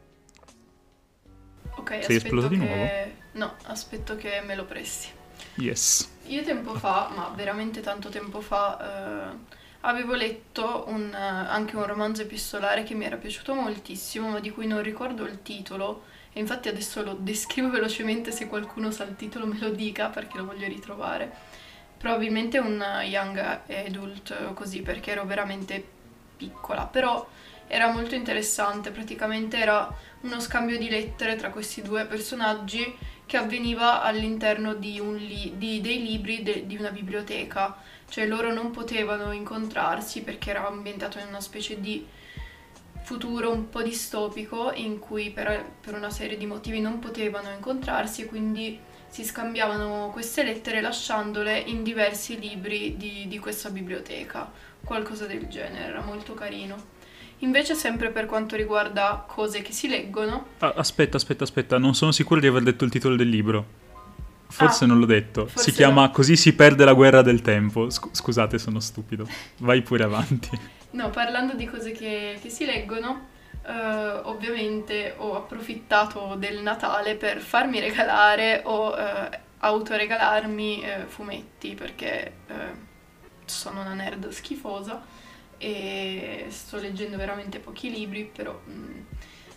Ok, 1.87 2.03
Sei 2.03 2.17
esploso 2.17 2.49
che... 2.49 2.57
di 2.57 2.65
nuovo? 2.65 2.91
No, 3.33 3.55
aspetto 3.67 4.17
che 4.17 4.43
me 4.45 4.57
lo 4.57 4.65
presti. 4.65 5.07
Yes. 5.55 6.11
Io 6.27 6.43
tempo 6.43 6.75
fa, 6.75 7.13
ma 7.15 7.33
veramente 7.33 7.81
tanto 7.81 8.09
tempo 8.09 8.41
fa, 8.41 9.31
eh, 9.31 9.37
avevo 9.83 10.15
letto 10.15 10.87
un, 10.89 11.15
anche 11.15 11.77
un 11.77 11.87
romanzo 11.87 12.23
epistolare 12.23 12.83
che 12.83 12.95
mi 12.95 13.05
era 13.05 13.17
piaciuto 13.17 13.55
moltissimo, 13.55 14.31
ma 14.31 14.41
di 14.41 14.51
cui 14.51 14.67
non 14.67 14.83
ricordo 14.83 15.25
il 15.27 15.43
titolo. 15.43 16.07
E 16.33 16.41
infatti 16.41 16.69
adesso 16.69 17.05
lo 17.05 17.15
descrivo 17.15 17.71
velocemente, 17.71 18.33
se 18.33 18.49
qualcuno 18.49 18.91
sa 18.91 19.05
il 19.05 19.15
titolo 19.15 19.47
me 19.47 19.59
lo 19.61 19.71
dica 19.71 20.09
perché 20.09 20.39
lo 20.39 20.45
voglio 20.45 20.67
ritrovare. 20.67 21.33
Probabilmente 21.97 22.59
un 22.59 22.85
young 23.05 23.61
adult 23.69 24.55
così 24.55 24.83
perché 24.83 25.13
ero 25.13 25.25
veramente 25.25 25.85
piccola, 26.37 26.85
però 26.87 27.27
era 27.67 27.91
molto 27.91 28.15
interessante, 28.15 28.91
praticamente 28.91 29.59
era 29.59 29.93
uno 30.21 30.41
scambio 30.41 30.79
di 30.79 30.89
lettere 30.89 31.37
tra 31.37 31.51
questi 31.51 31.83
due 31.83 32.07
personaggi 32.07 32.97
che 33.27 33.37
avveniva 33.37 34.03
all'interno 34.03 34.75
di, 34.75 35.01
li- 35.19 35.55
di 35.57 35.81
dei 35.81 36.03
libri 36.03 36.43
de- 36.43 36.67
di 36.67 36.77
una 36.77 36.91
biblioteca 36.91 37.77
cioè 38.09 38.27
loro 38.27 38.53
non 38.53 38.71
potevano 38.71 39.33
incontrarsi 39.33 40.23
perché 40.23 40.51
era 40.51 40.67
ambientato 40.67 41.19
in 41.19 41.27
una 41.27 41.41
specie 41.41 41.81
di 41.81 42.07
futuro 43.03 43.53
un 43.53 43.69
po' 43.69 43.83
distopico 43.83 44.73
in 44.73 44.99
cui 44.99 45.31
per, 45.31 45.65
per 45.81 45.95
una 45.95 46.11
serie 46.11 46.37
di 46.37 46.47
motivi 46.47 46.81
non 46.81 46.99
potevano 46.99 47.51
incontrarsi 47.51 48.23
e 48.23 48.27
quindi 48.27 48.79
si 49.09 49.25
scambiavano 49.25 50.11
queste 50.13 50.43
lettere 50.43 50.81
lasciandole 50.81 51.59
in 51.59 51.83
diversi 51.83 52.39
libri 52.39 52.97
di, 52.97 53.27
di 53.29 53.39
questa 53.39 53.71
biblioteca, 53.71 54.51
qualcosa 54.83 55.27
del 55.27 55.47
genere, 55.47 55.93
era 55.93 56.01
molto 56.03 56.35
carino. 56.35 56.95
Invece, 57.41 57.75
sempre 57.75 58.11
per 58.11 58.27
quanto 58.27 58.57
riguarda 58.57 59.25
cose 59.27 59.61
che 59.61 59.73
si 59.73 59.89
leggono. 59.89 60.47
Ah, 60.59 60.73
aspetta, 60.77 61.19
aspetta, 61.19 61.45
aspetta, 61.45 61.79
non 61.79 61.95
sono 61.95 62.13
sicuro 62.13 62.41
di 62.41 62.47
aver 62.47 62.63
detto 62.63 62.85
il 62.85 62.91
titolo 62.91 63.15
del 63.15 63.29
libro. 63.29 63.85
Forse 64.49 64.85
ah, 64.85 64.87
non 64.87 64.99
l'ho 65.01 65.07
detto. 65.07 65.51
Si 65.55 65.73
chiama 65.73 66.03
no. 66.03 66.11
Così 66.13 66.37
si 66.37 66.55
perde 66.55 66.85
la 66.85 66.95
guerra 66.95 67.21
del 67.21 67.43
tempo. 67.43 67.91
Scusate, 67.91 68.59
sono 68.59 68.81
stupido. 68.81 69.29
Vai 69.59 69.83
pure 69.83 70.05
avanti. 70.05 70.75
No, 70.89 71.11
parlando 71.11 71.53
di 71.53 71.67
cose 71.67 71.93
che, 71.93 72.39
che 72.41 72.49
si 72.49 72.65
leggono, 72.65 73.27
uh, 73.67 74.29
ovviamente 74.29 75.13
ho 75.19 75.37
approfittato 75.37 76.37
del 76.39 76.63
Natale 76.63 77.17
per 77.17 77.41
farmi 77.41 77.81
regalare 77.81 78.63
o 78.65 78.95
uh, 78.95 79.29
autoregalarmi 79.59 80.85
uh, 80.85 81.07
fumetti 81.07 81.75
perché 81.75 82.33
sono 83.45 83.83
una 83.83 83.93
nerd 83.93 84.31
schifosa 84.31 85.05
e 85.59 86.47
sto 86.49 86.79
leggendo 86.79 87.17
veramente 87.17 87.59
pochi 87.59 87.91
libri, 87.91 88.25
però 88.25 88.59
mm, 88.69 89.01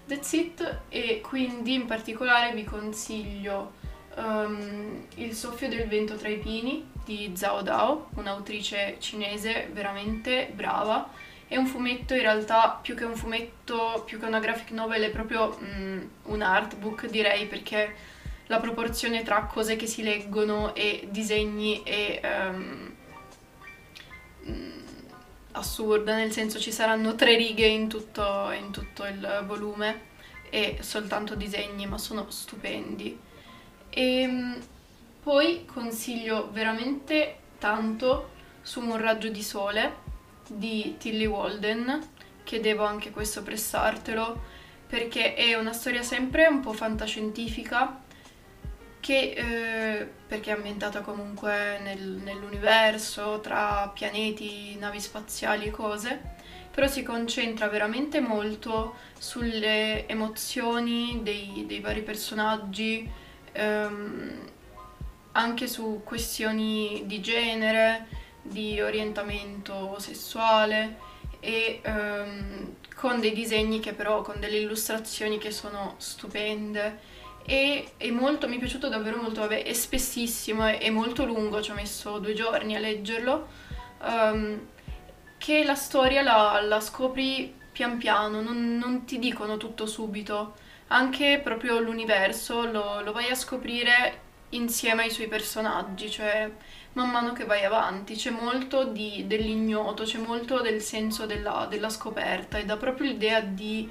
that's 0.07 0.31
it. 0.33 0.79
E 0.89 1.21
quindi 1.21 1.73
in 1.73 1.85
particolare 1.85 2.53
vi 2.53 2.63
consiglio 2.63 3.73
um, 4.15 5.05
Il 5.15 5.33
soffio 5.33 5.67
del 5.67 5.88
vento 5.88 6.15
tra 6.15 6.29
i 6.29 6.38
pini 6.38 6.89
di 7.05 7.31
Zhao 7.35 7.62
Dao, 7.62 8.09
un'autrice 8.15 8.97
cinese 8.99 9.69
veramente 9.71 10.51
brava. 10.53 11.09
È 11.47 11.55
un 11.55 11.65
fumetto 11.65 12.13
in 12.13 12.21
realtà 12.21 12.79
più 12.81 12.93
che 12.95 13.05
un 13.05 13.15
fumetto, 13.15 14.03
più 14.05 14.19
che 14.19 14.25
una 14.25 14.39
graphic 14.39 14.71
novel, 14.71 15.03
è 15.03 15.09
proprio 15.09 15.57
um, 15.59 16.09
un 16.23 16.41
artbook 16.41 17.07
direi 17.07 17.47
perché 17.47 18.17
la 18.47 18.59
proporzione 18.59 19.23
tra 19.23 19.43
cose 19.45 19.75
che 19.75 19.85
si 19.85 20.03
leggono 20.03 20.73
e 20.73 21.07
disegni 21.12 21.83
è 21.83 22.19
um, 22.23 22.95
assurda, 25.51 26.15
nel 26.15 26.31
senso 26.31 26.59
ci 26.59 26.71
saranno 26.71 27.15
tre 27.15 27.35
righe 27.35 27.65
in 27.65 27.88
tutto, 27.88 28.51
in 28.51 28.71
tutto 28.71 29.05
il 29.05 29.43
volume 29.45 30.07
e 30.49 30.77
soltanto 30.81 31.35
disegni, 31.35 31.85
ma 31.85 31.97
sono 31.97 32.29
stupendi. 32.29 33.17
E 33.89 34.21
ehm, 34.21 34.59
poi 35.21 35.65
consiglio 35.65 36.49
veramente 36.51 37.38
tanto 37.57 38.38
su 38.62 38.81
Un 38.81 38.97
raggio 38.97 39.29
di 39.29 39.41
sole 39.41 40.07
di 40.47 40.95
Tilly 40.97 41.25
Walden, 41.25 42.07
che 42.43 42.59
devo 42.59 42.83
anche 42.83 43.12
questo 43.12 43.43
pressartelo, 43.43 44.57
perché 44.88 45.35
è 45.35 45.55
una 45.55 45.73
storia 45.73 46.01
sempre 46.01 46.47
un 46.47 46.62
po' 46.62 46.73
fantascientifica, 46.73 48.01
che, 48.99 49.33
eh, 49.35 50.07
perché 50.27 50.51
è 50.51 50.55
ambientata 50.55 51.01
comunque 51.01 51.79
nel, 51.81 52.01
nell'universo, 52.23 53.39
tra 53.41 53.89
pianeti, 53.93 54.75
navi 54.77 54.99
spaziali 54.99 55.65
e 55.65 55.71
cose, 55.71 56.38
però 56.71 56.88
si 56.88 57.03
concentra 57.03 57.67
veramente 57.67 58.19
molto 58.19 58.95
sulle 59.17 60.07
emozioni 60.07 61.19
dei, 61.23 61.65
dei 61.67 61.79
vari 61.79 62.01
personaggi, 62.01 63.09
ehm, 63.51 64.47
anche 65.33 65.67
su 65.67 66.01
questioni 66.03 67.03
di 67.05 67.21
genere, 67.21 68.07
di 68.41 68.81
orientamento 68.81 69.97
sessuale 69.99 71.07
e 71.39 71.81
um, 71.85 72.75
con 72.95 73.19
dei 73.19 73.31
disegni 73.31 73.79
che 73.79 73.93
però, 73.93 74.21
con 74.21 74.39
delle 74.39 74.57
illustrazioni 74.57 75.38
che 75.38 75.51
sono 75.51 75.95
stupende 75.97 77.17
e 77.45 77.91
è 77.97 78.10
molto, 78.12 78.47
mi 78.47 78.58
è 78.58 78.60
piaciuto 78.60 78.89
davvero 78.89 79.21
molto, 79.21 79.41
vabbè, 79.41 79.63
è 79.63 79.73
spessissimo, 79.73 80.65
è, 80.65 80.80
è 80.80 80.89
molto 80.89 81.25
lungo, 81.25 81.62
ci 81.62 81.71
ho 81.71 81.73
messo 81.73 82.19
due 82.19 82.34
giorni 82.34 82.75
a 82.75 82.80
leggerlo, 82.80 83.47
um, 84.04 84.60
che 85.38 85.63
la 85.63 85.75
storia 85.75 86.21
la, 86.21 86.62
la 86.62 86.80
scopri 86.80 87.54
pian 87.71 87.97
piano, 87.97 88.41
non, 88.41 88.78
non, 88.78 89.06
ti 89.06 89.19
dicono 89.19 89.58
tutto 89.58 89.86
subito, 89.86 90.56
anche 90.88 91.39
proprio 91.43 91.80
l'universo 91.80 92.69
lo, 92.69 93.02
lo 93.02 93.12
vai 93.12 93.30
a 93.30 93.36
scoprire 93.36 94.28
insieme 94.49 95.04
ai 95.04 95.12
suoi 95.12 95.28
personaggi, 95.28 96.10
cioè 96.10 96.52
man 96.93 97.10
mano 97.10 97.34
che 97.34 97.45
vai 97.45 97.63
avanti, 97.63 98.15
c'è 98.15 98.32
molto 98.32 98.84
dell'ignoto, 98.84 100.04
c'è 100.04 100.17
molto 100.17 100.62
del 100.62 100.82
senso 100.82 101.25
della, 101.25 101.67
della 101.69 101.89
scoperta 101.89 102.58
e 102.58 102.65
dà 102.65 102.78
proprio 102.78 103.12
l'idea 103.12 103.41
di 103.41 103.89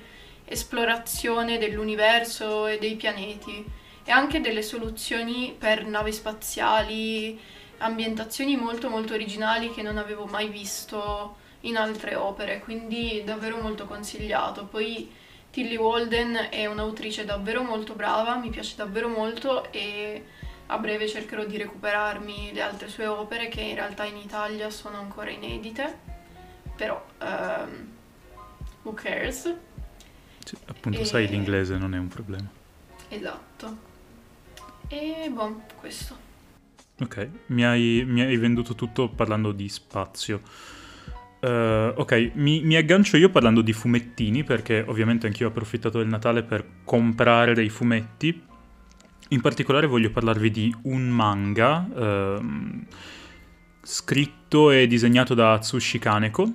esplorazione 0.49 1.59
dell'universo 1.59 2.67
e 2.67 2.79
dei 2.79 2.97
pianeti 2.97 3.65
e 4.05 4.11
anche 4.11 4.41
delle 4.41 4.63
soluzioni 4.63 5.55
per 5.57 5.85
navi 5.85 6.13
spaziali, 6.13 7.39
ambientazioni 7.79 8.57
molto 8.57 8.89
molto 8.89 9.13
originali 9.13 9.71
che 9.71 9.83
non 9.83 9.99
avevo 9.99 10.25
mai 10.25 10.49
visto 10.49 11.37
in 11.63 11.77
altre 11.77 12.15
opere, 12.15 12.61
quindi 12.61 13.23
davvero 13.25 13.61
molto 13.61 13.85
consigliato. 13.85 14.65
Poi 14.65 15.13
Tilly 15.51 15.77
Walden 15.77 16.49
è 16.51 16.67
un'autrice 16.67 17.25
davvero 17.25 17.63
molto 17.63 17.95
brava, 17.95 18.37
mi 18.37 18.49
piace 18.51 18.77
davvero 18.77 19.09
molto 19.09 19.71
e 19.73 20.25
a 20.67 20.79
breve 20.79 21.09
cercherò 21.09 21.45
di 21.45 21.57
recuperarmi 21.57 22.53
le 22.53 22.61
altre 22.61 22.89
sue 22.89 23.07
opere 23.07 23.49
che 23.49 23.61
in 23.61 23.75
realtà 23.75 24.05
in 24.05 24.17
Italia 24.17 24.71
sono 24.71 24.99
ancora 24.99 25.31
inedite, 25.31 25.99
però 26.77 27.03
um, 27.21 27.93
who 28.83 28.93
cares? 28.95 29.68
Sì, 30.49 30.57
appunto 30.65 31.01
e... 31.01 31.05
sai 31.05 31.29
l'inglese 31.29 31.77
non 31.77 31.95
è 31.95 31.99
un 31.99 32.09
problema. 32.09 32.49
Esatto. 33.09 33.77
E 34.89 35.29
boh, 35.31 35.61
questo. 35.79 36.17
Ok, 37.01 37.29
mi 37.49 37.67
hai, 37.67 38.03
mi 38.07 38.23
hai 38.23 38.37
venduto 38.39 38.75
tutto 38.75 39.11
parlando 39.11 39.53
di 39.53 39.69
spazio. 39.69 40.41
Uh, 41.41 41.93
ok, 41.95 42.31
mi, 42.37 42.63
mi, 42.63 42.77
aggancio 42.77 43.19
io 43.19 43.29
parlando 43.29 43.61
di 43.61 43.75
fumettini 43.75 44.43
perché 44.43 44.83
ovviamente 44.87 45.27
anch'io 45.27 45.47
ho 45.47 45.51
approfittato 45.51 45.99
del 45.99 46.09
Natale 46.09 46.43
per 46.43 46.65
comprare 46.83 47.53
dei 47.53 47.69
fumetti 47.69 48.43
in 49.29 49.41
particolare 49.43 49.87
voglio 49.87 50.11
parlarvi 50.11 50.51
di 50.51 50.75
un 50.85 51.09
manga 51.11 51.87
ehm, 51.95 52.87
scritto 53.83 54.71
e 54.71 54.87
disegnato 54.87 55.35
da 55.35 55.53
Atsushi 55.53 55.99
Kaneko, 55.99 56.51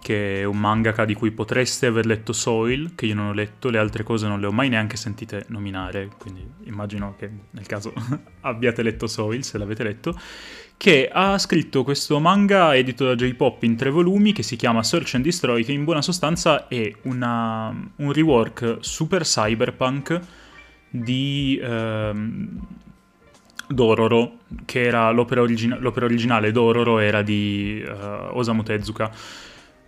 che 0.00 0.40
è 0.40 0.44
un 0.44 0.58
mangaka 0.58 1.04
di 1.04 1.14
cui 1.14 1.30
potreste 1.30 1.86
aver 1.86 2.06
letto 2.06 2.32
Soil, 2.32 2.94
che 2.94 3.06
io 3.06 3.14
non 3.14 3.26
ho 3.28 3.32
letto, 3.32 3.68
le 3.68 3.78
altre 3.78 4.02
cose 4.02 4.26
non 4.26 4.40
le 4.40 4.46
ho 4.46 4.52
mai 4.52 4.68
neanche 4.68 4.96
sentite 4.96 5.44
nominare, 5.48 6.10
quindi 6.18 6.46
immagino 6.64 7.14
che 7.18 7.30
nel 7.50 7.66
caso 7.66 7.92
abbiate 8.40 8.82
letto 8.82 9.06
Soil, 9.06 9.44
se 9.44 9.58
l'avete 9.58 9.82
letto, 9.82 10.18
che 10.76 11.10
ha 11.12 11.36
scritto 11.36 11.84
questo 11.84 12.18
manga 12.20 12.74
edito 12.74 13.04
da 13.04 13.14
J-Pop 13.14 13.62
in 13.64 13.76
tre 13.76 13.90
volumi 13.90 14.32
che 14.32 14.42
si 14.42 14.56
chiama 14.56 14.82
Search 14.82 15.14
and 15.14 15.24
Destroy, 15.24 15.62
che 15.62 15.72
in 15.72 15.84
buona 15.84 16.00
sostanza 16.00 16.68
è 16.68 16.90
una, 17.02 17.68
un 17.96 18.12
rework 18.12 18.78
super 18.80 19.22
cyberpunk 19.24 20.20
di 20.88 21.60
ehm, 21.62 22.60
Dororo, 23.68 24.38
che 24.64 24.84
era 24.84 25.10
l'opera, 25.10 25.42
origina- 25.42 25.78
l'opera, 25.78 26.06
originale 26.06 26.50
Dororo 26.50 26.98
era 26.98 27.22
di 27.22 27.84
uh, 27.86 28.36
Osamu 28.36 28.62
Tezuka. 28.62 29.12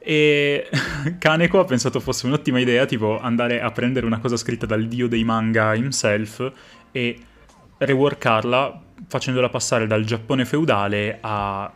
E 0.04 0.68
Kaneko 1.18 1.60
ha 1.60 1.64
pensato 1.64 2.00
fosse 2.00 2.26
un'ottima 2.26 2.58
idea, 2.58 2.84
tipo 2.86 3.20
andare 3.20 3.60
a 3.60 3.70
prendere 3.70 4.06
una 4.06 4.18
cosa 4.18 4.36
scritta 4.36 4.66
dal 4.66 4.86
dio 4.86 5.06
dei 5.06 5.24
manga 5.24 5.74
himself 5.74 6.52
e 6.90 7.18
reworkarla 7.78 8.82
facendola 9.06 9.48
passare 9.48 9.86
dal 9.86 10.04
Giappone 10.04 10.44
feudale 10.44 11.18
a 11.20 11.72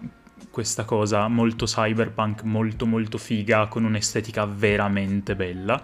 questa 0.50 0.84
cosa 0.84 1.28
molto 1.28 1.66
cyberpunk, 1.66 2.42
molto 2.42 2.86
molto 2.86 3.18
figa, 3.18 3.66
con 3.66 3.84
un'estetica 3.84 4.46
veramente 4.46 5.36
bella. 5.36 5.82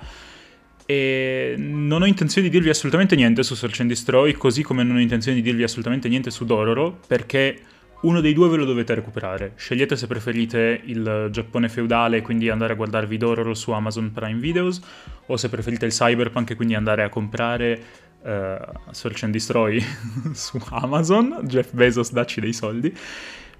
E 0.86 1.54
non 1.58 2.02
ho 2.02 2.06
intenzione 2.06 2.48
di 2.48 2.52
dirvi 2.54 2.70
assolutamente 2.70 3.14
niente 3.14 3.42
su 3.42 3.54
Search 3.54 3.80
and 3.80 3.90
Destroy, 3.90 4.32
così 4.32 4.62
come 4.62 4.82
non 4.82 4.96
ho 4.96 5.00
intenzione 5.00 5.36
di 5.36 5.42
dirvi 5.42 5.62
assolutamente 5.62 6.08
niente 6.08 6.30
su 6.30 6.44
Dororo, 6.44 6.98
perché 7.06 7.60
uno 8.02 8.20
dei 8.20 8.32
due 8.32 8.48
ve 8.48 8.56
lo 8.56 8.64
dovete 8.64 8.94
recuperare. 8.94 9.52
Scegliete 9.56 9.96
se 9.96 10.06
preferite 10.06 10.80
il 10.84 11.28
Giappone 11.30 11.68
feudale, 11.68 12.20
quindi 12.22 12.48
andare 12.48 12.72
a 12.72 12.76
guardarvi 12.76 13.16
Dororo 13.16 13.54
su 13.54 13.70
Amazon 13.70 14.12
Prime 14.12 14.40
Videos, 14.40 14.80
o 15.26 15.36
se 15.36 15.48
preferite 15.48 15.86
il 15.86 15.92
cyberpunk 15.92 16.50
e 16.50 16.54
quindi 16.56 16.74
andare 16.74 17.04
a 17.04 17.08
comprare 17.08 17.82
uh, 18.22 18.90
Search 18.90 19.22
and 19.22 19.32
Destroy 19.32 19.80
su 20.32 20.58
Amazon. 20.70 21.40
Jeff 21.44 21.72
Bezos, 21.72 22.12
dacci 22.12 22.40
dei 22.40 22.52
soldi. 22.52 22.96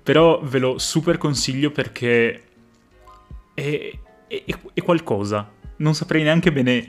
Però 0.02 0.40
ve 0.42 0.59
lo 0.59 0.78
super 0.78 1.18
consiglio 1.18 1.70
perché 1.70 2.42
è, 3.55 3.90
è, 4.26 4.44
è 4.74 4.83
qualcosa. 4.83 5.48
Non 5.76 5.94
saprei 5.94 6.24
neanche 6.24 6.50
bene 6.50 6.85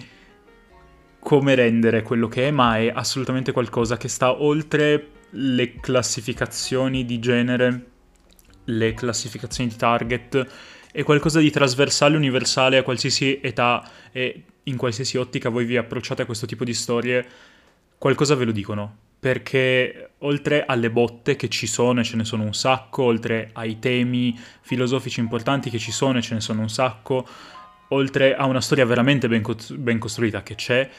come 1.20 1.54
rendere 1.54 2.02
quello 2.02 2.28
che 2.28 2.48
è, 2.48 2.52
ma 2.52 2.80
è 2.80 2.92
assolutamente 2.94 3.52
qualcosa 3.52 3.96
che 3.96 4.08
sta 4.08 4.42
oltre 4.42 5.13
le 5.36 5.80
classificazioni 5.80 7.06
di 7.06 7.20
genere, 7.20 7.86
le 8.66 8.94
classificazioni 8.94 9.70
di 9.70 9.76
target, 9.76 10.48
è 10.92 11.04
qualcosa 11.04 11.40
di 11.40 11.50
trasversale, 11.50 12.16
universale 12.16 12.78
a 12.78 12.84
qualsiasi 12.84 13.40
età 13.42 13.90
e 14.12 14.44
in 14.64 14.78
qualsiasi 14.78 15.18
ottica 15.18 15.50
voi 15.50 15.66
vi 15.66 15.78
approcciate 15.78 16.22
a 16.22 16.26
questo 16.26 16.46
tipo 16.46 16.64
di 16.64 16.74
storie, 16.74 17.26
qualcosa 17.98 18.36
ve 18.36 18.46
lo 18.46 18.52
dicono. 18.52 18.98
Perché 19.20 20.12
oltre 20.20 20.66
alle 20.66 20.92
botte 20.92 21.36
che 21.36 21.48
ci 21.48 21.66
sono 21.66 22.02
e 22.02 22.04
ce 22.04 22.18
ne 22.18 22.26
sono 22.26 22.44
un 22.44 22.54
sacco, 22.54 23.04
oltre 23.04 23.50
ai 23.54 23.80
temi 23.80 24.38
filosofici 24.62 25.22
importanti 25.22 25.70
che 25.70 25.80
ci 25.80 25.92
sono 25.92 26.18
e 26.18 26.22
ce 26.22 26.34
ne 26.34 26.42
sono 26.42 26.62
un 26.62 26.70
sacco, 26.70 27.26
oltre 27.90 28.36
a 28.36 28.46
una 28.46 28.62
storia 28.62 28.86
veramente 28.86 29.28
ben, 29.28 29.42
co- 29.42 29.56
ben 29.76 29.98
costruita 29.98 30.44
che 30.44 30.56
c'è, 30.56 30.90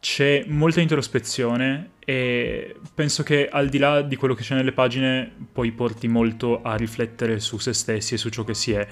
c'è 0.00 0.44
molta 0.46 0.80
introspezione 0.80 1.90
e 2.04 2.76
penso 2.94 3.22
che 3.22 3.48
al 3.48 3.68
di 3.68 3.78
là 3.78 4.00
di 4.02 4.16
quello 4.16 4.34
che 4.34 4.42
c'è 4.42 4.54
nelle 4.54 4.72
pagine 4.72 5.30
poi 5.52 5.72
porti 5.72 6.08
molto 6.08 6.62
a 6.62 6.76
riflettere 6.76 7.40
su 7.40 7.58
se 7.58 7.72
stessi 7.72 8.14
e 8.14 8.16
su 8.16 8.28
ciò 8.28 8.44
che 8.44 8.54
si 8.54 8.72
è. 8.72 8.86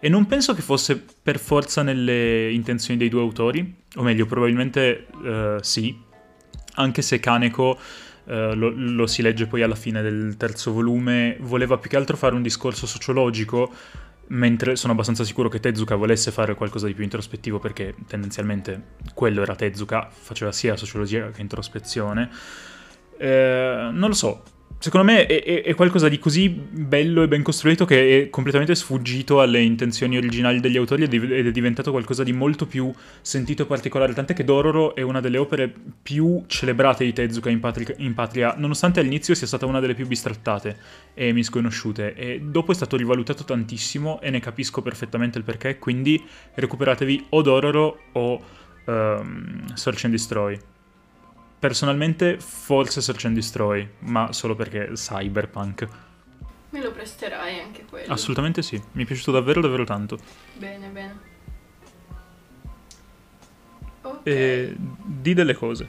E 0.00 0.08
non 0.08 0.26
penso 0.26 0.52
che 0.52 0.62
fosse 0.62 1.00
per 1.22 1.38
forza 1.38 1.82
nelle 1.82 2.50
intenzioni 2.50 2.98
dei 2.98 3.08
due 3.08 3.20
autori, 3.20 3.74
o 3.94 4.02
meglio, 4.02 4.26
probabilmente 4.26 5.06
uh, 5.12 5.62
sì, 5.62 5.96
anche 6.74 7.02
se 7.02 7.20
Kaneko, 7.20 7.78
uh, 8.24 8.32
lo, 8.54 8.72
lo 8.74 9.06
si 9.06 9.22
legge 9.22 9.46
poi 9.46 9.62
alla 9.62 9.76
fine 9.76 10.02
del 10.02 10.34
terzo 10.36 10.72
volume, 10.72 11.36
voleva 11.38 11.78
più 11.78 11.88
che 11.88 11.96
altro 11.96 12.16
fare 12.16 12.34
un 12.34 12.42
discorso 12.42 12.84
sociologico 12.84 13.72
mentre 14.28 14.76
sono 14.76 14.92
abbastanza 14.92 15.24
sicuro 15.24 15.48
che 15.48 15.60
Tezuka 15.60 15.94
volesse 15.94 16.30
fare 16.30 16.54
qualcosa 16.54 16.86
di 16.86 16.94
più 16.94 17.04
introspettivo 17.04 17.58
perché 17.58 17.94
tendenzialmente 18.06 18.94
quello 19.14 19.42
era 19.42 19.54
Tezuka, 19.54 20.08
faceva 20.10 20.52
sia 20.52 20.76
sociologia 20.76 21.30
che 21.30 21.40
introspezione. 21.40 22.30
Eh, 23.18 23.90
non 23.92 24.08
lo 24.08 24.14
so, 24.14 24.42
secondo 24.78 25.10
me 25.10 25.26
è, 25.26 25.62
è, 25.62 25.74
qualcosa 25.74 26.08
di 26.08 26.18
così 26.18 26.48
bello 26.48 27.22
e 27.22 27.28
ben 27.28 27.42
costruito 27.42 27.84
che 27.84 28.22
è 28.22 28.30
completamente 28.30 28.74
sfuggito 28.74 29.40
alle 29.40 29.60
intenzioni 29.60 30.16
originali 30.16 30.60
degli 30.60 30.76
autori 30.76 31.04
ed 31.04 31.32
è 31.32 31.50
diventato 31.50 31.90
qualcosa 31.90 32.22
di 32.22 32.32
molto 32.32 32.66
più 32.66 32.92
sentito 33.20 33.62
e 33.62 33.66
particolare. 33.66 34.12
Tant'è 34.14 34.34
che 34.34 34.44
Dororo 34.44 34.94
è 34.94 35.02
una 35.02 35.20
delle 35.20 35.38
opere 35.38 35.72
più 36.02 36.44
celebrate 36.46 37.04
di 37.04 37.12
Tezuka 37.12 37.50
in 37.50 37.60
patria, 37.60 37.94
in 37.98 38.14
patria 38.14 38.54
nonostante 38.56 39.00
all'inizio 39.00 39.34
sia 39.34 39.46
stata 39.46 39.66
una 39.66 39.80
delle 39.80 39.94
più 39.94 40.06
bistrattate 40.06 40.76
e 41.14 41.32
misconosciute. 41.32 42.14
E 42.14 42.40
dopo 42.40 42.72
è 42.72 42.74
stato 42.74 42.96
rivalutato 42.96 43.44
tantissimo 43.44 44.20
e 44.20 44.30
ne 44.30 44.40
capisco 44.40 44.82
perfettamente 44.82 45.38
il 45.38 45.44
perché. 45.44 45.78
Quindi 45.78 46.22
recuperatevi 46.54 47.26
o 47.30 47.42
Dororo 47.42 47.98
o 48.12 48.40
um, 48.86 49.74
Search 49.74 50.04
and 50.04 50.12
Destroy. 50.12 50.58
Personalmente 51.62 52.40
forse 52.40 53.00
Search 53.00 53.26
and 53.26 53.36
Destroy, 53.36 53.88
ma 54.00 54.32
solo 54.32 54.56
perché 54.56 54.94
cyberpunk. 54.94 55.88
Me 56.70 56.82
lo 56.82 56.90
presterai 56.90 57.60
anche 57.60 57.84
quello. 57.84 58.12
Assolutamente 58.12 58.62
sì, 58.62 58.82
mi 58.94 59.04
è 59.04 59.06
piaciuto 59.06 59.30
davvero 59.30 59.60
davvero 59.60 59.84
tanto. 59.84 60.18
Bene, 60.54 60.88
bene. 60.88 61.20
Okay. 64.00 64.22
E 64.24 64.74
di 64.76 65.34
delle 65.34 65.54
cose. 65.54 65.86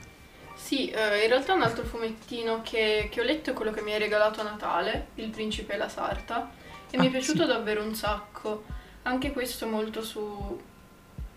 Sì, 0.54 0.92
uh, 0.94 1.20
in 1.20 1.28
realtà 1.28 1.54
un 1.54 1.62
altro 1.62 1.82
fumettino 1.82 2.62
che, 2.62 3.08
che, 3.10 3.20
ho 3.20 3.24
letto 3.24 3.50
è 3.50 3.52
quello 3.52 3.72
che 3.72 3.82
mi 3.82 3.94
hai 3.94 3.98
regalato 3.98 4.42
a 4.42 4.44
Natale, 4.44 5.08
Il 5.16 5.30
principe 5.30 5.74
e 5.74 5.76
la 5.76 5.88
sarta, 5.88 6.52
e 6.88 6.96
ah, 6.96 7.00
mi 7.00 7.06
è 7.06 7.08
ah, 7.08 7.12
piaciuto 7.14 7.42
sì. 7.42 7.48
davvero 7.48 7.82
un 7.82 7.96
sacco. 7.96 8.62
Anche 9.02 9.32
questo 9.32 9.66
molto 9.66 10.04
su 10.04 10.56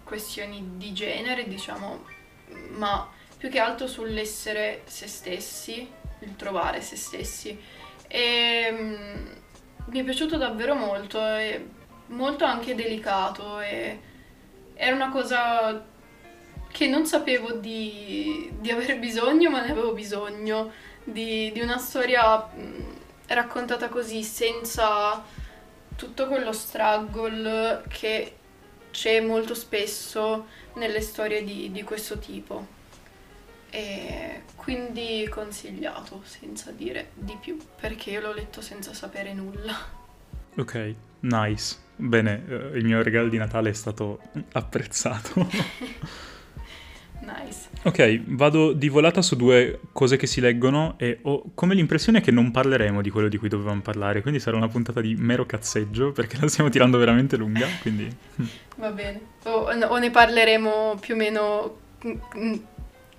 questioni 0.04 0.74
di 0.76 0.94
genere, 0.94 1.48
diciamo, 1.48 2.06
ma 2.76 3.16
più 3.38 3.50
che 3.50 3.60
altro 3.60 3.88
sull'essere 3.88 4.82
se 4.86 5.08
stessi, 5.08 5.90
il 6.20 6.36
trovare 6.36 6.82
se 6.82 6.96
stessi. 6.96 7.58
E, 8.08 8.20
ehm, 8.68 9.30
mi 9.86 10.00
è 10.00 10.04
piaciuto 10.04 10.38
davvero 10.38 10.76
molto, 10.76 11.22
molto 12.08 12.46
anche 12.46 12.76
delicato 12.76 13.60
e 13.60 14.00
era 14.74 14.96
una 14.96 15.10
cosa 15.10 15.86
che 16.70 16.88
non 16.88 17.06
sapevo 17.06 17.54
di, 17.54 18.52
di 18.60 18.72
avere 18.72 18.98
bisogno, 18.98 19.50
ma 19.50 19.62
ne 19.62 19.72
avevo 19.72 19.94
bisogno, 19.94 20.72
di, 21.04 21.52
di 21.52 21.62
una 21.62 21.78
storia 21.78 22.38
mh, 22.38 22.96
raccontata 23.28 23.88
così, 23.88 24.24
senza 24.24 25.24
tutto 25.96 26.28
quello 26.28 26.52
struggle 26.52 27.84
che 27.88 28.36
c'è 28.92 29.20
molto 29.22 29.54
spesso 29.54 30.48
nelle 30.76 31.02
storie 31.02 31.44
di, 31.44 31.72
di 31.72 31.84
questo 31.84 32.20
tipo. 32.20 32.76
E 33.70 34.42
quindi 34.56 35.28
consigliato, 35.30 36.22
senza 36.24 36.72
dire 36.72 37.10
di 37.14 37.38
più, 37.40 37.58
perché 37.80 38.12
io 38.12 38.22
l'ho 38.22 38.34
letto 38.34 38.62
senza 38.62 38.94
sapere 38.94 39.34
nulla. 39.34 39.76
Ok, 40.58 40.96
nice. 41.22 41.76
Bene, 41.96 42.44
eh, 42.48 42.78
il 42.78 42.86
mio 42.86 43.02
regalo 43.02 43.28
di 43.28 43.38
Natale 43.38 43.70
è 43.70 43.74
stato 43.74 44.20
apprezzato. 44.54 45.48
nice. 47.22 47.70
Ok, 47.84 48.22
vado 48.26 48.74
di 48.74 48.90
volata 48.90 49.22
su 49.22 49.36
due 49.36 49.80
cose 49.92 50.18
che 50.18 50.28
si 50.28 50.42
leggono 50.42 50.96
e 50.98 51.20
ho 51.24 51.44
come 51.54 51.74
l'impressione 51.74 52.22
che 52.22 52.32
non 52.32 52.52
parleremo 52.52 53.02
di 53.02 53.10
quello 53.10 53.28
di 53.28 53.38
cui 53.38 53.50
dovevamo 53.50 53.82
parlare, 53.82 54.22
quindi 54.22 54.40
sarà 54.40 54.58
una 54.58 54.68
puntata 54.68 55.02
di 55.02 55.16
mero 55.16 55.46
cazzeggio 55.46 56.12
perché 56.12 56.38
la 56.40 56.48
stiamo 56.48 56.70
tirando 56.70 56.98
veramente 56.98 57.38
lunga, 57.38 57.68
quindi... 57.82 58.14
Va 58.78 58.92
bene, 58.92 59.22
o, 59.44 59.70
o 59.70 59.98
ne 59.98 60.12
parleremo 60.12 60.98
più 61.00 61.14
o 61.14 61.18
meno 61.18 61.78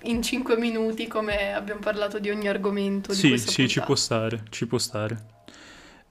in 0.03 0.21
5 0.21 0.57
minuti 0.57 1.07
come 1.07 1.53
abbiamo 1.53 1.81
parlato 1.81 2.19
di 2.19 2.29
ogni 2.29 2.47
argomento. 2.47 3.13
Sì, 3.13 3.37
sì, 3.37 3.45
puntata. 3.45 3.67
ci 3.67 3.81
può 3.81 3.95
stare, 3.95 4.43
ci 4.49 4.67
può 4.67 4.77
stare. 4.77 5.37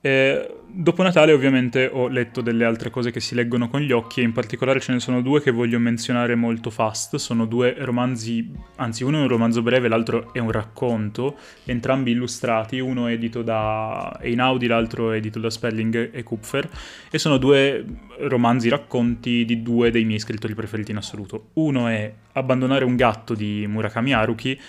Eh, 0.00 0.54
dopo 0.68 1.02
Natale 1.02 1.32
ovviamente 1.32 1.90
ho 1.92 2.06
letto 2.06 2.40
delle 2.40 2.64
altre 2.64 2.88
cose 2.88 3.10
che 3.10 3.18
si 3.18 3.34
leggono 3.34 3.68
con 3.68 3.80
gli 3.80 3.90
occhi 3.90 4.20
e 4.20 4.22
in 4.22 4.32
particolare 4.32 4.78
ce 4.78 4.92
ne 4.92 5.00
sono 5.00 5.22
due 5.22 5.42
che 5.42 5.50
voglio 5.50 5.80
menzionare 5.80 6.36
molto 6.36 6.70
fast, 6.70 7.16
sono 7.16 7.46
due 7.46 7.74
romanzi, 7.78 8.48
anzi 8.76 9.02
uno 9.02 9.18
è 9.18 9.22
un 9.22 9.28
romanzo 9.28 9.60
breve, 9.60 9.88
l'altro 9.88 10.32
è 10.32 10.38
un 10.38 10.52
racconto, 10.52 11.36
entrambi 11.64 12.12
illustrati, 12.12 12.78
uno 12.78 13.08
è 13.08 13.12
edito 13.12 13.42
da 13.42 14.18
Einaudi, 14.20 14.68
l'altro 14.68 15.10
è 15.10 15.16
edito 15.16 15.40
da 15.40 15.50
Spelling 15.50 16.10
e 16.12 16.22
Kupfer. 16.22 16.68
E 17.10 17.18
sono 17.18 17.36
due 17.36 17.84
romanzi 18.20 18.68
racconti 18.68 19.44
di 19.44 19.62
due 19.62 19.90
dei 19.90 20.04
miei 20.04 20.20
scrittori 20.20 20.54
preferiti 20.54 20.92
in 20.92 20.98
assoluto. 20.98 21.48
Uno 21.54 21.88
è 21.88 22.12
Abbandonare 22.32 22.84
un 22.84 22.94
gatto 22.94 23.34
di 23.34 23.66
Murakami 23.66 24.12
Haruki 24.12 24.60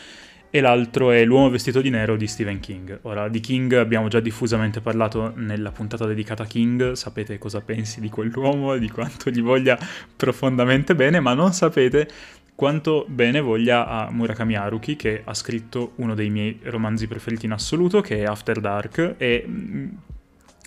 e 0.51 0.62
l'altro 0.62 1.12
è 1.12 1.23
L'uomo 1.25 1.49
vestito 1.49 1.81
di 1.81 1.89
nero 1.89 2.15
di 2.15 2.27
Stephen 2.27 2.59
King. 2.59 2.99
Ora, 3.03 3.27
di 3.27 3.39
King 3.39 3.73
abbiamo 3.73 4.07
già 4.07 4.19
diffusamente 4.19 4.81
parlato 4.81 5.31
nella 5.35 5.71
puntata 5.71 6.05
dedicata 6.05 6.43
a 6.43 6.47
King, 6.47 6.93
sapete 6.93 7.38
cosa 7.38 7.62
pensi 7.62 7.99
di 8.01 8.09
quell'uomo 8.09 8.73
e 8.73 8.79
di 8.79 8.89
quanto 8.89 9.29
gli 9.29 9.41
voglia 9.41 9.77
profondamente 10.15 10.95
bene, 10.95 11.19
ma 11.19 11.33
non 11.33 11.53
sapete 11.53 12.07
quanto 12.55 13.05
bene 13.07 13.39
voglia 13.39 13.88
a 13.88 14.12
Murakami 14.12 14.55
Haruki, 14.55 14.95
che 14.95 15.21
ha 15.23 15.33
scritto 15.33 15.93
uno 15.95 16.15
dei 16.15 16.29
miei 16.29 16.59
romanzi 16.63 17.07
preferiti 17.07 17.45
in 17.45 17.53
assoluto, 17.53 18.01
che 18.01 18.17
è 18.17 18.23
After 18.23 18.59
Dark, 18.59 19.15
e 19.17 19.45
mm, 19.47 19.88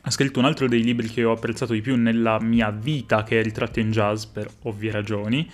ha 0.05 0.11
scritto 0.11 0.39
un 0.39 0.47
altro 0.47 0.69
dei 0.69 0.83
libri 0.83 1.09
che 1.09 1.23
ho 1.25 1.33
apprezzato 1.33 1.73
di 1.73 1.81
più 1.81 1.97
nella 1.97 2.41
mia 2.41 2.71
vita, 2.71 3.25
che 3.25 3.41
è 3.41 3.43
Ritratto 3.43 3.81
in 3.81 3.91
jazz, 3.91 4.25
per 4.25 4.49
ovvie 4.63 4.91
ragioni, 4.91 5.49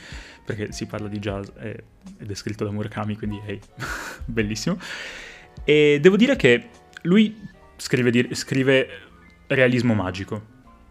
perché 0.48 0.72
si 0.72 0.86
parla 0.86 1.08
di 1.08 1.18
jazz 1.18 1.46
ed 1.58 2.30
è 2.30 2.34
scritto 2.34 2.64
da 2.64 2.70
Murakami, 2.70 3.18
quindi 3.18 3.38
hey, 3.44 3.60
bellissimo. 4.24 4.78
E 5.62 5.98
devo 6.00 6.16
dire 6.16 6.36
che 6.36 6.70
lui 7.02 7.38
scrive, 7.76 8.10
di, 8.10 8.34
scrive 8.34 8.88
realismo 9.46 9.92
magico, 9.92 10.42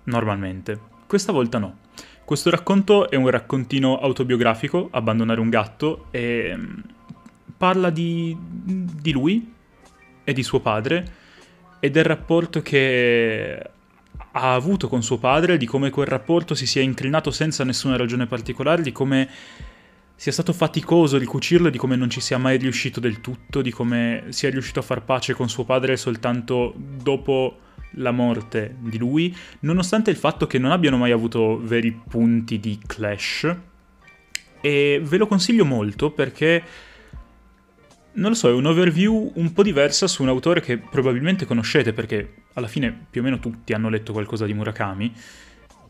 normalmente. 0.03 0.79
Questa 1.07 1.31
volta 1.31 1.57
no. 1.57 1.79
Questo 2.23 2.51
racconto 2.51 3.09
è 3.09 3.15
un 3.15 3.27
raccontino 3.29 3.97
autobiografico, 3.97 4.89
Abbandonare 4.91 5.39
un 5.39 5.49
gatto, 5.49 6.05
e 6.11 6.53
mm, 6.55 6.79
parla 7.57 7.89
di, 7.89 8.37
di 8.39 9.11
lui 9.11 9.53
e 10.23 10.33
di 10.33 10.43
suo 10.43 10.59
padre 10.59 11.13
e 11.79 11.89
del 11.89 12.03
rapporto 12.03 12.61
che 12.61 13.71
ha 14.31 14.53
avuto 14.53 14.87
con 14.87 15.03
suo 15.03 15.17
padre, 15.17 15.57
di 15.57 15.65
come 15.65 15.89
quel 15.89 16.07
rapporto 16.07 16.55
si 16.55 16.65
sia 16.65 16.81
inclinato 16.81 17.31
senza 17.31 17.63
nessuna 17.63 17.97
ragione 17.97 18.27
particolare, 18.27 18.81
di 18.81 18.91
come 18.91 19.29
sia 20.15 20.31
stato 20.31 20.51
faticoso 20.53 21.17
ricucirlo, 21.17 21.69
di 21.69 21.77
come 21.77 21.95
non 21.95 22.09
ci 22.09 22.21
sia 22.21 22.37
mai 22.37 22.57
riuscito 22.57 22.99
del 22.99 23.21
tutto, 23.21 23.61
di 23.61 23.71
come 23.71 24.25
sia 24.29 24.49
riuscito 24.49 24.79
a 24.79 24.83
far 24.83 25.03
pace 25.03 25.33
con 25.33 25.47
suo 25.47 25.63
padre 25.63 25.95
soltanto 25.95 26.73
dopo 26.75 27.59
la 27.91 28.11
morte 28.11 28.75
di 28.79 28.97
lui, 28.97 29.35
nonostante 29.61 30.09
il 30.09 30.17
fatto 30.17 30.47
che 30.47 30.57
non 30.57 30.71
abbiano 30.71 30.97
mai 30.97 31.11
avuto 31.11 31.59
veri 31.61 31.91
punti 31.91 32.59
di 32.59 32.79
clash. 32.85 33.55
E 34.59 35.01
ve 35.03 35.17
lo 35.17 35.27
consiglio 35.27 35.65
molto 35.65 36.11
perché 36.11 36.63
non 38.17 38.31
lo 38.31 38.35
so, 38.35 38.49
è 38.49 38.53
un 38.53 38.65
overview 38.65 39.31
un 39.35 39.53
po' 39.53 39.63
diversa 39.63 40.07
su 40.07 40.23
un 40.23 40.29
autore 40.29 40.59
che 40.59 40.77
probabilmente 40.77 41.45
conoscete 41.45 41.93
perché 41.93 42.43
alla 42.53 42.67
fine 42.67 43.07
più 43.09 43.21
o 43.21 43.23
meno 43.23 43.39
tutti 43.39 43.73
hanno 43.73 43.89
letto 43.89 44.11
qualcosa 44.11 44.45
di 44.45 44.53
Murakami. 44.53 45.13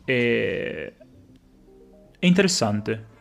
E... 0.04 0.94
È 2.18 2.26
interessante. 2.26 3.16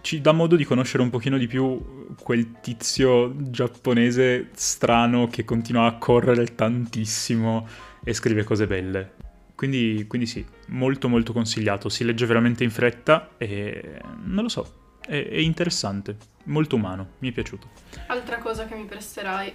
Ci 0.00 0.20
dà 0.20 0.32
modo 0.32 0.56
di 0.56 0.64
conoscere 0.64 1.02
un 1.02 1.10
pochino 1.10 1.38
di 1.38 1.46
più 1.46 2.14
quel 2.20 2.60
tizio 2.60 3.34
giapponese 3.36 4.50
strano 4.54 5.28
che 5.28 5.44
continua 5.44 5.86
a 5.86 5.96
correre 5.98 6.56
tantissimo 6.56 7.68
e 8.02 8.12
scrive 8.12 8.42
cose 8.42 8.66
belle. 8.66 9.12
Quindi, 9.54 10.06
quindi 10.08 10.26
sì, 10.26 10.44
molto 10.68 11.08
molto 11.08 11.32
consigliato. 11.32 11.88
Si 11.88 12.02
legge 12.02 12.26
veramente 12.26 12.64
in 12.64 12.70
fretta 12.70 13.30
e 13.36 14.00
non 14.24 14.42
lo 14.42 14.48
so, 14.48 14.96
è, 15.06 15.28
è 15.28 15.38
interessante, 15.38 16.16
molto 16.44 16.76
umano, 16.76 17.10
mi 17.18 17.30
è 17.30 17.32
piaciuto. 17.32 17.68
Altra 18.06 18.38
cosa 18.38 18.66
che 18.66 18.74
mi 18.74 18.84
presterai. 18.84 19.52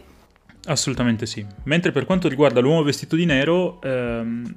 Assolutamente 0.66 1.26
sì. 1.26 1.46
Mentre 1.64 1.92
per 1.92 2.06
quanto 2.06 2.28
riguarda 2.28 2.60
l'uomo 2.60 2.84
vestito 2.84 3.16
di 3.16 3.26
nero, 3.26 3.82
ehm, 3.82 4.56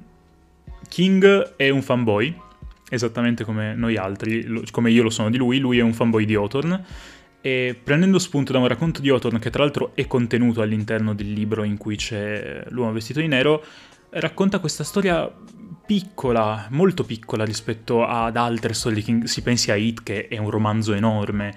King 0.89 1.55
è 1.55 1.69
un 1.69 1.81
fanboy, 1.81 2.35
esattamente 2.89 3.43
come 3.43 3.73
noi 3.75 3.95
altri, 3.95 4.43
lo, 4.43 4.63
come 4.71 4.91
io 4.91 5.03
lo 5.03 5.09
sono 5.09 5.29
di 5.29 5.37
lui, 5.37 5.59
lui 5.59 5.77
è 5.77 5.81
un 5.81 5.93
fanboy 5.93 6.25
di 6.25 6.35
Hawthorne. 6.35 6.83
E 7.39 7.79
prendendo 7.81 8.19
spunto 8.19 8.51
da 8.51 8.59
un 8.59 8.67
racconto 8.67 9.01
di 9.01 9.09
Hawthorne, 9.09 9.39
che 9.39 9.49
tra 9.49 9.63
l'altro 9.63 9.91
è 9.95 10.05
contenuto 10.05 10.61
all'interno 10.61 11.15
del 11.15 11.31
libro 11.31 11.63
in 11.63 11.77
cui 11.77 11.95
c'è 11.95 12.65
l'uomo 12.69 12.91
vestito 12.91 13.19
di 13.19 13.27
nero, 13.27 13.63
racconta 14.09 14.59
questa 14.59 14.83
storia 14.83 15.31
piccola, 15.85 16.67
molto 16.69 17.03
piccola 17.03 17.43
rispetto 17.43 18.05
ad 18.05 18.35
altre 18.37 18.73
storie 18.73 19.01
King. 19.01 19.23
Si 19.23 19.41
pensi 19.41 19.71
a 19.71 19.75
It, 19.75 20.03
che 20.03 20.27
è 20.27 20.37
un 20.37 20.49
romanzo 20.49 20.93
enorme. 20.93 21.55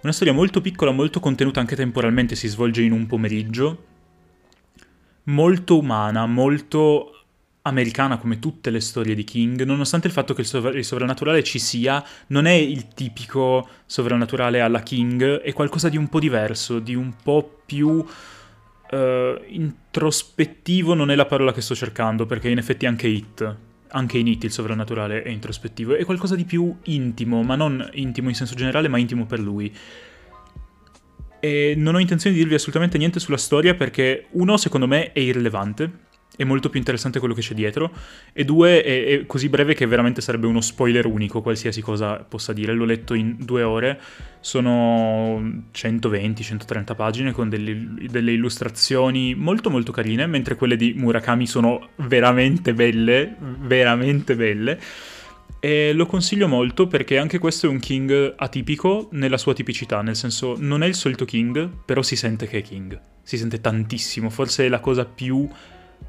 Una 0.00 0.12
storia 0.12 0.32
molto 0.32 0.60
piccola, 0.60 0.92
molto 0.92 1.18
contenuta 1.18 1.58
anche 1.58 1.74
temporalmente, 1.74 2.36
si 2.36 2.46
svolge 2.46 2.82
in 2.82 2.92
un 2.92 3.06
pomeriggio. 3.06 3.84
Molto 5.24 5.76
umana, 5.76 6.24
molto 6.24 7.24
americana 7.62 8.16
come 8.16 8.38
tutte 8.38 8.70
le 8.70 8.78
storie 8.80 9.16
di 9.16 9.24
King, 9.24 9.64
nonostante 9.64 10.06
il 10.06 10.12
fatto 10.12 10.34
che 10.34 10.42
il, 10.42 10.46
sov- 10.46 10.74
il, 10.74 10.84
sovrannaturale 10.84 11.42
ci 11.42 11.58
sia, 11.58 12.02
non 12.28 12.46
è 12.46 12.52
il 12.52 12.86
tipico 12.94 13.68
sovrannaturale 13.86 14.60
alla 14.60 14.82
King, 14.82 15.40
è 15.40 15.52
qualcosa 15.52 15.88
di 15.88 15.96
un 15.96 16.08
po' 16.08 16.20
diverso, 16.20 16.78
di 16.78 16.94
un 16.94 17.12
po' 17.20 17.62
più 17.66 17.88
uh, 17.88 19.42
introspettivo 19.48 20.94
non 20.94 21.10
è 21.10 21.16
la 21.16 21.26
parola 21.26 21.52
che 21.52 21.60
sto 21.60 21.74
cercando, 21.74 22.24
perché 22.24 22.48
in 22.48 22.58
effetti 22.58 22.86
anche 22.86 23.08
It, 23.08 23.56
anche 23.90 24.18
in 24.18 24.26
It 24.26 24.44
il 24.44 24.52
sovrannaturale 24.52 25.22
è 25.22 25.28
introspettivo, 25.28 25.94
è 25.94 26.04
qualcosa 26.04 26.34
di 26.34 26.44
più 26.44 26.76
intimo, 26.84 27.42
ma 27.42 27.56
non 27.56 27.88
intimo 27.92 28.28
in 28.28 28.34
senso 28.34 28.54
generale, 28.54 28.88
ma 28.88 28.98
intimo 28.98 29.26
per 29.26 29.40
lui. 29.40 29.74
E 31.40 31.74
non 31.76 31.94
ho 31.94 32.00
intenzione 32.00 32.34
di 32.34 32.42
dirvi 32.42 32.56
assolutamente 32.56 32.98
niente 32.98 33.20
sulla 33.20 33.36
storia 33.36 33.74
perché 33.74 34.26
uno, 34.32 34.56
secondo 34.56 34.86
me, 34.86 35.12
è 35.12 35.20
irrilevante 35.20 36.06
è 36.38 36.44
molto 36.44 36.70
più 36.70 36.78
interessante 36.78 37.18
quello 37.18 37.34
che 37.34 37.40
c'è 37.40 37.52
dietro, 37.52 37.90
e 38.32 38.44
due, 38.44 38.80
è, 38.80 39.06
è, 39.06 39.26
così 39.26 39.48
breve 39.48 39.74
che 39.74 39.86
veramente 39.86 40.20
sarebbe 40.20 40.46
uno 40.46 40.60
spoiler 40.60 41.04
unico, 41.04 41.42
qualsiasi 41.42 41.80
cosa 41.80 42.14
possa 42.18 42.52
dire. 42.52 42.72
L'ho 42.74 42.84
letto 42.84 43.14
in 43.14 43.34
due 43.40 43.64
ore, 43.64 44.00
sono 44.38 45.40
120-130 45.74 46.94
pagine 46.94 47.32
con 47.32 47.48
delle, 47.48 47.94
delle, 48.08 48.30
illustrazioni 48.30 49.34
molto 49.34 49.68
molto 49.68 49.90
carine, 49.90 50.26
mentre 50.28 50.54
quelle 50.54 50.76
di 50.76 50.94
Murakami 50.96 51.44
sono 51.44 51.88
veramente 51.96 52.72
belle, 52.72 53.34
veramente 53.40 54.36
belle. 54.36 54.78
E 55.58 55.92
lo 55.92 56.06
consiglio 56.06 56.46
molto 56.46 56.86
perché 56.86 57.18
anche 57.18 57.40
questo 57.40 57.66
è 57.66 57.68
un 57.68 57.80
King 57.80 58.34
atipico 58.36 59.08
nella 59.10 59.38
sua 59.38 59.54
tipicità, 59.54 60.02
nel 60.02 60.14
senso 60.14 60.54
non 60.56 60.84
è 60.84 60.86
il 60.86 60.94
solito 60.94 61.24
King, 61.24 61.68
però 61.84 62.00
si 62.02 62.14
sente 62.14 62.46
che 62.46 62.58
è 62.58 62.62
King. 62.62 62.96
Si 63.24 63.36
sente 63.36 63.60
tantissimo, 63.60 64.30
forse 64.30 64.66
è 64.66 64.68
la 64.68 64.78
cosa 64.78 65.04
più 65.04 65.48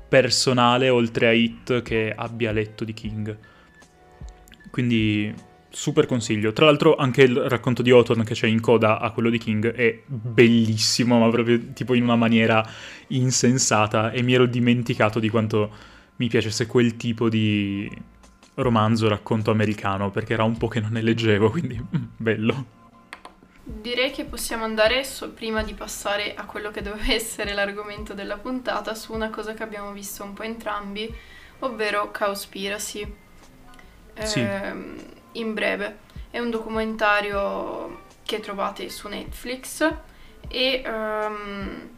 personale 0.10 0.90
oltre 0.90 1.28
a 1.28 1.32
Hit 1.32 1.82
che 1.84 2.14
abbia 2.16 2.52
letto 2.52 2.84
di 2.84 2.94
King. 2.94 3.38
Quindi 4.72 5.34
super 5.70 6.06
consiglio. 6.06 6.52
Tra 6.52 6.66
l'altro 6.66 6.96
anche 6.96 7.22
il 7.22 7.36
racconto 7.36 7.82
di 7.82 7.92
Hawthorne 7.92 8.24
che 8.24 8.34
c'è 8.34 8.48
in 8.48 8.60
coda 8.60 9.00
a 9.00 9.12
quello 9.12 9.30
di 9.30 9.38
King 9.38 9.72
è 9.72 10.02
bellissimo, 10.06 11.20
ma 11.20 11.30
proprio 11.30 11.72
tipo 11.74 11.94
in 11.94 12.04
una 12.04 12.16
maniera 12.16 12.68
insensata 13.08 14.12
e 14.12 14.22
mi 14.24 14.34
ero 14.34 14.46
dimenticato 14.46 15.20
di 15.20 15.30
quanto 15.30 15.72
mi 16.18 16.28
piacesse 16.28 16.66
quel 16.66 16.98
tipo 16.98 17.30
di 17.30 17.90
romanzo, 18.56 19.08
racconto 19.08 19.52
americano, 19.52 20.12
perché 20.12 20.34
era 20.34 20.44
un 20.44 20.58
po' 20.58 20.68
che 20.68 20.82
non 20.82 20.92
ne 20.92 21.02
leggevo, 21.02 21.50
quindi 21.52 21.80
mm, 21.80 22.04
bello. 22.18 22.78
Direi 23.72 24.10
che 24.10 24.26
possiamo 24.26 24.64
andare, 24.64 25.04
so, 25.04 25.30
prima 25.30 25.62
di 25.62 25.76
passare 25.76 26.34
a 26.34 26.46
quello 26.46 26.72
che 26.72 26.82
doveva 26.82 27.06
essere 27.14 27.54
l'argomento 27.54 28.16
della 28.16 28.38
puntata, 28.38 28.96
su 28.96 29.14
una 29.14 29.30
cosa 29.30 29.54
che 29.54 29.62
abbiamo 29.62 29.92
visto 29.92 30.24
un 30.24 30.34
po' 30.34 30.42
entrambi, 30.42 31.14
ovvero 31.60 32.10
Cowspiracy. 32.12 33.16
Sì. 34.24 34.40
Eh, 34.40 34.74
in 35.34 35.54
breve, 35.54 36.00
è 36.32 36.40
un 36.40 36.50
documentario 36.50 38.06
che 38.24 38.40
trovate 38.40 38.90
su 38.90 39.08
Netflix 39.08 39.88
e 40.48 40.84
um, 40.86 41.90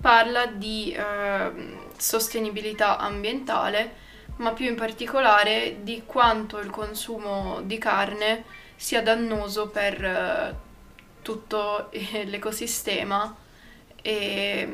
parla 0.00 0.46
di 0.46 0.96
uh, 0.98 1.78
sostenibilità 1.96 2.98
ambientale, 2.98 3.94
ma 4.36 4.50
più 4.52 4.66
in 4.66 4.74
particolare 4.74 5.78
di 5.82 6.02
quanto 6.04 6.58
il 6.58 6.70
consumo 6.70 7.60
di 7.62 7.78
carne 7.78 8.44
sia 8.74 9.00
dannoso 9.00 9.68
per 9.68 10.02
uh, 10.02 10.68
tutto 11.22 11.90
l'ecosistema 12.24 13.36
e, 14.02 14.68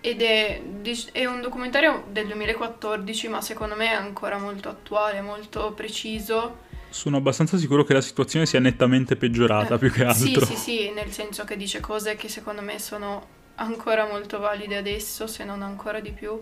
ed 0.00 0.20
è, 0.20 0.60
è, 1.12 1.24
un 1.24 1.40
documentario 1.40 2.04
del 2.10 2.26
2014 2.26 3.28
ma 3.28 3.40
secondo 3.40 3.74
me 3.74 3.86
è 3.90 3.94
ancora 3.94 4.38
molto 4.38 4.68
attuale, 4.68 5.20
molto 5.20 5.72
preciso. 5.72 6.62
Sono 6.90 7.16
abbastanza 7.16 7.56
sicuro 7.56 7.84
che 7.84 7.94
la 7.94 8.00
situazione 8.00 8.46
sia 8.46 8.60
nettamente 8.60 9.16
peggiorata 9.16 9.74
eh, 9.74 9.78
più 9.78 9.90
che 9.90 10.04
altro. 10.04 10.44
Sì, 10.44 10.54
sì, 10.54 10.56
sì, 10.56 10.90
nel 10.92 11.10
senso 11.10 11.44
che 11.44 11.56
dice 11.56 11.80
cose 11.80 12.16
che 12.16 12.28
secondo 12.28 12.60
me 12.60 12.78
sono 12.78 13.26
ancora 13.56 14.06
molto 14.06 14.38
valide 14.38 14.76
adesso, 14.76 15.26
se 15.26 15.42
non 15.42 15.62
ancora 15.62 16.00
di 16.00 16.10
più. 16.12 16.38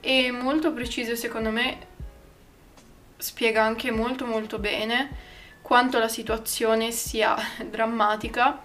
E 0.00 0.30
molto 0.30 0.72
preciso 0.72 1.16
secondo 1.16 1.50
me 1.50 1.86
spiega 3.16 3.62
anche 3.62 3.90
molto 3.90 4.26
molto 4.26 4.58
bene 4.58 5.32
quanto 5.64 5.98
la 5.98 6.08
situazione 6.08 6.90
sia 6.90 7.34
drammatica 7.70 8.60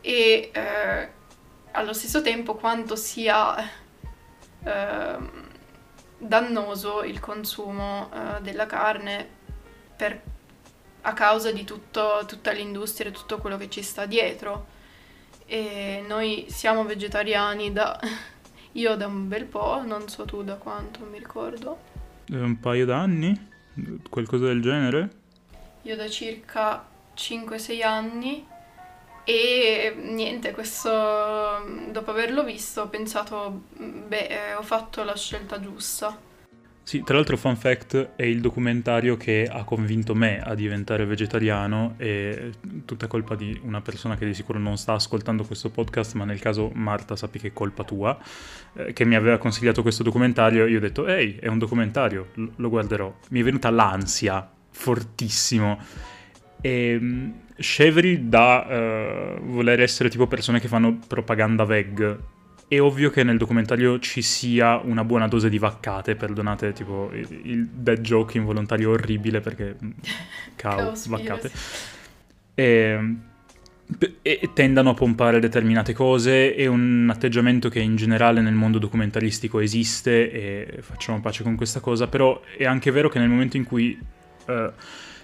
e 0.00 0.50
eh, 0.52 1.08
allo 1.72 1.92
stesso 1.92 2.22
tempo 2.22 2.54
quanto 2.54 2.94
sia 2.94 3.56
eh, 4.62 5.18
dannoso 6.16 7.02
il 7.02 7.18
consumo 7.18 8.08
eh, 8.12 8.40
della 8.40 8.66
carne 8.66 9.28
per, 9.96 10.22
a 11.00 11.12
causa 11.12 11.50
di 11.50 11.64
tutto, 11.64 12.22
tutta 12.24 12.52
l'industria 12.52 13.10
e 13.10 13.12
tutto 13.12 13.38
quello 13.38 13.56
che 13.56 13.68
ci 13.68 13.82
sta 13.82 14.06
dietro. 14.06 14.76
E 15.44 16.04
noi 16.06 16.46
siamo 16.50 16.84
vegetariani 16.84 17.72
da... 17.72 17.98
io 18.72 18.94
da 18.94 19.08
un 19.08 19.26
bel 19.26 19.44
po', 19.44 19.82
non 19.84 20.08
so 20.08 20.24
tu 20.24 20.44
da 20.44 20.54
quanto, 20.54 21.00
mi 21.04 21.18
ricordo. 21.18 21.78
Un 22.30 22.60
paio 22.60 22.86
d'anni? 22.86 23.46
Qualcosa 24.08 24.44
del 24.44 24.62
genere? 24.62 25.17
Io 25.82 25.96
da 25.96 26.08
circa 26.08 26.86
5-6 27.16 27.84
anni 27.84 28.46
e 29.24 29.94
niente, 29.94 30.52
questo 30.52 30.90
dopo 31.90 32.10
averlo 32.10 32.44
visto 32.44 32.80
ho 32.80 32.88
pensato, 32.88 33.64
beh, 33.76 34.26
eh, 34.26 34.54
ho 34.54 34.62
fatto 34.62 35.04
la 35.04 35.14
scelta 35.16 35.60
giusta. 35.60 36.26
Sì, 36.82 37.02
tra 37.02 37.16
l'altro 37.16 37.36
fun 37.36 37.54
fact 37.54 38.12
è 38.16 38.22
il 38.22 38.40
documentario 38.40 39.18
che 39.18 39.46
ha 39.46 39.62
convinto 39.64 40.14
me 40.14 40.40
a 40.40 40.54
diventare 40.54 41.04
vegetariano 41.04 41.96
e 41.98 42.52
tutta 42.86 43.06
colpa 43.06 43.34
di 43.34 43.60
una 43.64 43.82
persona 43.82 44.16
che 44.16 44.24
di 44.24 44.32
sicuro 44.32 44.58
non 44.58 44.78
sta 44.78 44.94
ascoltando 44.94 45.44
questo 45.44 45.68
podcast, 45.68 46.14
ma 46.14 46.24
nel 46.24 46.40
caso 46.40 46.70
Marta 46.72 47.14
sappi 47.14 47.38
che 47.38 47.48
è 47.48 47.52
colpa 47.52 47.84
tua, 47.84 48.18
eh, 48.72 48.94
che 48.94 49.04
mi 49.04 49.16
aveva 49.16 49.36
consigliato 49.36 49.82
questo 49.82 50.02
documentario, 50.02 50.64
io 50.64 50.78
ho 50.78 50.80
detto 50.80 51.06
ehi, 51.06 51.36
è 51.36 51.48
un 51.48 51.58
documentario, 51.58 52.30
lo 52.56 52.68
guarderò. 52.70 53.14
Mi 53.28 53.40
è 53.40 53.42
venuta 53.42 53.68
l'ansia 53.68 54.50
fortissimo. 54.70 55.78
E 56.60 56.98
mm, 57.00 57.30
scevri 57.58 58.28
da 58.28 59.36
uh, 59.38 59.44
voler 59.44 59.80
essere 59.80 60.08
tipo 60.08 60.26
persone 60.26 60.60
che 60.60 60.68
fanno 60.68 60.98
propaganda 61.06 61.64
veg. 61.64 62.18
È 62.68 62.80
ovvio 62.80 63.10
che 63.10 63.24
nel 63.24 63.38
documentario 63.38 63.98
ci 63.98 64.20
sia 64.20 64.76
una 64.76 65.02
buona 65.02 65.26
dose 65.26 65.48
di 65.48 65.58
vaccate, 65.58 66.16
perdonate 66.16 66.72
tipo 66.72 67.10
il, 67.12 67.40
il 67.44 67.66
dead 67.66 68.00
joke 68.00 68.36
involontario 68.36 68.90
orribile 68.90 69.40
perché 69.40 69.76
mm, 69.82 69.90
cow, 70.56 70.92
vaccate. 71.08 71.50
E, 72.54 73.16
e 74.20 74.50
tendano 74.52 74.90
a 74.90 74.94
pompare 74.94 75.40
determinate 75.40 75.94
cose, 75.94 76.54
è 76.54 76.66
un 76.66 77.08
atteggiamento 77.10 77.70
che 77.70 77.80
in 77.80 77.96
generale 77.96 78.42
nel 78.42 78.52
mondo 78.52 78.78
documentaristico 78.78 79.60
esiste 79.60 80.30
e 80.30 80.82
facciamo 80.82 81.20
pace 81.20 81.42
con 81.42 81.56
questa 81.56 81.80
cosa, 81.80 82.06
però 82.06 82.40
è 82.56 82.66
anche 82.66 82.90
vero 82.90 83.08
che 83.08 83.18
nel 83.18 83.30
momento 83.30 83.56
in 83.56 83.64
cui 83.64 83.98
eh, 84.48 84.72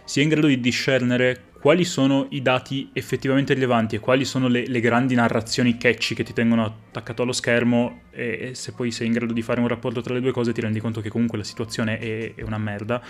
sia 0.05 0.23
in 0.23 0.29
grado 0.29 0.47
di 0.47 0.61
discernere 0.61 1.53
quali 1.65 1.85
sono 1.85 2.27
i 2.31 2.43
dati 2.43 2.91
effettivamente 2.93 3.55
rilevanti 3.55 3.97
e 3.97 3.99
quali 3.99 4.27
sono 4.27 4.49
le, 4.49 4.67
le 4.67 4.81
grandi 4.81 5.15
narrazioni 5.15 5.79
catchy 5.79 6.15
che 6.15 6.23
ti 6.23 6.35
tengono 6.35 6.63
attaccato 6.63 7.23
allo 7.23 7.33
schermo 7.33 8.03
e, 8.11 8.49
e, 8.51 8.55
se 8.55 8.73
poi 8.73 8.91
sei 8.91 9.07
in 9.07 9.15
grado 9.15 9.33
di 9.33 9.41
fare 9.41 9.61
un 9.61 9.69
rapporto 9.69 10.03
tra 10.03 10.13
le 10.13 10.21
due 10.21 10.31
cose 10.31 10.53
ti 10.53 10.61
rendi 10.61 10.79
conto 10.79 11.01
che 11.01 11.09
comunque 11.09 11.39
la 11.39 11.45
situazione 11.45 11.99
è, 11.99 12.35
è 12.35 12.43
una 12.43 12.59
merda 12.59 13.03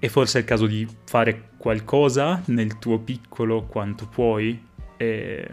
e 0.00 0.08
forse 0.08 0.38
è 0.38 0.40
il 0.40 0.46
caso 0.46 0.66
di 0.66 0.88
fare 1.04 1.50
qualcosa 1.56 2.42
nel 2.46 2.80
tuo 2.80 2.98
piccolo 2.98 3.66
quanto 3.66 4.08
puoi 4.08 4.60
è 4.96 5.48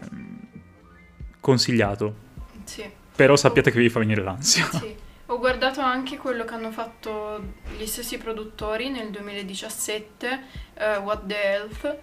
consigliato 1.40 2.16
sì. 2.64 2.84
però 3.16 3.36
sappiate 3.36 3.70
che 3.70 3.78
vi 3.78 3.90
fa 3.90 4.00
venire 4.00 4.24
l'ansia 4.24 4.68
sì. 4.72 4.96
Ho 5.28 5.40
guardato 5.40 5.82
anche 5.82 6.18
quello 6.18 6.46
che 6.46 6.54
hanno 6.54 6.70
fatto 6.70 7.42
gli 7.76 7.88
stessi 7.88 8.20
produttori 8.20 8.90
nel 8.90 9.10
2017, 9.10 10.28
uh, 10.28 10.80
eh, 10.80 10.98
What 10.98 11.26
the 11.26 11.44
Health, 11.44 11.98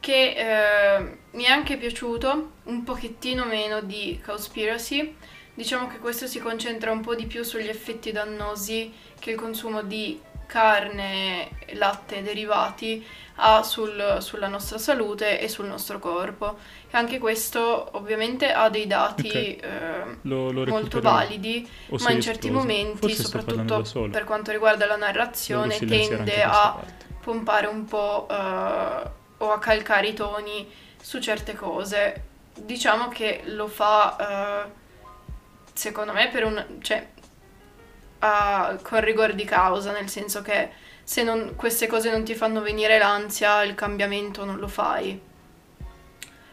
che 0.00 0.34
uh, 0.36 1.36
mi 1.36 1.44
è 1.44 1.50
anche 1.50 1.76
piaciuto, 1.76 2.52
un 2.64 2.82
pochettino 2.82 3.44
meno 3.44 3.80
di 3.80 4.20
Cowspiracy. 4.24 5.14
Diciamo 5.54 5.86
che 5.86 5.98
questo 5.98 6.26
si 6.26 6.40
concentra 6.40 6.90
un 6.90 7.00
po' 7.00 7.14
di 7.14 7.26
più 7.26 7.44
sugli 7.44 7.68
effetti 7.68 8.10
dannosi 8.10 8.92
che 9.20 9.30
il 9.30 9.36
consumo 9.36 9.82
di 9.82 10.20
carne, 10.48 11.50
latte 11.74 12.16
e 12.16 12.22
derivati 12.22 13.06
ha 13.40 13.62
sul, 13.62 14.16
sulla 14.20 14.48
nostra 14.48 14.78
salute 14.78 15.38
e 15.38 15.48
sul 15.48 15.66
nostro 15.66 16.00
corpo. 16.00 16.58
E 16.90 16.96
anche 16.96 17.18
questo 17.18 17.90
ovviamente 17.92 18.50
ha 18.52 18.68
dei 18.68 18.86
dati 18.86 19.28
okay. 19.28 19.56
eh, 19.56 20.18
lo, 20.22 20.50
lo 20.50 20.64
molto 20.66 21.00
validi, 21.00 21.68
ma 22.00 22.10
in 22.10 22.20
certi 22.20 22.46
esploso. 22.48 22.66
momenti, 22.66 22.98
Forse 22.98 23.22
soprattutto 23.22 24.08
per 24.08 24.24
quanto 24.24 24.50
riguarda 24.50 24.86
la 24.86 24.96
narrazione, 24.96 25.78
tende 25.78 26.42
a 26.42 26.76
pompare 27.20 27.66
un 27.66 27.84
po' 27.84 28.26
eh, 28.28 29.10
o 29.36 29.52
a 29.52 29.58
calcare 29.60 30.08
i 30.08 30.14
toni 30.14 30.68
su 31.00 31.20
certe 31.20 31.54
cose. 31.54 32.24
Diciamo 32.54 33.06
che 33.08 33.42
lo 33.44 33.68
fa, 33.68 34.64
eh, 34.64 34.70
secondo 35.74 36.12
me, 36.12 36.28
per 36.28 36.44
un... 36.44 36.64
Cioè, 36.80 37.16
a, 38.20 38.78
con 38.82 39.00
rigore 39.00 39.34
di 39.34 39.44
causa, 39.44 39.92
nel 39.92 40.08
senso 40.08 40.42
che 40.42 40.70
se 41.02 41.22
non, 41.22 41.54
queste 41.56 41.86
cose 41.86 42.10
non 42.10 42.24
ti 42.24 42.34
fanno 42.34 42.60
venire 42.60 42.98
l'ansia, 42.98 43.62
il 43.62 43.74
cambiamento 43.74 44.44
non 44.44 44.58
lo 44.58 44.68
fai. 44.68 45.18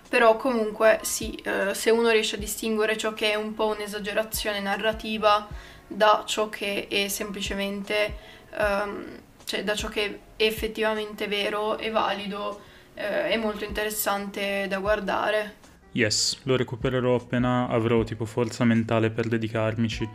Però 0.07 0.37
comunque 0.37 0.99
sì, 1.01 1.35
eh, 1.43 1.73
se 1.73 1.89
uno 1.89 2.09
riesce 2.09 2.35
a 2.35 2.39
distinguere 2.39 2.95
ciò 2.95 3.13
che 3.13 3.31
è 3.31 3.35
un 3.35 3.53
po' 3.53 3.65
un'esagerazione 3.67 4.61
narrativa 4.61 5.47
da 5.87 6.23
ciò 6.25 6.47
che 6.49 6.87
è 6.89 7.07
semplicemente, 7.09 8.15
um, 8.57 9.05
cioè 9.43 9.63
da 9.63 9.75
ciò 9.75 9.89
che 9.89 10.19
è 10.35 10.43
effettivamente 10.43 11.27
vero 11.27 11.77
e 11.77 11.89
valido, 11.89 12.61
eh, 12.93 13.29
è 13.29 13.37
molto 13.37 13.65
interessante 13.65 14.67
da 14.69 14.79
guardare. 14.79 15.63
Yes, 15.91 16.39
lo 16.43 16.55
recupererò 16.55 17.15
appena 17.15 17.67
avrò 17.67 18.03
tipo 18.03 18.25
forza 18.25 18.63
mentale 18.63 19.09
per 19.09 19.27
dedicarmici. 19.27 20.07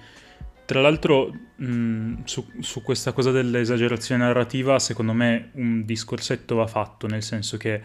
Tra 0.70 0.80
l'altro, 0.80 1.34
mh, 1.56 2.22
su, 2.26 2.46
su, 2.60 2.80
questa 2.82 3.10
cosa 3.10 3.32
dell'esagerazione 3.32 4.22
narrativa, 4.22 4.78
secondo 4.78 5.12
me 5.12 5.50
un 5.54 5.84
discorsetto 5.84 6.54
va 6.54 6.68
fatto, 6.68 7.08
nel 7.08 7.24
senso 7.24 7.56
che 7.56 7.82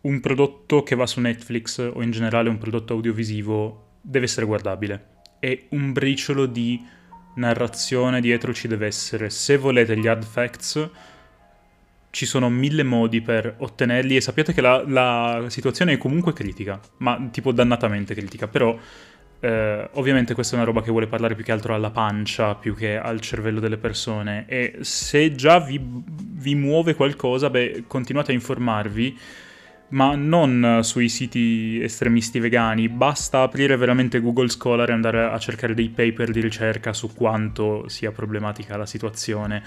un 0.00 0.20
prodotto 0.20 0.82
che 0.82 0.94
va 0.94 1.06
su 1.06 1.20
Netflix 1.20 1.86
o 1.92 2.02
in 2.02 2.12
generale 2.12 2.48
un 2.48 2.56
prodotto 2.56 2.94
audiovisivo 2.94 3.98
deve 4.00 4.24
essere 4.24 4.46
guardabile 4.46 5.08
e 5.38 5.66
un 5.72 5.92
briciolo 5.92 6.46
di 6.46 6.82
narrazione 7.34 8.22
dietro 8.22 8.54
ci 8.54 8.68
deve 8.68 8.86
essere. 8.86 9.28
Se 9.28 9.58
volete 9.58 9.94
gli 9.94 10.06
hard 10.06 10.24
facts, 10.24 10.90
ci 12.08 12.24
sono 12.24 12.48
mille 12.48 12.84
modi 12.84 13.20
per 13.20 13.56
ottenerli 13.58 14.16
e 14.16 14.22
sappiate 14.22 14.54
che 14.54 14.62
la, 14.62 14.82
la 14.86 15.44
situazione 15.48 15.92
è 15.92 15.98
comunque 15.98 16.32
critica, 16.32 16.80
ma 17.00 17.28
tipo 17.30 17.52
dannatamente 17.52 18.14
critica, 18.14 18.48
però 18.48 18.78
eh, 19.44 19.88
ovviamente 19.92 20.32
questa 20.32 20.54
è 20.54 20.56
una 20.56 20.64
roba 20.64 20.80
che 20.80 20.90
vuole 20.90 21.06
parlare 21.06 21.34
più 21.34 21.44
che 21.44 21.52
altro 21.52 21.74
alla 21.74 21.90
pancia, 21.90 22.54
più 22.54 22.74
che 22.74 22.96
al 22.96 23.20
cervello 23.20 23.60
delle 23.60 23.76
persone. 23.76 24.46
E 24.48 24.78
se 24.80 25.34
già 25.34 25.60
vi, 25.60 25.78
vi 25.78 26.54
muove 26.54 26.94
qualcosa, 26.94 27.50
beh, 27.50 27.84
continuate 27.86 28.30
a 28.30 28.34
informarvi. 28.34 29.18
ma 29.90 30.14
non 30.16 30.80
sui 30.82 31.08
siti 31.08 31.78
estremisti 31.80 32.40
vegani, 32.40 32.88
basta 32.88 33.42
aprire 33.42 33.76
veramente 33.76 34.18
Google 34.20 34.48
Scholar 34.48 34.88
e 34.88 34.92
andare 34.92 35.24
a 35.24 35.38
cercare 35.38 35.74
dei 35.74 35.90
paper 35.90 36.30
di 36.30 36.40
ricerca 36.40 36.92
su 36.92 37.12
quanto 37.14 37.86
sia 37.88 38.10
problematica 38.10 38.76
la 38.76 38.86
situazione. 38.86 39.62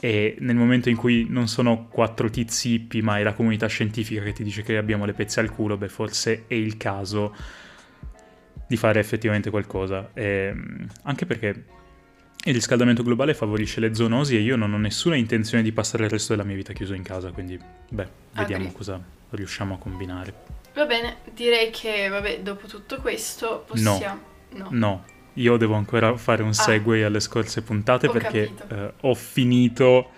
E 0.00 0.36
nel 0.40 0.56
momento 0.56 0.88
in 0.88 0.96
cui 0.96 1.26
non 1.28 1.46
sono 1.46 1.86
quattro 1.88 2.28
tizi 2.28 2.72
hippie, 2.72 3.02
ma 3.02 3.18
è 3.18 3.22
la 3.22 3.34
comunità 3.34 3.68
scientifica 3.68 4.22
che 4.22 4.32
ti 4.32 4.42
dice 4.42 4.62
che 4.62 4.76
abbiamo 4.76 5.04
le 5.06 5.12
pezze 5.12 5.38
al 5.38 5.50
culo, 5.50 5.76
beh, 5.76 5.88
forse 5.88 6.44
è 6.48 6.54
il 6.54 6.76
caso 6.76 7.34
di 8.72 8.78
fare 8.78 9.00
effettivamente 9.00 9.50
qualcosa. 9.50 10.12
E, 10.14 10.54
anche 11.02 11.26
perché 11.26 11.64
il 12.44 12.54
riscaldamento 12.54 13.02
globale 13.02 13.34
favorisce 13.34 13.80
le 13.80 13.94
zoonosi 13.94 14.34
e 14.34 14.40
io 14.40 14.56
non 14.56 14.72
ho 14.72 14.78
nessuna 14.78 15.14
intenzione 15.14 15.62
di 15.62 15.72
passare 15.72 16.04
il 16.04 16.10
resto 16.10 16.32
della 16.34 16.46
mia 16.46 16.56
vita 16.56 16.72
chiuso 16.72 16.94
in 16.94 17.02
casa, 17.02 17.30
quindi 17.32 17.58
beh, 17.90 18.08
vediamo 18.32 18.64
Agri. 18.64 18.76
cosa 18.76 18.98
riusciamo 19.30 19.74
a 19.74 19.78
combinare. 19.78 20.34
Va 20.74 20.86
bene, 20.86 21.16
direi 21.34 21.68
che, 21.68 22.08
vabbè, 22.08 22.40
dopo 22.40 22.66
tutto 22.66 22.96
questo 22.96 23.64
possiamo... 23.66 24.30
No. 24.54 24.68
No, 24.70 25.04
io 25.34 25.58
devo 25.58 25.74
ancora 25.74 26.16
fare 26.16 26.42
un 26.42 26.48
Ah. 26.48 26.52
segue 26.54 27.04
alle 27.04 27.20
scorse 27.20 27.60
puntate 27.60 28.06
Ho 28.06 28.10
perché 28.12 28.50
eh, 28.68 28.92
ho 29.00 29.14
finito 29.14 30.12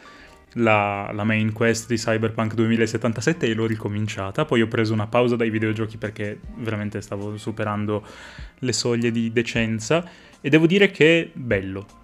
la, 0.55 1.11
la 1.12 1.24
main 1.24 1.52
quest 1.52 1.88
di 1.88 1.96
Cyberpunk 1.96 2.55
2077 2.55 3.46
e 3.46 3.55
l'ho 3.55 3.66
ricominciata. 3.66 4.44
Poi 4.44 4.62
ho 4.62 4.68
preso 4.68 4.92
una 4.92 5.07
pausa 5.07 5.36
dai 5.36 5.50
videogiochi 5.50 5.96
perché 5.96 6.40
veramente 6.57 7.00
stavo 7.00 7.36
superando 7.36 8.05
le 8.59 8.72
soglie 8.72 9.11
di 9.11 9.32
decenza 9.32 10.09
e 10.40 10.48
devo 10.48 10.66
dire 10.66 10.90
che 10.90 11.20
è 11.20 11.30
bello. 11.32 12.02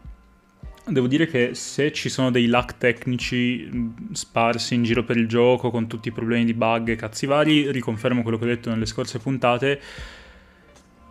Devo 0.87 1.07
dire 1.07 1.27
che 1.27 1.55
se 1.55 1.93
ci 1.93 2.09
sono 2.09 2.31
dei 2.31 2.47
lag 2.47 2.77
tecnici 2.77 3.93
sparsi 4.13 4.75
in 4.75 4.83
giro 4.83 5.05
per 5.05 5.17
il 5.17 5.29
gioco 5.29 5.71
con 5.71 5.87
tutti 5.87 6.09
i 6.09 6.13
problemi 6.13 6.45
di 6.45 6.55
bug 6.55 6.89
e 6.89 6.97
cazzi 6.97 7.27
vari, 7.27 7.71
riconfermo 7.71 8.23
quello 8.23 8.39
che 8.39 8.45
ho 8.45 8.49
detto 8.49 8.71
nelle 8.71 8.87
scorse 8.87 9.19
puntate, 9.19 9.81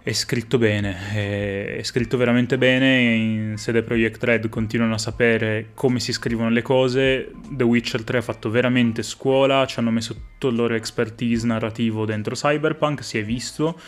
è 0.01 0.13
scritto 0.13 0.57
bene, 0.57 1.77
è, 1.77 1.83
scritto 1.83 2.15
veramente 2.15 2.57
bene, 2.57 2.99
in 3.01 3.57
sede 3.57 3.83
Project 3.83 4.23
Red 4.23 4.49
continuano 4.49 4.93
a 4.93 4.97
sapere 4.97 5.71
come 5.73 5.99
si 5.99 6.13
scrivono 6.13 6.49
le 6.49 6.61
cose, 6.61 7.31
The 7.49 7.63
Witcher 7.63 8.03
3 8.03 8.19
ha 8.19 8.21
fatto 8.21 8.49
veramente 8.49 9.03
scuola, 9.03 9.65
ci 9.65 9.79
hanno 9.79 9.91
messo 9.91 10.13
tutto 10.13 10.47
il 10.47 10.55
loro 10.55 10.75
expertise 10.75 11.45
narrativo 11.45 12.05
dentro 12.05 12.33
Cyberpunk, 12.33 13.03
si 13.03 13.17
è 13.17 13.23
visto 13.25 13.79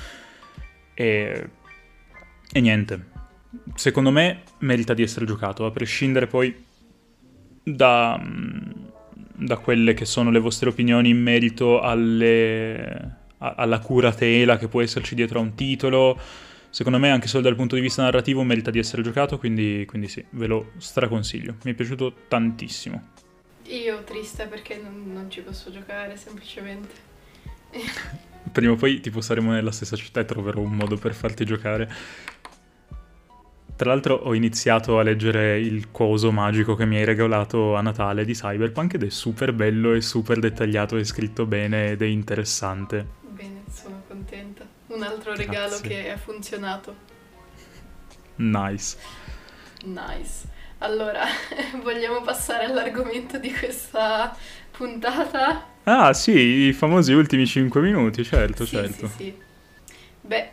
e, 0.94 1.50
e 2.52 2.60
niente, 2.60 3.06
secondo 3.76 4.12
me 4.12 4.42
merita 4.60 4.94
di 4.94 5.04
essere 5.04 5.26
giocato, 5.26 5.66
a 5.66 5.72
prescindere 5.72 6.28
poi 6.28 6.54
da, 7.64 8.22
da 9.34 9.58
quelle 9.58 9.94
che 9.94 10.06
sono 10.06 10.30
le 10.30 10.40
vostre 10.40 10.70
opinioni 10.70 11.10
in 11.10 11.22
merito 11.22 11.80
alle, 11.80 13.21
alla 13.42 13.80
curatela 13.80 14.58
che 14.58 14.68
può 14.68 14.82
esserci 14.82 15.16
dietro 15.16 15.40
a 15.40 15.42
un 15.42 15.56
titolo. 15.56 16.20
Secondo 16.70 17.00
me, 17.00 17.12
anche 17.12 17.28
solo 17.28 17.44
dal 17.44 17.56
punto 17.56 17.76
di 17.76 17.82
vista 17.82 18.04
narrativo, 18.04 18.44
merita 18.44 18.72
di 18.72 18.80
essere 18.80 19.02
giocato, 19.02 19.38
quindi, 19.38 19.84
quindi 19.88 20.08
sì, 20.08 20.24
ve 20.30 20.48
lo 20.48 20.72
straconsiglio. 20.78 21.56
Mi 21.64 21.72
è 21.72 21.74
piaciuto 21.74 22.14
tantissimo. 22.28 23.10
Io 23.66 24.04
triste 24.04 24.46
perché 24.46 24.80
non, 24.82 25.12
non 25.12 25.30
ci 25.30 25.42
posso 25.42 25.72
giocare, 25.72 26.16
semplicemente. 26.16 27.10
Prima 28.52 28.74
o 28.74 28.76
poi, 28.76 29.02
tipo, 29.02 29.22
saremo 29.22 29.52
nella 29.52 29.72
stessa 29.72 29.96
città 29.96 30.22
e 30.22 30.26
troverò 30.26 30.62
un 30.62 30.74
modo 30.76 30.98
per 30.98 31.14
farti 31.14 31.46
giocare. 31.46 31.92
Tra 33.82 33.90
l'altro 33.90 34.14
ho 34.14 34.36
iniziato 34.36 35.00
a 35.00 35.02
leggere 35.02 35.60
il 35.60 35.90
coso 35.90 36.32
magico 36.32 36.76
che 36.76 36.86
mi 36.86 36.98
hai 36.98 37.04
regalato 37.04 37.74
a 37.74 37.82
Natale 37.82 38.26
di 38.26 38.34
Cyberpunk 38.34 38.94
ed 38.94 39.06
è 39.06 39.10
super 39.10 39.54
bello 39.54 39.94
e 39.94 40.02
super 40.02 40.38
dettagliato 40.38 40.98
e 40.98 41.04
scritto 41.04 41.48
bene 41.48 41.90
ed 41.90 42.04
è 42.04 42.06
interessante. 42.06 43.04
Bene, 43.22 43.64
sono 43.74 44.04
contenta. 44.08 44.68
Un 44.90 45.02
altro 45.02 45.34
Grazie. 45.34 45.46
regalo 45.48 45.80
che 45.82 46.12
ha 46.12 46.18
funzionato. 46.18 46.96
Nice. 48.36 48.98
Nice. 49.86 50.48
Allora, 50.78 51.24
vogliamo 51.82 52.22
passare 52.22 52.66
all'argomento 52.66 53.40
di 53.40 53.52
questa 53.52 54.38
puntata? 54.70 55.70
Ah 55.86 56.14
sì, 56.14 56.68
i 56.68 56.74
famosi 56.74 57.14
ultimi 57.14 57.48
5 57.48 57.82
minuti, 57.82 58.24
certo, 58.24 58.64
sì, 58.64 58.76
certo. 58.76 59.08
Sì, 59.08 59.14
sì. 59.24 59.36
Beh, 60.22 60.52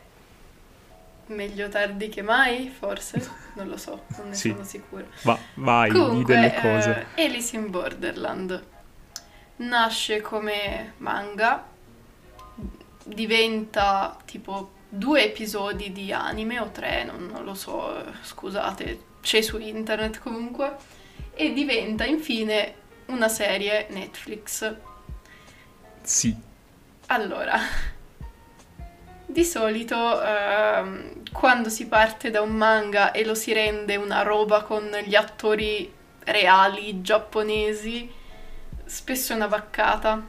meglio 1.29 1.68
tardi 1.68 2.09
che 2.09 2.22
mai, 2.22 2.68
forse? 2.68 3.26
Non 3.55 3.68
lo 3.68 3.76
so, 3.76 4.05
non 4.16 4.29
ne 4.31 4.35
Sì. 4.35 4.51
sono 4.51 4.64
sicura. 4.64 5.05
Va, 5.22 5.39
vai, 5.55 5.91
di 5.91 5.97
Comunque, 5.99 6.35
delle 6.35 6.55
cose. 6.55 7.07
eh, 7.16 7.24
Alice 7.24 7.57
in 7.57 7.70
Borderland 7.70 8.64
nasce 9.57 10.20
come 10.20 10.95
manga, 10.99 11.66
diventa 13.05 14.16
tipo 14.24 14.72
due 14.89 15.24
episodi 15.24 15.93
di 15.93 16.12
anime 16.12 16.61
o 16.61 16.70
tre, 16.70 17.05
non, 17.05 17.26
non 17.26 17.45
lo 17.45 17.55
so, 17.55 18.05
scusate, 18.22 19.05
c'è 19.20 19.41
su 19.43 19.59
internet 19.59 20.18
comunque, 20.18 20.76
e 21.35 21.53
diventa 21.53 22.05
infine 22.05 22.74
una 23.07 23.29
serie 23.29 23.87
Netflix. 23.91 24.74
Sì, 26.03 26.35
Allora, 27.07 27.59
di 29.31 29.45
solito 29.45 30.22
ehm, 30.22 31.22
quando 31.33 31.68
si 31.68 31.87
parte 31.87 32.31
da 32.31 32.41
un 32.41 32.53
manga 32.57 33.11
e 33.12 33.24
lo 33.24 33.35
si 33.35 33.53
rende 33.53 33.97
una 33.97 34.22
roba 34.22 34.62
con 34.62 34.91
gli 35.05 35.14
attori 35.14 35.93
reali 36.24 37.03
giapponesi, 37.03 38.11
spesso 38.85 39.33
è 39.33 39.37
una 39.37 39.47
vaccata. 39.47 40.26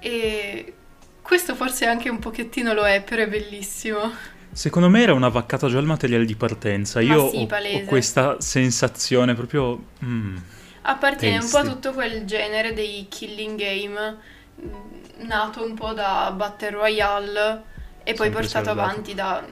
E 0.00 0.74
questo 1.22 1.54
forse 1.54 1.86
anche 1.86 2.08
un 2.08 2.18
pochettino 2.18 2.72
lo 2.72 2.86
è, 2.86 3.02
però 3.02 3.22
è 3.22 3.28
bellissimo. 3.28 4.12
secondo 4.52 4.88
me 4.90 5.02
era 5.02 5.14
una 5.14 5.28
vaccata 5.28 5.68
già 5.68 5.78
il 5.78 5.86
materiale 5.86 6.24
di 6.24 6.36
partenza. 6.36 7.00
Ma 7.06 7.14
Io 7.14 7.22
sì, 7.24 7.36
ho, 7.36 7.56
ho 7.70 7.82
questa 7.84 8.40
sensazione 8.40 9.34
proprio... 9.34 9.90
mm, 10.04 10.36
Appartiene 10.82 11.38
un 11.38 11.48
po' 11.50 11.58
a 11.58 11.64
tutto 11.64 11.92
quel 11.92 12.24
genere 12.24 12.72
dei 12.72 13.06
killing 13.08 13.58
game, 13.58 14.16
nato 15.18 15.64
un 15.64 15.74
po' 15.74 15.92
da 15.92 16.32
Battle 16.34 16.70
Royale 16.70 17.62
e 18.02 18.14
poi 18.14 18.26
Sempre 18.30 18.40
portato 18.42 18.70
avanti 18.70 19.14
da 19.14 19.44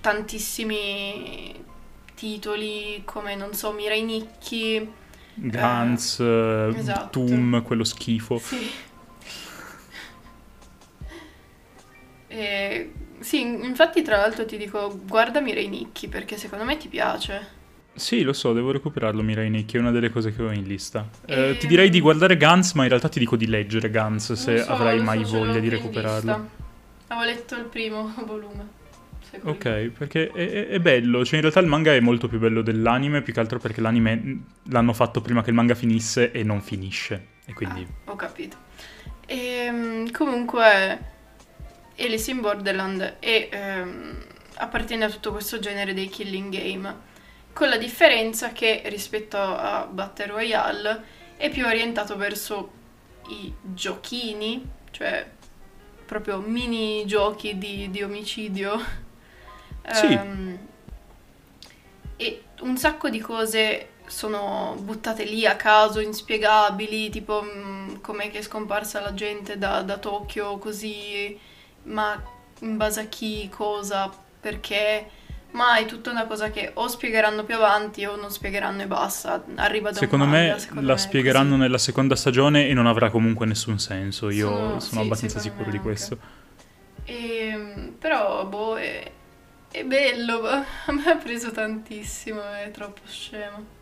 tantissimi 0.00 1.64
titoli 2.14 3.02
come, 3.04 3.34
non 3.34 3.52
so, 3.54 3.72
Mirai 3.72 4.02
Nikki. 4.02 4.92
Guns, 5.34 6.18
eh, 6.20 6.72
esatto. 6.74 7.20
Doom, 7.20 7.62
quello 7.62 7.84
schifo. 7.84 8.38
Sì. 8.38 8.70
E, 12.26 12.92
sì, 13.20 13.40
infatti 13.40 14.02
tra 14.02 14.16
l'altro 14.16 14.44
ti 14.44 14.56
dico, 14.56 14.98
guarda 15.04 15.40
Mirai 15.40 15.68
Nikki 15.68 16.08
perché 16.08 16.36
secondo 16.36 16.64
me 16.64 16.76
ti 16.76 16.88
piace. 16.88 17.56
Sì, 17.98 18.22
lo 18.22 18.32
so, 18.32 18.52
devo 18.52 18.70
recuperarlo, 18.70 19.22
Mirai 19.22 19.50
Nikki, 19.50 19.76
è 19.76 19.80
una 19.80 19.90
delle 19.90 20.10
cose 20.10 20.34
che 20.34 20.42
ho 20.42 20.52
in 20.52 20.64
lista. 20.64 21.08
Eh, 21.26 21.34
Ehm. 21.50 21.58
ti 21.58 21.66
direi 21.66 21.90
di 21.90 22.00
guardare 22.00 22.36
Guns, 22.36 22.72
ma 22.74 22.82
in 22.84 22.88
realtà 22.88 23.08
ti 23.08 23.18
dico 23.18 23.36
di 23.36 23.46
leggere 23.46 23.90
Guns, 23.90 24.32
se 24.34 24.58
so, 24.58 24.70
avrai 24.70 25.00
mai 25.02 25.24
so, 25.24 25.38
voglia 25.38 25.58
di 25.58 25.68
recuperarlo. 25.68 26.32
lista. 26.36 26.48
Avevo 27.08 27.26
letto 27.30 27.54
il 27.56 27.64
primo 27.64 28.12
volume. 28.24 28.76
Ok, 29.42 29.90
perché 29.98 30.30
è, 30.30 30.68
è- 30.68 30.80
bello, 30.80 31.22
cioè 31.24 31.34
in 31.36 31.42
realtà 31.42 31.60
il 31.60 31.66
manga 31.66 31.92
è 31.92 32.00
molto 32.00 32.28
più 32.28 32.38
bello 32.38 32.62
dell'anime, 32.62 33.20
più 33.20 33.32
che 33.34 33.40
altro 33.40 33.58
perché 33.58 33.80
l'anime 33.82 34.42
l'hanno 34.70 34.92
fatto 34.94 35.20
prima 35.20 35.42
che 35.42 35.50
il 35.50 35.56
manga 35.56 35.74
finisse 35.74 36.30
e 36.32 36.42
non 36.42 36.62
finisce, 36.62 37.26
e 37.44 37.52
quindi... 37.52 37.86
Ah, 38.06 38.12
ho 38.12 38.16
capito. 38.16 38.56
Ehm, 39.26 40.10
comunque, 40.12 40.98
Alice 41.98 42.30
in 42.30 42.40
Borderland 42.40 43.16
è, 43.18 43.48
ehm, 43.52 44.16
appartiene 44.56 45.04
a 45.04 45.10
tutto 45.10 45.32
questo 45.32 45.58
genere 45.58 45.92
dei 45.92 46.08
killing 46.08 46.50
game, 46.50 46.94
con 47.58 47.68
la 47.68 47.76
differenza 47.76 48.52
che 48.52 48.82
rispetto 48.84 49.36
a 49.36 49.84
Battle 49.90 50.26
Royale 50.26 51.02
è 51.36 51.50
più 51.50 51.66
orientato 51.66 52.16
verso 52.16 52.70
i 53.30 53.52
giochini, 53.60 54.64
cioè 54.92 55.28
proprio 56.06 56.38
mini 56.38 57.04
giochi 57.04 57.58
di, 57.58 57.90
di 57.90 58.02
omicidio. 58.02 59.06
Sì. 59.90 60.04
Ehm, 60.04 60.58
e 62.16 62.42
un 62.60 62.76
sacco 62.76 63.08
di 63.08 63.20
cose 63.20 63.92
sono 64.06 64.76
buttate 64.78 65.24
lì 65.24 65.46
a 65.46 65.56
caso, 65.56 66.00
inspiegabili, 66.00 67.08
tipo 67.08 67.40
mh, 67.40 68.02
com'è 68.02 68.30
che 68.30 68.40
è 68.40 68.42
scomparsa 68.42 69.00
la 69.00 69.14
gente 69.14 69.56
da, 69.56 69.80
da 69.80 69.96
Tokyo 69.96 70.58
così, 70.58 71.38
ma 71.84 72.22
in 72.60 72.76
base 72.76 73.00
a 73.00 73.04
chi, 73.06 73.48
cosa, 73.48 74.12
perché, 74.40 75.10
ma 75.52 75.76
è 75.78 75.86
tutta 75.86 76.10
una 76.10 76.26
cosa 76.26 76.50
che 76.50 76.70
o 76.74 76.86
spiegheranno 76.88 77.44
più 77.44 77.54
avanti 77.56 78.04
o 78.04 78.16
non 78.16 78.30
spiegheranno 78.30 78.82
e 78.82 78.86
basta, 78.86 79.44
arriva 79.56 79.90
da 79.92 80.00
Secondo 80.00 80.24
un 80.24 80.26
me 80.26 80.38
manga, 80.42 80.58
secondo 80.58 80.86
la 80.86 80.96
me 80.96 80.98
spiegheranno 80.98 81.48
così. 81.50 81.60
nella 81.60 81.78
seconda 81.78 82.16
stagione 82.16 82.68
e 82.68 82.74
non 82.74 82.86
avrà 82.86 83.10
comunque 83.10 83.46
nessun 83.46 83.78
senso, 83.78 84.30
io 84.30 84.80
sono, 84.80 84.80
Sono- 84.80 85.00
sì, 85.00 85.00
abbastanza 85.00 85.38
sicuro 85.38 85.70
di 85.70 85.78
questo. 85.80 86.18
Ehm, 87.04 87.94
però, 87.98 88.46
boh, 88.46 88.76
è, 88.78 89.10
è 89.70 89.84
bello, 89.84 90.42
a 90.46 90.92
me 90.92 91.04
ha 91.10 91.16
preso 91.16 91.50
tantissimo, 91.50 92.40
è 92.52 92.70
troppo 92.70 93.00
scemo. 93.06 93.76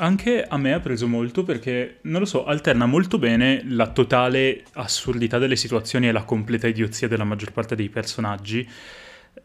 Anche 0.00 0.44
a 0.44 0.56
me 0.56 0.72
ha 0.74 0.80
preso 0.80 1.08
molto 1.08 1.42
perché, 1.42 1.98
non 2.02 2.20
lo 2.20 2.26
so, 2.26 2.44
alterna 2.44 2.86
molto 2.86 3.18
bene 3.18 3.62
la 3.66 3.90
totale 3.90 4.64
assurdità 4.74 5.38
delle 5.38 5.56
situazioni 5.56 6.06
e 6.06 6.12
la 6.12 6.22
completa 6.22 6.68
idiozia 6.68 7.08
della 7.08 7.24
maggior 7.24 7.50
parte 7.52 7.74
dei 7.74 7.88
personaggi. 7.88 8.68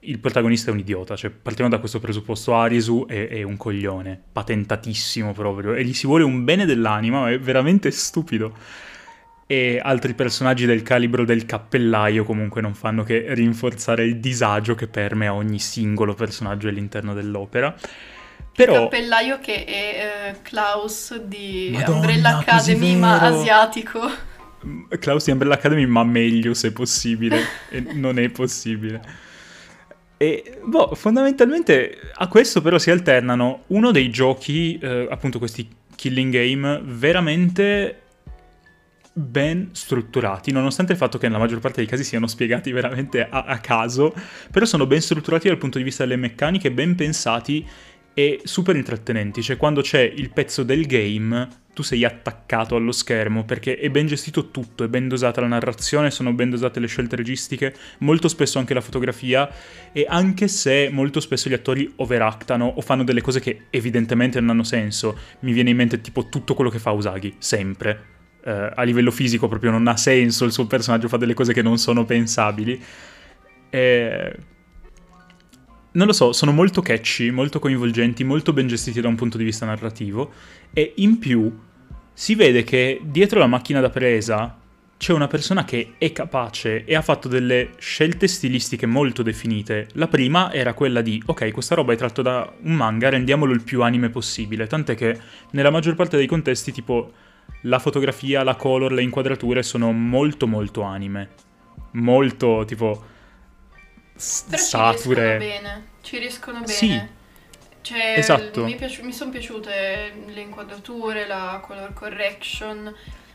Il 0.05 0.19
protagonista 0.19 0.69
è 0.69 0.73
un 0.73 0.79
idiota, 0.79 1.15
cioè 1.15 1.29
partiamo 1.31 1.69
da 1.69 1.79
questo 1.79 1.99
presupposto, 1.99 2.55
Arisu 2.55 3.05
è, 3.07 3.27
è 3.29 3.43
un 3.43 3.55
coglione, 3.55 4.21
patentatissimo 4.31 5.31
proprio, 5.33 5.73
e 5.73 5.83
gli 5.85 5.93
si 5.93 6.07
vuole 6.07 6.23
un 6.23 6.43
bene 6.43 6.65
dell'anima, 6.65 7.21
ma 7.21 7.31
è 7.31 7.39
veramente 7.39 7.89
stupido. 7.91 8.53
E 9.45 9.79
altri 9.81 10.13
personaggi 10.13 10.65
del 10.65 10.83
calibro 10.83 11.25
del 11.25 11.45
cappellaio 11.45 12.23
comunque 12.23 12.61
non 12.61 12.73
fanno 12.73 13.03
che 13.03 13.25
rinforzare 13.29 14.03
il 14.03 14.19
disagio 14.19 14.73
che 14.73 14.87
permea 14.87 15.33
ogni 15.33 15.59
singolo 15.59 16.13
personaggio 16.13 16.67
all'interno 16.67 17.13
dell'opera. 17.13 17.75
Però... 18.55 18.73
Il 18.73 18.79
cappellaio 18.81 19.39
che 19.39 19.65
è 19.65 20.31
uh, 20.33 20.41
Klaus 20.41 21.15
di 21.17 21.71
Madonna, 21.73 21.95
Umbrella 21.95 22.37
Academy, 22.37 22.95
ma 22.95 23.19
asiatico. 23.19 23.99
Klaus 24.99 25.25
di 25.25 25.31
Umbrella 25.31 25.55
Academy, 25.55 25.85
ma 25.85 26.03
meglio 26.03 26.53
se 26.53 26.71
possibile. 26.71 27.41
e 27.69 27.81
non 27.93 28.19
è 28.19 28.29
possibile. 28.29 29.01
E 30.23 30.57
boh, 30.63 30.95
fondamentalmente 30.95 31.97
a 32.13 32.29
questo 32.29 32.61
però 32.61 32.77
si 32.77 32.89
alternano 32.89 33.63
uno 33.67 33.91
dei 33.91 34.09
giochi, 34.09 34.77
eh, 34.81 35.05
appunto 35.11 35.37
questi 35.37 35.67
killing 35.95 36.31
game, 36.31 36.81
veramente 36.81 38.03
ben 39.11 39.71
strutturati, 39.73 40.53
nonostante 40.53 40.93
il 40.93 40.97
fatto 40.97 41.17
che 41.17 41.27
nella 41.27 41.39
maggior 41.39 41.59
parte 41.59 41.81
dei 41.81 41.87
casi 41.87 42.05
siano 42.05 42.27
spiegati 42.27 42.71
veramente 42.71 43.27
a, 43.29 43.43
a 43.43 43.59
caso, 43.59 44.13
però 44.49 44.65
sono 44.65 44.87
ben 44.87 45.01
strutturati 45.01 45.49
dal 45.49 45.57
punto 45.57 45.77
di 45.77 45.83
vista 45.83 46.03
delle 46.03 46.15
meccaniche, 46.15 46.71
ben 46.71 46.95
pensati 46.95 47.67
e 48.13 48.41
super 48.43 48.75
intrattenenti, 48.75 49.41
cioè 49.41 49.57
quando 49.57 49.81
c'è 49.81 50.01
il 50.01 50.29
pezzo 50.29 50.63
del 50.63 50.85
game 50.85 51.61
tu 51.73 51.81
sei 51.81 52.05
attaccato 52.05 52.75
allo 52.75 52.91
schermo 52.91 53.45
perché 53.45 53.77
è 53.77 53.89
ben 53.89 54.05
gestito 54.05 54.51
tutto, 54.51 54.83
è 54.83 54.87
ben 54.87 55.07
dosata 55.07 55.41
la 55.41 55.47
narrazione, 55.47 56.11
sono 56.11 56.31
ben 56.31 56.51
dosate 56.51 56.79
le 56.79 56.85
scelte 56.85 57.15
registiche, 57.15 57.73
molto 57.99 58.27
spesso 58.27 58.59
anche 58.59 58.75
la 58.75 58.81
fotografia 58.81 59.49
e 59.91 60.05
anche 60.07 60.47
se 60.47 60.89
molto 60.91 61.19
spesso 61.19 61.49
gli 61.49 61.53
attori 61.53 61.91
overactano 61.95 62.65
o 62.75 62.81
fanno 62.81 63.03
delle 63.03 63.21
cose 63.21 63.39
che 63.39 63.63
evidentemente 63.71 64.39
non 64.39 64.51
hanno 64.51 64.63
senso, 64.63 65.17
mi 65.39 65.51
viene 65.51 65.71
in 65.71 65.77
mente 65.77 65.99
tipo 65.99 66.29
tutto 66.29 66.53
quello 66.53 66.69
che 66.69 66.79
fa 66.79 66.91
Usagi, 66.91 67.33
sempre. 67.39 68.11
Uh, 68.43 68.69
a 68.75 68.83
livello 68.83 69.09
fisico 69.09 69.47
proprio 69.47 69.71
non 69.71 69.87
ha 69.87 69.95
senso, 69.95 70.45
il 70.45 70.51
suo 70.51 70.67
personaggio 70.67 71.07
fa 71.07 71.17
delle 71.17 71.33
cose 71.33 71.53
che 71.53 71.61
non 71.63 71.77
sono 71.79 72.05
pensabili. 72.05 72.79
E 73.69 74.35
non 75.93 76.07
lo 76.07 76.13
so, 76.13 76.33
sono 76.33 76.51
molto 76.51 76.81
catchy, 76.81 77.29
molto 77.29 77.59
coinvolgenti, 77.59 78.23
molto 78.23 78.53
ben 78.53 78.67
gestiti 78.67 79.01
da 79.01 79.07
un 79.07 79.15
punto 79.15 79.37
di 79.37 79.43
vista 79.43 79.65
narrativo 79.65 80.31
e 80.73 80.93
in 80.97 81.19
più 81.19 81.51
si 82.13 82.35
vede 82.35 82.63
che 82.63 83.01
dietro 83.03 83.39
la 83.39 83.47
macchina 83.47 83.79
da 83.79 83.89
presa 83.89 84.57
c'è 84.97 85.11
una 85.11 85.27
persona 85.27 85.65
che 85.65 85.95
è 85.97 86.11
capace 86.13 86.85
e 86.85 86.95
ha 86.95 87.01
fatto 87.01 87.27
delle 87.27 87.71
scelte 87.77 88.27
stilistiche 88.27 88.85
molto 88.85 89.21
definite. 89.21 89.89
La 89.93 90.07
prima 90.07 90.53
era 90.53 90.73
quella 90.73 91.01
di, 91.01 91.21
ok, 91.25 91.51
questa 91.51 91.75
roba 91.75 91.91
è 91.91 91.97
tratto 91.97 92.21
da 92.21 92.49
un 92.61 92.73
manga, 92.73 93.09
rendiamolo 93.09 93.51
il 93.51 93.63
più 93.63 93.81
anime 93.81 94.09
possibile, 94.09 94.65
tant'è 94.65 94.95
che 94.95 95.19
nella 95.51 95.71
maggior 95.71 95.95
parte 95.95 96.15
dei 96.15 96.25
contesti 96.25 96.71
tipo 96.71 97.11
la 97.63 97.79
fotografia, 97.79 98.43
la 98.43 98.55
color, 98.55 98.93
le 98.93 99.01
inquadrature 99.01 99.61
sono 99.61 99.91
molto 99.91 100.47
molto 100.47 100.83
anime. 100.83 101.29
Molto 101.91 102.63
tipo 102.65 103.11
però 104.49 104.61
sature. 104.61 105.37
Ci 105.37 105.37
riescono 105.37 105.37
bene. 105.37 105.85
Ci 106.01 106.17
riescono 106.17 106.59
bene. 106.59 106.73
Sì. 106.73 107.01
Cioè, 107.81 108.13
esatto. 108.17 108.63
Mi, 108.63 108.75
piaci- 108.75 109.01
mi 109.01 109.11
sono 109.11 109.29
piaciute 109.31 110.13
le 110.25 110.41
inquadrature, 110.41 111.27
la 111.27 111.61
color 111.65 111.93
correction. 111.93 112.93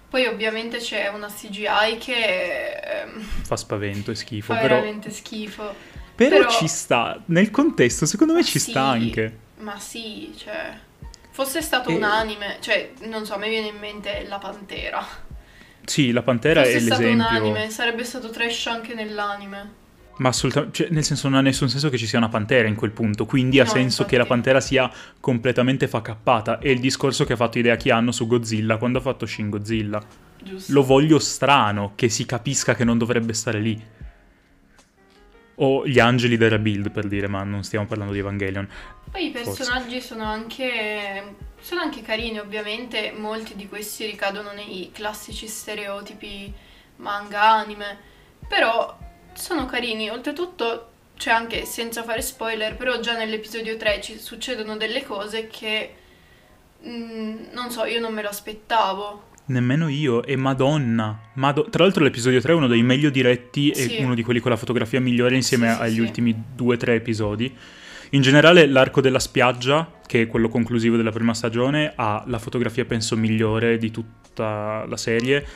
Poi 0.08 0.24
ovviamente 0.24 0.78
c'è 0.78 1.08
una 1.08 1.28
CGI 1.28 1.98
che 1.98 2.72
ehm, 2.72 3.20
fa 3.20 3.56
spavento 3.56 4.10
e 4.10 4.14
schifo. 4.14 4.54
Fa 4.54 4.60
però... 4.60 4.76
veramente 4.76 5.10
schifo. 5.10 5.74
Però, 6.14 6.38
Però, 6.38 6.48
ci 6.50 6.66
sta, 6.66 7.20
nel 7.26 7.50
contesto 7.50 8.04
secondo 8.06 8.32
me 8.32 8.42
ci 8.42 8.58
sì, 8.58 8.70
sta 8.70 8.82
anche. 8.86 9.38
Ma 9.58 9.78
sì, 9.78 10.34
cioè... 10.36 10.76
Fosse 11.30 11.62
stato 11.62 11.90
E- 11.90 11.94
un 11.94 12.02
anime, 12.02 12.56
cioè, 12.60 12.92
non 13.02 13.24
so, 13.24 13.34
a 13.34 13.36
me 13.36 13.48
viene 13.48 13.68
in 13.68 13.76
mente 13.76 14.24
la 14.26 14.38
Pantera. 14.38 15.06
Sì, 15.84 16.10
la 16.10 16.22
Pantera 16.22 16.62
Fosse 16.64 16.76
è 16.76 16.80
stato 16.80 17.02
un 17.02 17.16
l'esempio. 17.18 17.36
anime, 17.38 17.70
sarebbe 17.70 18.02
stato 18.02 18.30
trash 18.30 18.66
anche 18.66 18.94
nell'anime. 18.94 19.77
Ma 20.18 20.28
assolutamente, 20.30 20.74
cioè, 20.74 20.88
nel 20.90 21.04
senso 21.04 21.28
non 21.28 21.38
ha 21.38 21.42
nessun 21.42 21.68
senso 21.68 21.90
che 21.90 21.96
ci 21.98 22.06
sia 22.06 22.18
una 22.18 22.28
pantera 22.28 22.66
in 22.68 22.74
quel 22.74 22.90
punto, 22.90 23.24
quindi 23.24 23.60
ha 23.60 23.64
No, 23.64 23.70
senso 23.70 24.02
infatti. 24.02 24.10
che 24.10 24.16
la 24.18 24.26
pantera 24.26 24.60
sia 24.60 24.90
completamente 25.20 25.86
facappata. 25.88 26.58
È 26.58 26.68
il 26.68 26.80
discorso 26.80 27.24
che 27.24 27.34
ha 27.34 27.36
fatto 27.36 27.58
Hideaki 27.58 27.90
Anno 27.90 28.12
su 28.12 28.26
Godzilla 28.26 28.76
quando 28.78 28.98
ha 28.98 29.00
fatto 29.00 29.26
Shin 29.26 29.48
Godzilla. 29.50 30.02
Giusto. 30.42 30.72
Lo 30.72 30.82
voglio 30.84 31.18
strano, 31.18 31.92
che 31.94 32.08
si 32.08 32.26
capisca 32.26 32.74
che 32.74 32.84
non 32.84 32.98
dovrebbe 32.98 33.32
stare 33.32 33.60
lì. 33.60 33.80
O 35.60 35.86
gli 35.86 35.98
angeli 35.98 36.36
del 36.36 36.50
rebuild, 36.50 36.90
per 36.90 37.06
dire, 37.08 37.26
ma 37.26 37.42
non 37.42 37.64
stiamo 37.64 37.86
parlando 37.86 38.12
di 38.12 38.20
Evangelion. 38.20 38.68
Poi 39.10 39.26
i 39.26 39.32
Forse. 39.32 39.64
personaggi 39.64 40.00
sono 40.00 40.24
anche, 40.24 41.34
sono 41.60 41.80
anche 41.80 42.02
carini, 42.02 42.38
ovviamente 42.38 43.12
molti 43.16 43.56
di 43.56 43.68
questi 43.68 44.04
ricadono 44.06 44.52
nei 44.52 44.90
classici 44.92 45.48
stereotipi 45.48 46.52
manga 46.96 47.42
anime, 47.50 47.98
però 48.46 48.96
sono 49.38 49.66
carini, 49.66 50.10
oltretutto 50.10 50.88
c'è 51.16 51.30
anche, 51.30 51.64
senza 51.64 52.02
fare 52.02 52.22
spoiler, 52.22 52.76
però 52.76 53.00
già 53.00 53.16
nell'episodio 53.16 53.76
3 53.76 54.00
ci 54.00 54.18
succedono 54.18 54.76
delle 54.76 55.02
cose 55.04 55.48
che, 55.48 55.94
mm, 56.86 57.36
non 57.52 57.70
so, 57.70 57.84
io 57.84 58.00
non 58.00 58.12
me 58.12 58.22
lo 58.22 58.28
aspettavo. 58.28 59.24
Nemmeno 59.46 59.88
io, 59.88 60.22
e 60.24 60.36
Madonna. 60.36 61.18
Mado- 61.34 61.68
Tra 61.70 61.82
l'altro 61.82 62.04
l'episodio 62.04 62.40
3 62.40 62.52
è 62.52 62.54
uno 62.54 62.66
dei 62.66 62.82
meglio 62.82 63.08
diretti 63.10 63.72
Sì. 63.74 63.96
e 63.96 64.04
uno 64.04 64.14
di 64.14 64.22
quelli 64.22 64.40
con 64.40 64.50
la 64.50 64.56
fotografia 64.58 65.00
migliore 65.00 65.34
insieme 65.36 65.70
Sì, 65.70 65.76
sì, 65.76 65.82
agli 65.82 66.00
ultimi 66.00 66.34
due 66.54 66.74
o 66.74 66.78
tre 66.78 66.94
episodi. 66.94 67.56
In 68.10 68.20
generale 68.22 68.66
l'arco 68.66 69.00
della 69.00 69.18
spiaggia, 69.18 69.90
che 70.06 70.22
è 70.22 70.26
quello 70.26 70.48
conclusivo 70.48 70.96
della 70.96 71.10
prima 71.12 71.34
stagione, 71.34 71.92
ha 71.96 72.22
la 72.26 72.38
fotografia 72.38 72.84
penso 72.84 73.16
migliore 73.16 73.76
di 73.78 73.90
tutta 73.90 74.84
la 74.86 74.96
serie, 74.96 75.46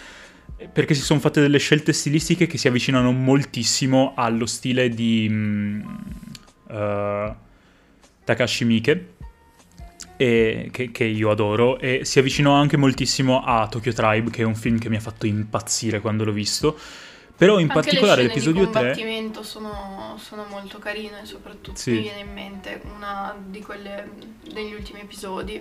perché 0.73 0.95
si 0.95 1.03
sono 1.03 1.21
fatte 1.21 1.41
delle 1.41 1.59
scelte 1.59 1.93
stilistiche 1.93 2.47
che 2.47 2.59
si 2.59 2.69
avvicinano 2.69 3.11
moltissimo 3.13 4.13
allo 4.17 4.47
stile 4.47 4.89
di 4.89 5.83
eh, 6.69 7.35
Takashi 8.25 8.65
Miike, 8.65 9.15
e- 10.17 10.69
che, 10.71 10.93
che 10.93 11.05
io 11.05 11.31
adoro, 11.31 11.79
e 11.79 12.05
si 12.05 12.19
avvicinò 12.19 12.53
anche 12.53 12.77
moltissimo 12.77 13.43
a 13.45 13.67
Tokyo 13.69 13.93
Tribe, 13.93 14.31
che 14.31 14.43
è 14.43 14.45
un 14.45 14.55
film 14.55 14.79
che 14.79 14.89
mi 14.89 14.97
ha 14.97 15.01
fatto 15.01 15.27
impazzire 15.27 16.01
quando 16.01 16.25
l'ho 16.25 16.33
visto. 16.33 16.79
Però 17.35 17.55
in 17.59 17.63
Anche 17.63 17.75
particolare 17.75 18.23
le 18.23 18.29
scene 18.29 18.45
l'episodio 18.45 18.67
di 18.67 18.71
3... 18.71 18.81
combattimento 18.81 19.43
sono, 19.43 20.17
sono 20.19 20.45
molto 20.49 20.79
carine, 20.79 21.25
soprattutto 21.25 21.77
Sì. 21.77 21.91
mi 21.93 22.03
viene 22.03 22.21
in 22.21 22.33
mente 22.33 22.81
una 22.95 23.35
di 23.45 23.61
quelle 23.61 24.11
degli 24.53 24.75
ultimi 24.75 25.01
episodi. 25.01 25.61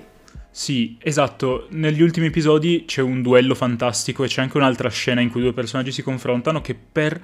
Sì, 0.54 0.98
esatto. 1.02 1.68
Negli 1.72 2.02
ultimi 2.02 2.28
episodi 2.28 2.84
c'è 2.86 3.02
un 3.02 3.22
duello 3.22 3.56
fantastico 3.56 4.24
e 4.26 4.28
c'è 4.28 4.42
anche 4.42 4.58
un'altra 4.58 4.90
scena 4.90 5.22
in 5.22 5.30
cui 5.30 5.42
due 5.42 5.54
personaggi 5.54 5.94
si 5.94 6.02
confrontano 6.04 6.60
che 6.62 6.76
per 6.76 7.20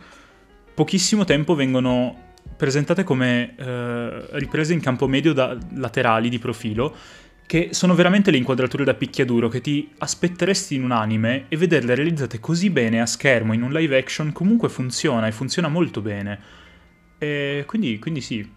pochissimo 0.74 1.26
tempo 1.26 1.54
vengono 1.54 2.26
presentate 2.56 3.04
come 3.04 3.56
eh, 3.58 4.28
riprese 4.38 4.74
in 4.74 4.80
campo 4.80 5.08
medio 5.08 5.34
da 5.34 5.58
laterali 5.76 6.30
di 6.30 6.40
profilo, 6.40 6.96
che 7.46 7.70
sono 7.72 7.96
veramente 7.96 8.32
le 8.32 8.38
inquadrature 8.38 8.86
da 8.86 8.94
picchiaduro 8.94 9.50
che 9.50 9.60
ti 9.60 9.90
aspetteresti 9.98 10.76
in 10.76 10.84
un 10.84 10.92
anime 10.92 11.46
e 11.50 11.58
vederle 11.58 11.96
realizzate 11.96 12.40
così 12.40 12.70
bene 12.70 13.02
a 13.02 13.06
schermo 13.06 13.54
in 13.54 13.62
un 13.62 13.72
live 13.72 13.98
action 13.98 14.32
comunque 14.32 14.70
funziona 14.70 15.28
e 15.28 15.34
funziona 15.34 15.68
molto 15.68 16.00
bene. 16.02 16.40
E 17.18 17.64
quindi, 17.68 18.00
quindi 18.00 18.22
sì, 18.22 18.50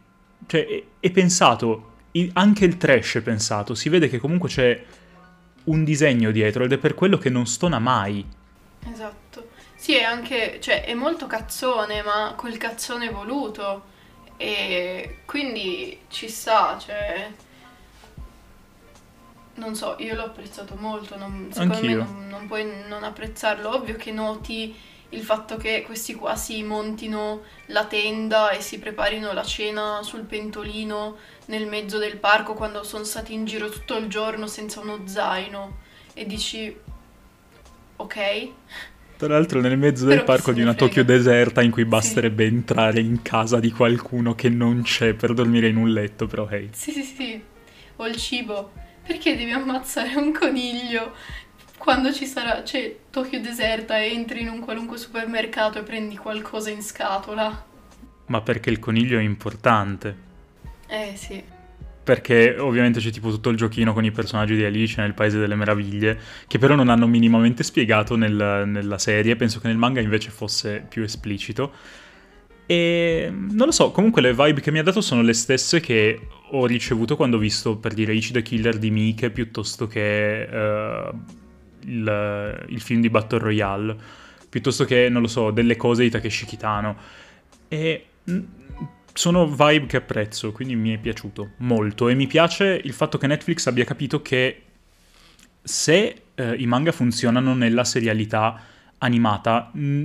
cioè 0.47 0.66
è, 0.66 0.85
è 1.01 1.11
pensato, 1.11 1.89
anche 2.33 2.65
il 2.65 2.77
trash 2.77 3.17
è 3.17 3.21
pensato, 3.21 3.75
si 3.75 3.89
vede 3.89 4.09
che 4.09 4.19
comunque 4.19 4.49
c'è 4.49 4.85
un 5.65 5.85
disegno 5.85 6.31
dietro 6.31 6.65
ed 6.65 6.73
è 6.73 6.79
per 6.79 6.95
quello 6.95 7.19
che 7.19 7.31
non 7.31 7.47
stona 7.47 7.79
mai. 7.79 8.27
Esatto. 8.91 9.51
Sì, 9.77 9.95
è 9.97 10.03
anche, 10.03 10.59
cioè, 10.61 10.85
è 10.85 10.95
molto 10.95 11.27
cazzone, 11.27 12.03
ma 12.03 12.35
quel 12.37 12.57
cazzone 12.57 13.11
voluto. 13.11 13.85
E 14.37 15.19
quindi 15.25 16.01
ci 16.09 16.29
sta, 16.29 16.79
cioè... 16.79 17.31
Non 19.55 19.75
so, 19.75 19.97
io 19.99 20.15
l'ho 20.15 20.25
apprezzato 20.25 20.75
molto, 20.77 21.17
non- 21.19 21.49
secondo 21.51 21.75
Anch'io. 21.75 21.99
me 21.99 22.05
non, 22.05 22.29
non 22.29 22.47
puoi 22.47 22.67
non 22.89 23.05
apprezzarlo. 23.05 23.75
Ovvio 23.75 23.97
che 23.97 24.11
noti 24.11 24.75
il 25.11 25.23
fatto 25.23 25.57
che 25.57 25.83
questi 25.83 26.15
qua 26.15 26.37
si 26.37 26.63
montino 26.63 27.43
la 27.67 27.85
tenda 27.85 28.51
e 28.51 28.61
si 28.61 28.79
preparino 28.79 29.33
la 29.33 29.45
cena 29.45 30.01
sul 30.03 30.23
pentolino 30.23 31.17
nel 31.51 31.66
mezzo 31.66 31.98
del 31.98 32.16
parco 32.16 32.55
quando 32.55 32.84
sono 32.84 33.05
stati 33.05 33.34
in 33.34 33.44
giro 33.44 33.68
tutto 33.68 33.96
il 33.98 34.07
giorno 34.07 34.46
senza 34.46 34.80
uno 34.80 35.03
zaino 35.05 35.78
e 36.14 36.24
dici 36.24 36.74
ok, 37.96 38.48
Tra 39.16 39.28
l'altro 39.28 39.61
nel 39.61 39.76
mezzo 39.76 40.07
del 40.07 40.20
Però 40.20 40.26
parco 40.26 40.53
di 40.53 40.62
una 40.62 40.72
frega. 40.72 40.86
Tokyo 40.86 41.05
deserta 41.05 41.61
in 41.61 41.70
cui 41.70 41.84
basterebbe 41.84 42.44
entrare 42.44 43.01
in 43.01 43.20
casa 43.20 43.59
di 43.59 43.70
qualcuno 43.70 44.34
che 44.34 44.48
non 44.48 44.82
c'è 44.82 45.12
per 45.12 45.34
dormire 45.34 45.68
in 45.68 45.76
un 45.76 45.90
letto, 45.90 46.26
però 46.26 46.48
hey. 46.48 46.70
Sì, 46.72 46.92
sì, 46.92 47.03
sì, 47.03 47.42
o 47.96 48.07
il 48.07 48.16
cibo. 48.16 48.72
Perché 49.05 49.36
devi 49.36 49.51
ammazzare 49.51 50.14
un 50.14 50.32
coniglio 50.32 51.14
quando 51.76 52.12
ci 52.12 52.26
sarà, 52.26 52.62
c'è 52.62 52.94
Tokyo 53.11 53.40
deserta 53.40 53.98
e 53.98 54.12
entri 54.12 54.42
in 54.42 54.48
un 54.48 54.61
qualunque 54.61 54.98
supermercato 54.98 55.80
e 55.80 55.82
prendi 55.82 56.16
qualcosa 56.16 56.70
in 56.70 56.82
scatola? 56.82 57.66
Ma 58.26 58.40
perché 58.42 58.70
il 58.70 58.78
coniglio 58.78 59.18
è 59.18 59.22
importante. 59.22 60.28
Eh 60.91 61.12
sì. 61.14 61.43
Perché 62.03 62.57
ovviamente 62.59 62.99
c'è 62.99 63.11
tipo 63.11 63.30
tutto 63.30 63.51
il 63.51 63.57
giochino 63.57 63.93
con 63.93 64.05
i 64.05 64.11
personaggi 64.11 64.57
di 64.57 64.64
Alice 64.64 65.01
nel 65.01 65.14
Paese 65.14 65.38
delle 65.38 65.55
Meraviglie, 65.55 66.18
che 66.49 66.59
però 66.59 66.74
non 66.74 66.88
hanno 66.88 67.07
minimamente 67.07 67.62
spiegato 67.62 68.16
nel- 68.16 68.64
nella 68.66 68.99
serie, 68.99 69.36
penso 69.36 69.61
che 69.61 69.68
nel 69.68 69.76
manga 69.76 70.01
invece 70.01 70.30
fosse 70.30 70.84
più 70.88 71.03
esplicito. 71.03 71.72
E 72.66 73.28
non 73.32 73.66
lo 73.66 73.72
so, 73.72 73.91
comunque 73.91 74.22
le 74.22 74.32
vibe 74.32 74.61
che 74.61 74.70
mi 74.70 74.78
ha 74.78 74.82
dato 74.82 75.01
sono 75.01 75.22
le 75.22 75.32
stesse 75.32 75.80
che 75.80 76.28
ho 76.53 76.66
ricevuto 76.66 77.16
quando 77.16 77.36
ho 77.36 77.41
visto, 77.41 77.76
per 77.76 77.95
dire, 77.95 78.14
Ichi 78.14 78.32
the 78.32 78.43
Killer 78.43 78.78
di 78.78 78.91
Mike 78.91 79.30
piuttosto 79.30 79.86
che 79.86 80.43
eh, 80.43 81.11
il, 81.86 82.64
il 82.68 82.80
film 82.80 83.01
di 83.01 83.11
Battle 83.11 83.38
Royale, 83.38 83.97
piuttosto 84.49 84.84
che, 84.84 85.09
non 85.09 85.22
lo 85.22 85.28
so, 85.28 85.51
delle 85.51 85.76
cose 85.76 86.03
di 86.03 86.11
Takeshi 86.11 86.47
Kitano. 86.47 86.97
E 87.68 88.07
mm, 88.30 88.38
sono 89.13 89.47
vibe 89.47 89.87
che 89.87 89.97
apprezzo, 89.99 90.53
quindi 90.53 90.77
mi 90.77 90.95
è 90.95 90.99
piaciuto 90.99 91.51
molto. 91.59 92.09
E 92.09 92.15
mi 92.15 92.27
piace 92.27 92.81
il 92.83 92.93
fatto 92.93 93.19
che 93.19 93.27
Netflix 93.27 93.67
abbia 93.67 93.85
capito 93.85 94.23
che 94.23 94.63
se 95.63 96.23
eh, 96.35 96.55
i 96.55 96.67
manga 96.67 96.93
funzionano 96.93 97.55
nella 97.55 97.85
serialità 97.85 98.61
animata, 98.99 99.71
mh, 99.73 100.05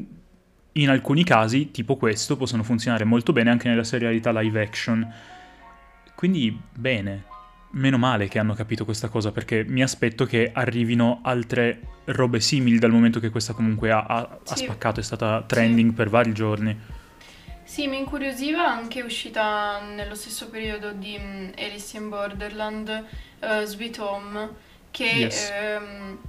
in 0.73 0.89
alcuni 0.89 1.23
casi, 1.23 1.71
tipo 1.71 1.95
questo, 1.95 2.35
possono 2.35 2.63
funzionare 2.63 3.05
molto 3.05 3.31
bene 3.31 3.49
anche 3.49 3.69
nella 3.69 3.83
serialità 3.83 4.37
live 4.37 4.61
action. 4.61 5.13
Quindi, 6.15 6.57
bene. 6.73 7.23
Meno 7.71 7.97
male 7.97 8.29
che 8.29 8.39
hanno 8.39 8.53
capito 8.53 8.85
questa 8.85 9.09
cosa, 9.09 9.31
perché 9.31 9.65
mi 9.67 9.81
aspetto 9.83 10.25
che 10.25 10.49
arrivino 10.53 11.19
altre 11.23 11.79
robe 12.05 12.39
simili 12.39 12.79
dal 12.79 12.91
momento 12.91 13.19
che 13.19 13.29
questa 13.29 13.51
comunque 13.53 13.91
ha, 13.91 13.99
ha- 14.05 14.39
ha 14.45 14.55
Sì. 14.55 14.63
spaccato, 14.63 15.01
è 15.01 15.03
stata 15.03 15.43
trending 15.45 15.93
per 15.93 16.09
vari 16.09 16.31
giorni. 16.33 16.77
Sì, 17.67 17.87
mi 17.87 17.97
incuriosiva 17.97 18.65
anche 18.67 19.01
uscita 19.01 19.79
nello 19.81 20.13
stesso 20.15 20.49
periodo 20.49 20.91
di 20.91 21.17
mm, 21.19 21.49
Alice 21.57 21.97
in 21.97 22.09
Borderland, 22.09 23.05
eh, 23.39 23.65
Sweet 23.65 23.97
Home, 23.99 24.55
che 24.91 25.27
Yes. 25.29 25.51
ehm, 25.73 26.19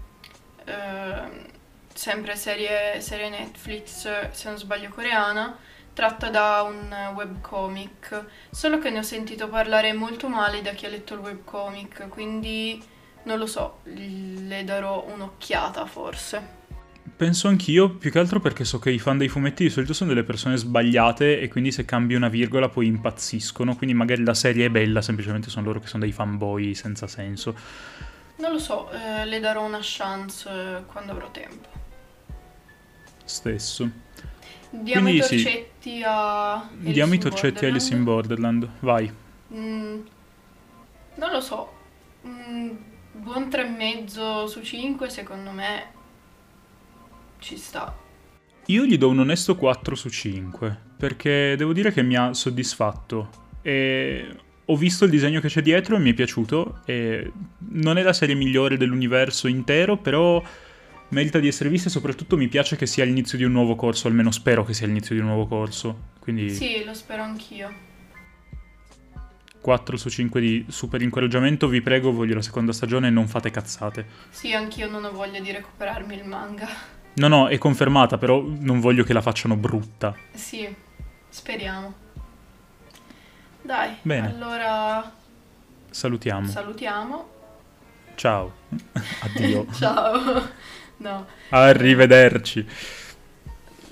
ehm, 0.64 1.47
sempre 1.93 2.37
serie, 2.37 3.01
serie 3.03 3.28
Netflix, 3.28 4.30
se 4.30 4.49
non 4.49 4.57
sbaglio 4.59 4.89
coreana, 4.89 5.57
tratta 5.93 6.30
da 6.30 6.62
un 6.62 7.12
webcomic, 7.14 8.24
solo 8.51 8.78
che 8.78 8.91
ne 8.91 8.99
ho 8.99 9.03
sentito 9.03 9.49
parlare 9.49 9.93
molto 9.93 10.28
male 10.28 10.62
da 10.62 10.72
chi 10.72 10.87
ha 10.87 10.89
letto 10.89 11.14
il 11.14 11.20
webcomic, 11.20 12.09
quindi 12.09 12.82
non 13.24 13.39
lo 13.39 13.47
so, 13.47 13.80
le 13.84 14.64
darò 14.64 15.05
un'occhiata 15.07 15.84
forse. 15.87 16.65
Penso 17.14 17.48
anch'io, 17.48 17.90
più 17.90 18.11
che 18.11 18.18
altro 18.18 18.40
perché 18.40 18.64
so 18.64 18.78
che 18.78 18.90
i 18.90 18.98
fan 18.98 19.18
dei 19.18 19.28
fumetti 19.28 19.64
di 19.64 19.70
solito 19.70 19.92
sono 19.92 20.11
delle 20.11 20.24
persone 20.24 20.57
sbagliate 20.57 21.40
e 21.40 21.48
quindi 21.48 21.72
se 21.72 21.84
cambi 21.84 22.14
una 22.14 22.28
virgola 22.28 22.68
poi 22.68 22.86
impazziscono, 22.86 23.76
quindi 23.76 23.94
magari 23.94 24.24
la 24.24 24.34
serie 24.34 24.66
è 24.66 24.70
bella, 24.70 25.00
semplicemente 25.02 25.48
sono 25.48 25.66
loro 25.66 25.80
che 25.80 25.86
sono 25.86 26.02
dei 26.02 26.12
fanboy 26.12 26.74
senza 26.74 27.07
senso. 27.07 27.54
Non 28.36 28.52
lo 28.52 28.59
so, 28.59 28.90
eh, 28.90 29.24
le 29.24 29.40
darò 29.40 29.64
una 29.64 29.80
chance 29.80 30.48
eh, 30.48 30.84
quando 30.86 31.12
avrò 31.12 31.30
tempo. 31.30 31.68
Stesso. 33.24 33.90
Diamo 34.70 35.09
Quindi 35.09 35.20
i 35.20 35.22
sì. 35.22 35.42
torcetti 35.42 36.02
a 36.04 36.52
Alice 36.54 36.92
Diamo 36.92 37.14
i 37.14 37.18
torcetti 37.18 37.64
a 37.64 37.68
Alice 37.68 37.94
in 37.94 38.04
Borderland, 38.04 38.68
vai. 38.80 39.11
Mm, 39.54 40.00
non 41.14 41.30
lo 41.30 41.40
so, 41.40 41.76
Mm, 42.26 42.70
buon 43.12 43.48
3,5 43.48 44.46
su 44.46 44.61
5 44.62 45.09
secondo 45.09 45.52
me 45.52 45.92
ci 47.39 47.57
sta. 47.57 47.97
Io 48.66 48.84
gli 48.84 48.99
do 48.99 49.09
un 49.09 49.20
onesto 49.20 49.55
4 49.55 49.95
su 49.95 50.09
5, 50.09 50.78
perché 50.97 51.55
devo 51.57 51.72
dire 51.72 51.93
che 51.93 52.03
mi 52.03 52.16
ha 52.16 52.32
soddisfatto. 52.32 53.30
E 53.62 54.28
ho 54.64 54.76
visto 54.76 55.05
il 55.05 55.11
disegno 55.11 55.41
che 55.41 55.49
c'è 55.49 55.62
dietro 55.62 55.97
e 55.97 56.01
mi 56.01 56.11
è 56.11 56.14
piaciuto. 56.14 56.80
E 56.84 57.32
non 57.70 57.99
è 57.99 58.03
la 58.03 58.12
serie 58.12 58.34
migliore 58.34 58.76
dell'universo 58.76 59.47
intero, 59.47 59.97
però 59.97 60.43
merita 61.11 61.39
di 61.39 61.47
essere 61.47 61.68
vista 61.68 61.89
e 61.89 61.93
soprattutto 61.93 62.37
mi 62.37 62.49
piace 62.49 62.74
che 62.74 62.87
sia 62.87 63.05
l'inizio 63.05 63.39
di 63.39 63.45
un 63.45 63.53
nuovo 63.53 63.76
corso, 63.76 64.09
almeno 64.09 64.32
spero 64.32 64.64
che 64.64 64.74
sia 64.74 64.89
l'inizio 64.89 65.14
di 65.14 65.20
un 65.20 65.28
nuovo 65.28 65.47
corso. 65.47 66.09
Quindi 66.18 66.51
Sì, 66.51 66.82
lo 66.84 66.95
spero 66.95 67.22
anch'io. 67.22 67.84
4 69.61 69.97
su 69.97 70.09
5 70.09 70.41
di 70.41 70.64
super 70.68 71.03
incoraggiamento, 71.03 71.66
vi 71.66 71.80
prego, 71.80 72.12
voglio 72.12 72.34
la 72.34 72.43
seconda 72.43 72.72
stagione 72.72 73.09
e 73.09 73.11
non 73.11 73.26
fate 73.26 73.51
cazzate. 73.51 74.07
Sì, 74.30 74.53
anch'io 74.53 74.89
non 74.89 75.05
ho 75.05 75.11
voglia 75.11 75.41
di 75.41 75.51
recuperarmi 75.51 76.14
il 76.14 76.24
manga. 76.24 76.68
No, 77.16 77.28
no, 77.28 77.48
è 77.48 77.56
confermata, 77.58 78.18
però 78.18 78.42
non 78.44 78.80
voglio 78.80 79.02
che 79.02 79.12
la 79.12 79.22
facciano 79.22 79.56
brutta. 79.56 80.14
Sì, 80.34 80.74
speriamo. 81.28 81.94
Dai, 83.62 83.96
Bene. 84.02 84.28
allora 84.28 85.12
Salutiamo. 85.90 86.46
salutiamo. 86.46 87.28
Ciao. 88.16 88.52
Addio. 89.22 89.66
Ciao. 89.72 90.48
No, 90.98 91.26
Arrivederci. 91.50 92.66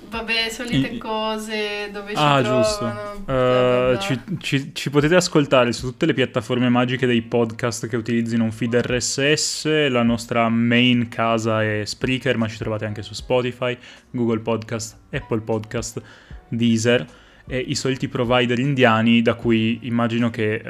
Vabbè, 0.09 0.49
solite 0.49 0.87
I- 0.87 0.97
cose 0.97 1.89
dove 1.91 2.13
ci 2.13 2.21
Ah, 2.21 2.41
trovano. 2.41 2.61
giusto. 2.63 2.87
Eh, 2.87 2.91
bla 3.25 3.87
bla. 3.91 3.99
ci, 3.99 4.19
ci- 4.39 4.71
ci 4.73 4.89
potete 4.89 5.15
ascoltare 5.15 5.71
su 5.73 5.87
tutte 5.87 6.05
le 6.05 6.13
piattaforme 6.13 6.69
magiche 6.69 7.05
dei 7.05 7.21
podcast 7.21 7.87
che 7.87 7.95
utilizzino 7.95 8.43
un 8.43 8.51
feed 8.51 8.75
RSS. 8.75 9.87
La 9.89 10.03
nostra 10.03 10.47
main 10.49 11.07
casa 11.09 11.63
è 11.63 11.83
Spreaker, 11.85 12.37
ma 12.37 12.47
ci 12.47 12.57
trovate 12.57 12.85
anche 12.85 13.01
su 13.01 13.13
Spotify, 13.13 13.77
Google 14.11 14.39
Podcast, 14.39 14.97
Apple 15.11 15.41
Podcast, 15.41 16.01
Deezer 16.49 17.05
e 17.47 17.59
i 17.59 17.75
soliti 17.75 18.07
provider 18.07 18.57
indiani 18.57 19.21
da 19.21 19.35
cui 19.35 19.77
immagino 19.83 20.31
che 20.31 20.55
eh, 20.55 20.63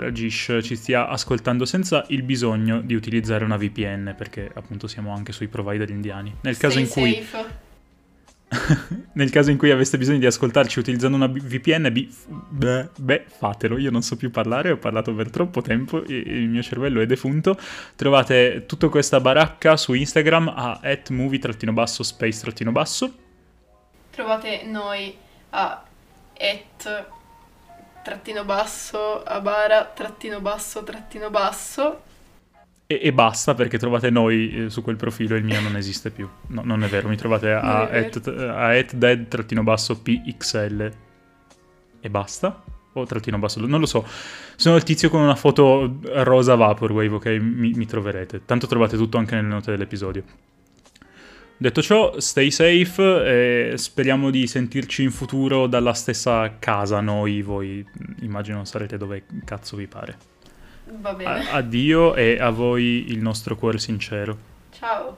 Rajesh 0.00 0.58
ci 0.62 0.74
stia 0.74 1.06
ascoltando 1.08 1.64
senza 1.64 2.04
il 2.08 2.24
bisogno 2.24 2.80
di 2.80 2.94
utilizzare 2.94 3.44
una 3.44 3.56
VPN, 3.56 4.14
perché 4.18 4.50
appunto 4.52 4.88
siamo 4.88 5.14
anche 5.14 5.30
sui 5.30 5.46
provider 5.46 5.88
indiani. 5.90 6.34
Nel 6.42 6.56
caso 6.56 6.84
Stay 6.84 6.84
in 6.84 6.88
cui 6.90 7.22
safe. 7.24 7.66
nel 9.12 9.30
caso 9.30 9.50
in 9.50 9.58
cui 9.58 9.70
aveste 9.70 9.98
bisogno 9.98 10.18
di 10.18 10.26
ascoltarci 10.26 10.78
utilizzando 10.78 11.16
una 11.16 11.26
VPN, 11.26 11.92
bi- 11.92 12.14
beh, 12.26 12.88
beh, 12.96 13.24
fatelo. 13.26 13.76
Io 13.78 13.90
non 13.90 14.02
so 14.02 14.16
più 14.16 14.30
parlare, 14.30 14.70
ho 14.70 14.78
parlato 14.78 15.14
per 15.14 15.30
troppo 15.30 15.60
tempo, 15.60 16.02
il 16.06 16.48
mio 16.48 16.62
cervello 16.62 17.00
è 17.00 17.06
defunto. 17.06 17.58
Trovate 17.94 18.64
tutta 18.66 18.88
questa 18.88 19.20
baracca 19.20 19.76
su 19.76 19.92
Instagram 19.92 20.52
a 20.56 20.80
movie-space-basso. 21.10 23.14
Trovate 24.10 24.62
noi 24.64 25.14
a 25.50 25.84
et 26.32 27.06
trattino 28.02 28.44
basso 28.44 29.22
a 29.22 29.40
bara 29.40 29.84
trattino 29.84 30.40
basso 30.40 30.82
trattino 30.82 31.30
basso. 31.30 32.02
E, 32.90 33.00
e 33.02 33.12
basta 33.12 33.52
perché 33.54 33.76
trovate 33.76 34.08
noi 34.08 34.64
eh, 34.64 34.70
su 34.70 34.80
quel 34.80 34.96
profilo, 34.96 35.36
il 35.36 35.44
mio 35.44 35.60
non 35.60 35.76
esiste 35.76 36.10
più. 36.10 36.26
No, 36.46 36.62
non 36.64 36.82
è 36.82 36.88
vero, 36.88 37.06
mi 37.08 37.16
trovate 37.16 37.52
a, 37.52 37.60
a 37.60 38.70
at 38.78 38.94
dead-pxl 38.94 40.92
e 42.00 42.10
basta? 42.10 42.64
O 42.94 43.04
trattino 43.04 43.38
basso, 43.38 43.60
non 43.66 43.78
lo 43.78 43.84
so. 43.86 44.06
Sono 44.56 44.76
il 44.76 44.84
tizio 44.84 45.10
con 45.10 45.20
una 45.20 45.34
foto 45.34 45.98
rosa 46.02 46.54
Vaporwave, 46.54 47.14
ok? 47.14 47.26
Mi, 47.26 47.72
mi 47.72 47.84
troverete. 47.84 48.46
Tanto 48.46 48.66
trovate 48.66 48.96
tutto 48.96 49.18
anche 49.18 49.34
nelle 49.34 49.48
note 49.48 49.70
dell'episodio. 49.70 50.24
Detto 51.58 51.82
ciò, 51.82 52.18
stay 52.18 52.50
safe 52.50 53.72
e 53.72 53.76
speriamo 53.76 54.30
di 54.30 54.46
sentirci 54.46 55.02
in 55.02 55.10
futuro 55.10 55.66
dalla 55.66 55.92
stessa 55.92 56.56
casa, 56.58 57.00
noi, 57.00 57.42
voi 57.42 57.84
immagino 58.20 58.64
sarete 58.64 58.96
dove 58.96 59.24
cazzo 59.44 59.76
vi 59.76 59.86
pare. 59.86 60.37
Va 61.00 61.12
bene. 61.12 61.48
A- 61.50 61.54
addio 61.56 62.14
e 62.14 62.38
a 62.40 62.50
voi 62.50 63.10
il 63.10 63.20
nostro 63.20 63.56
cuore 63.56 63.78
sincero. 63.78 64.36
Ciao. 64.78 65.16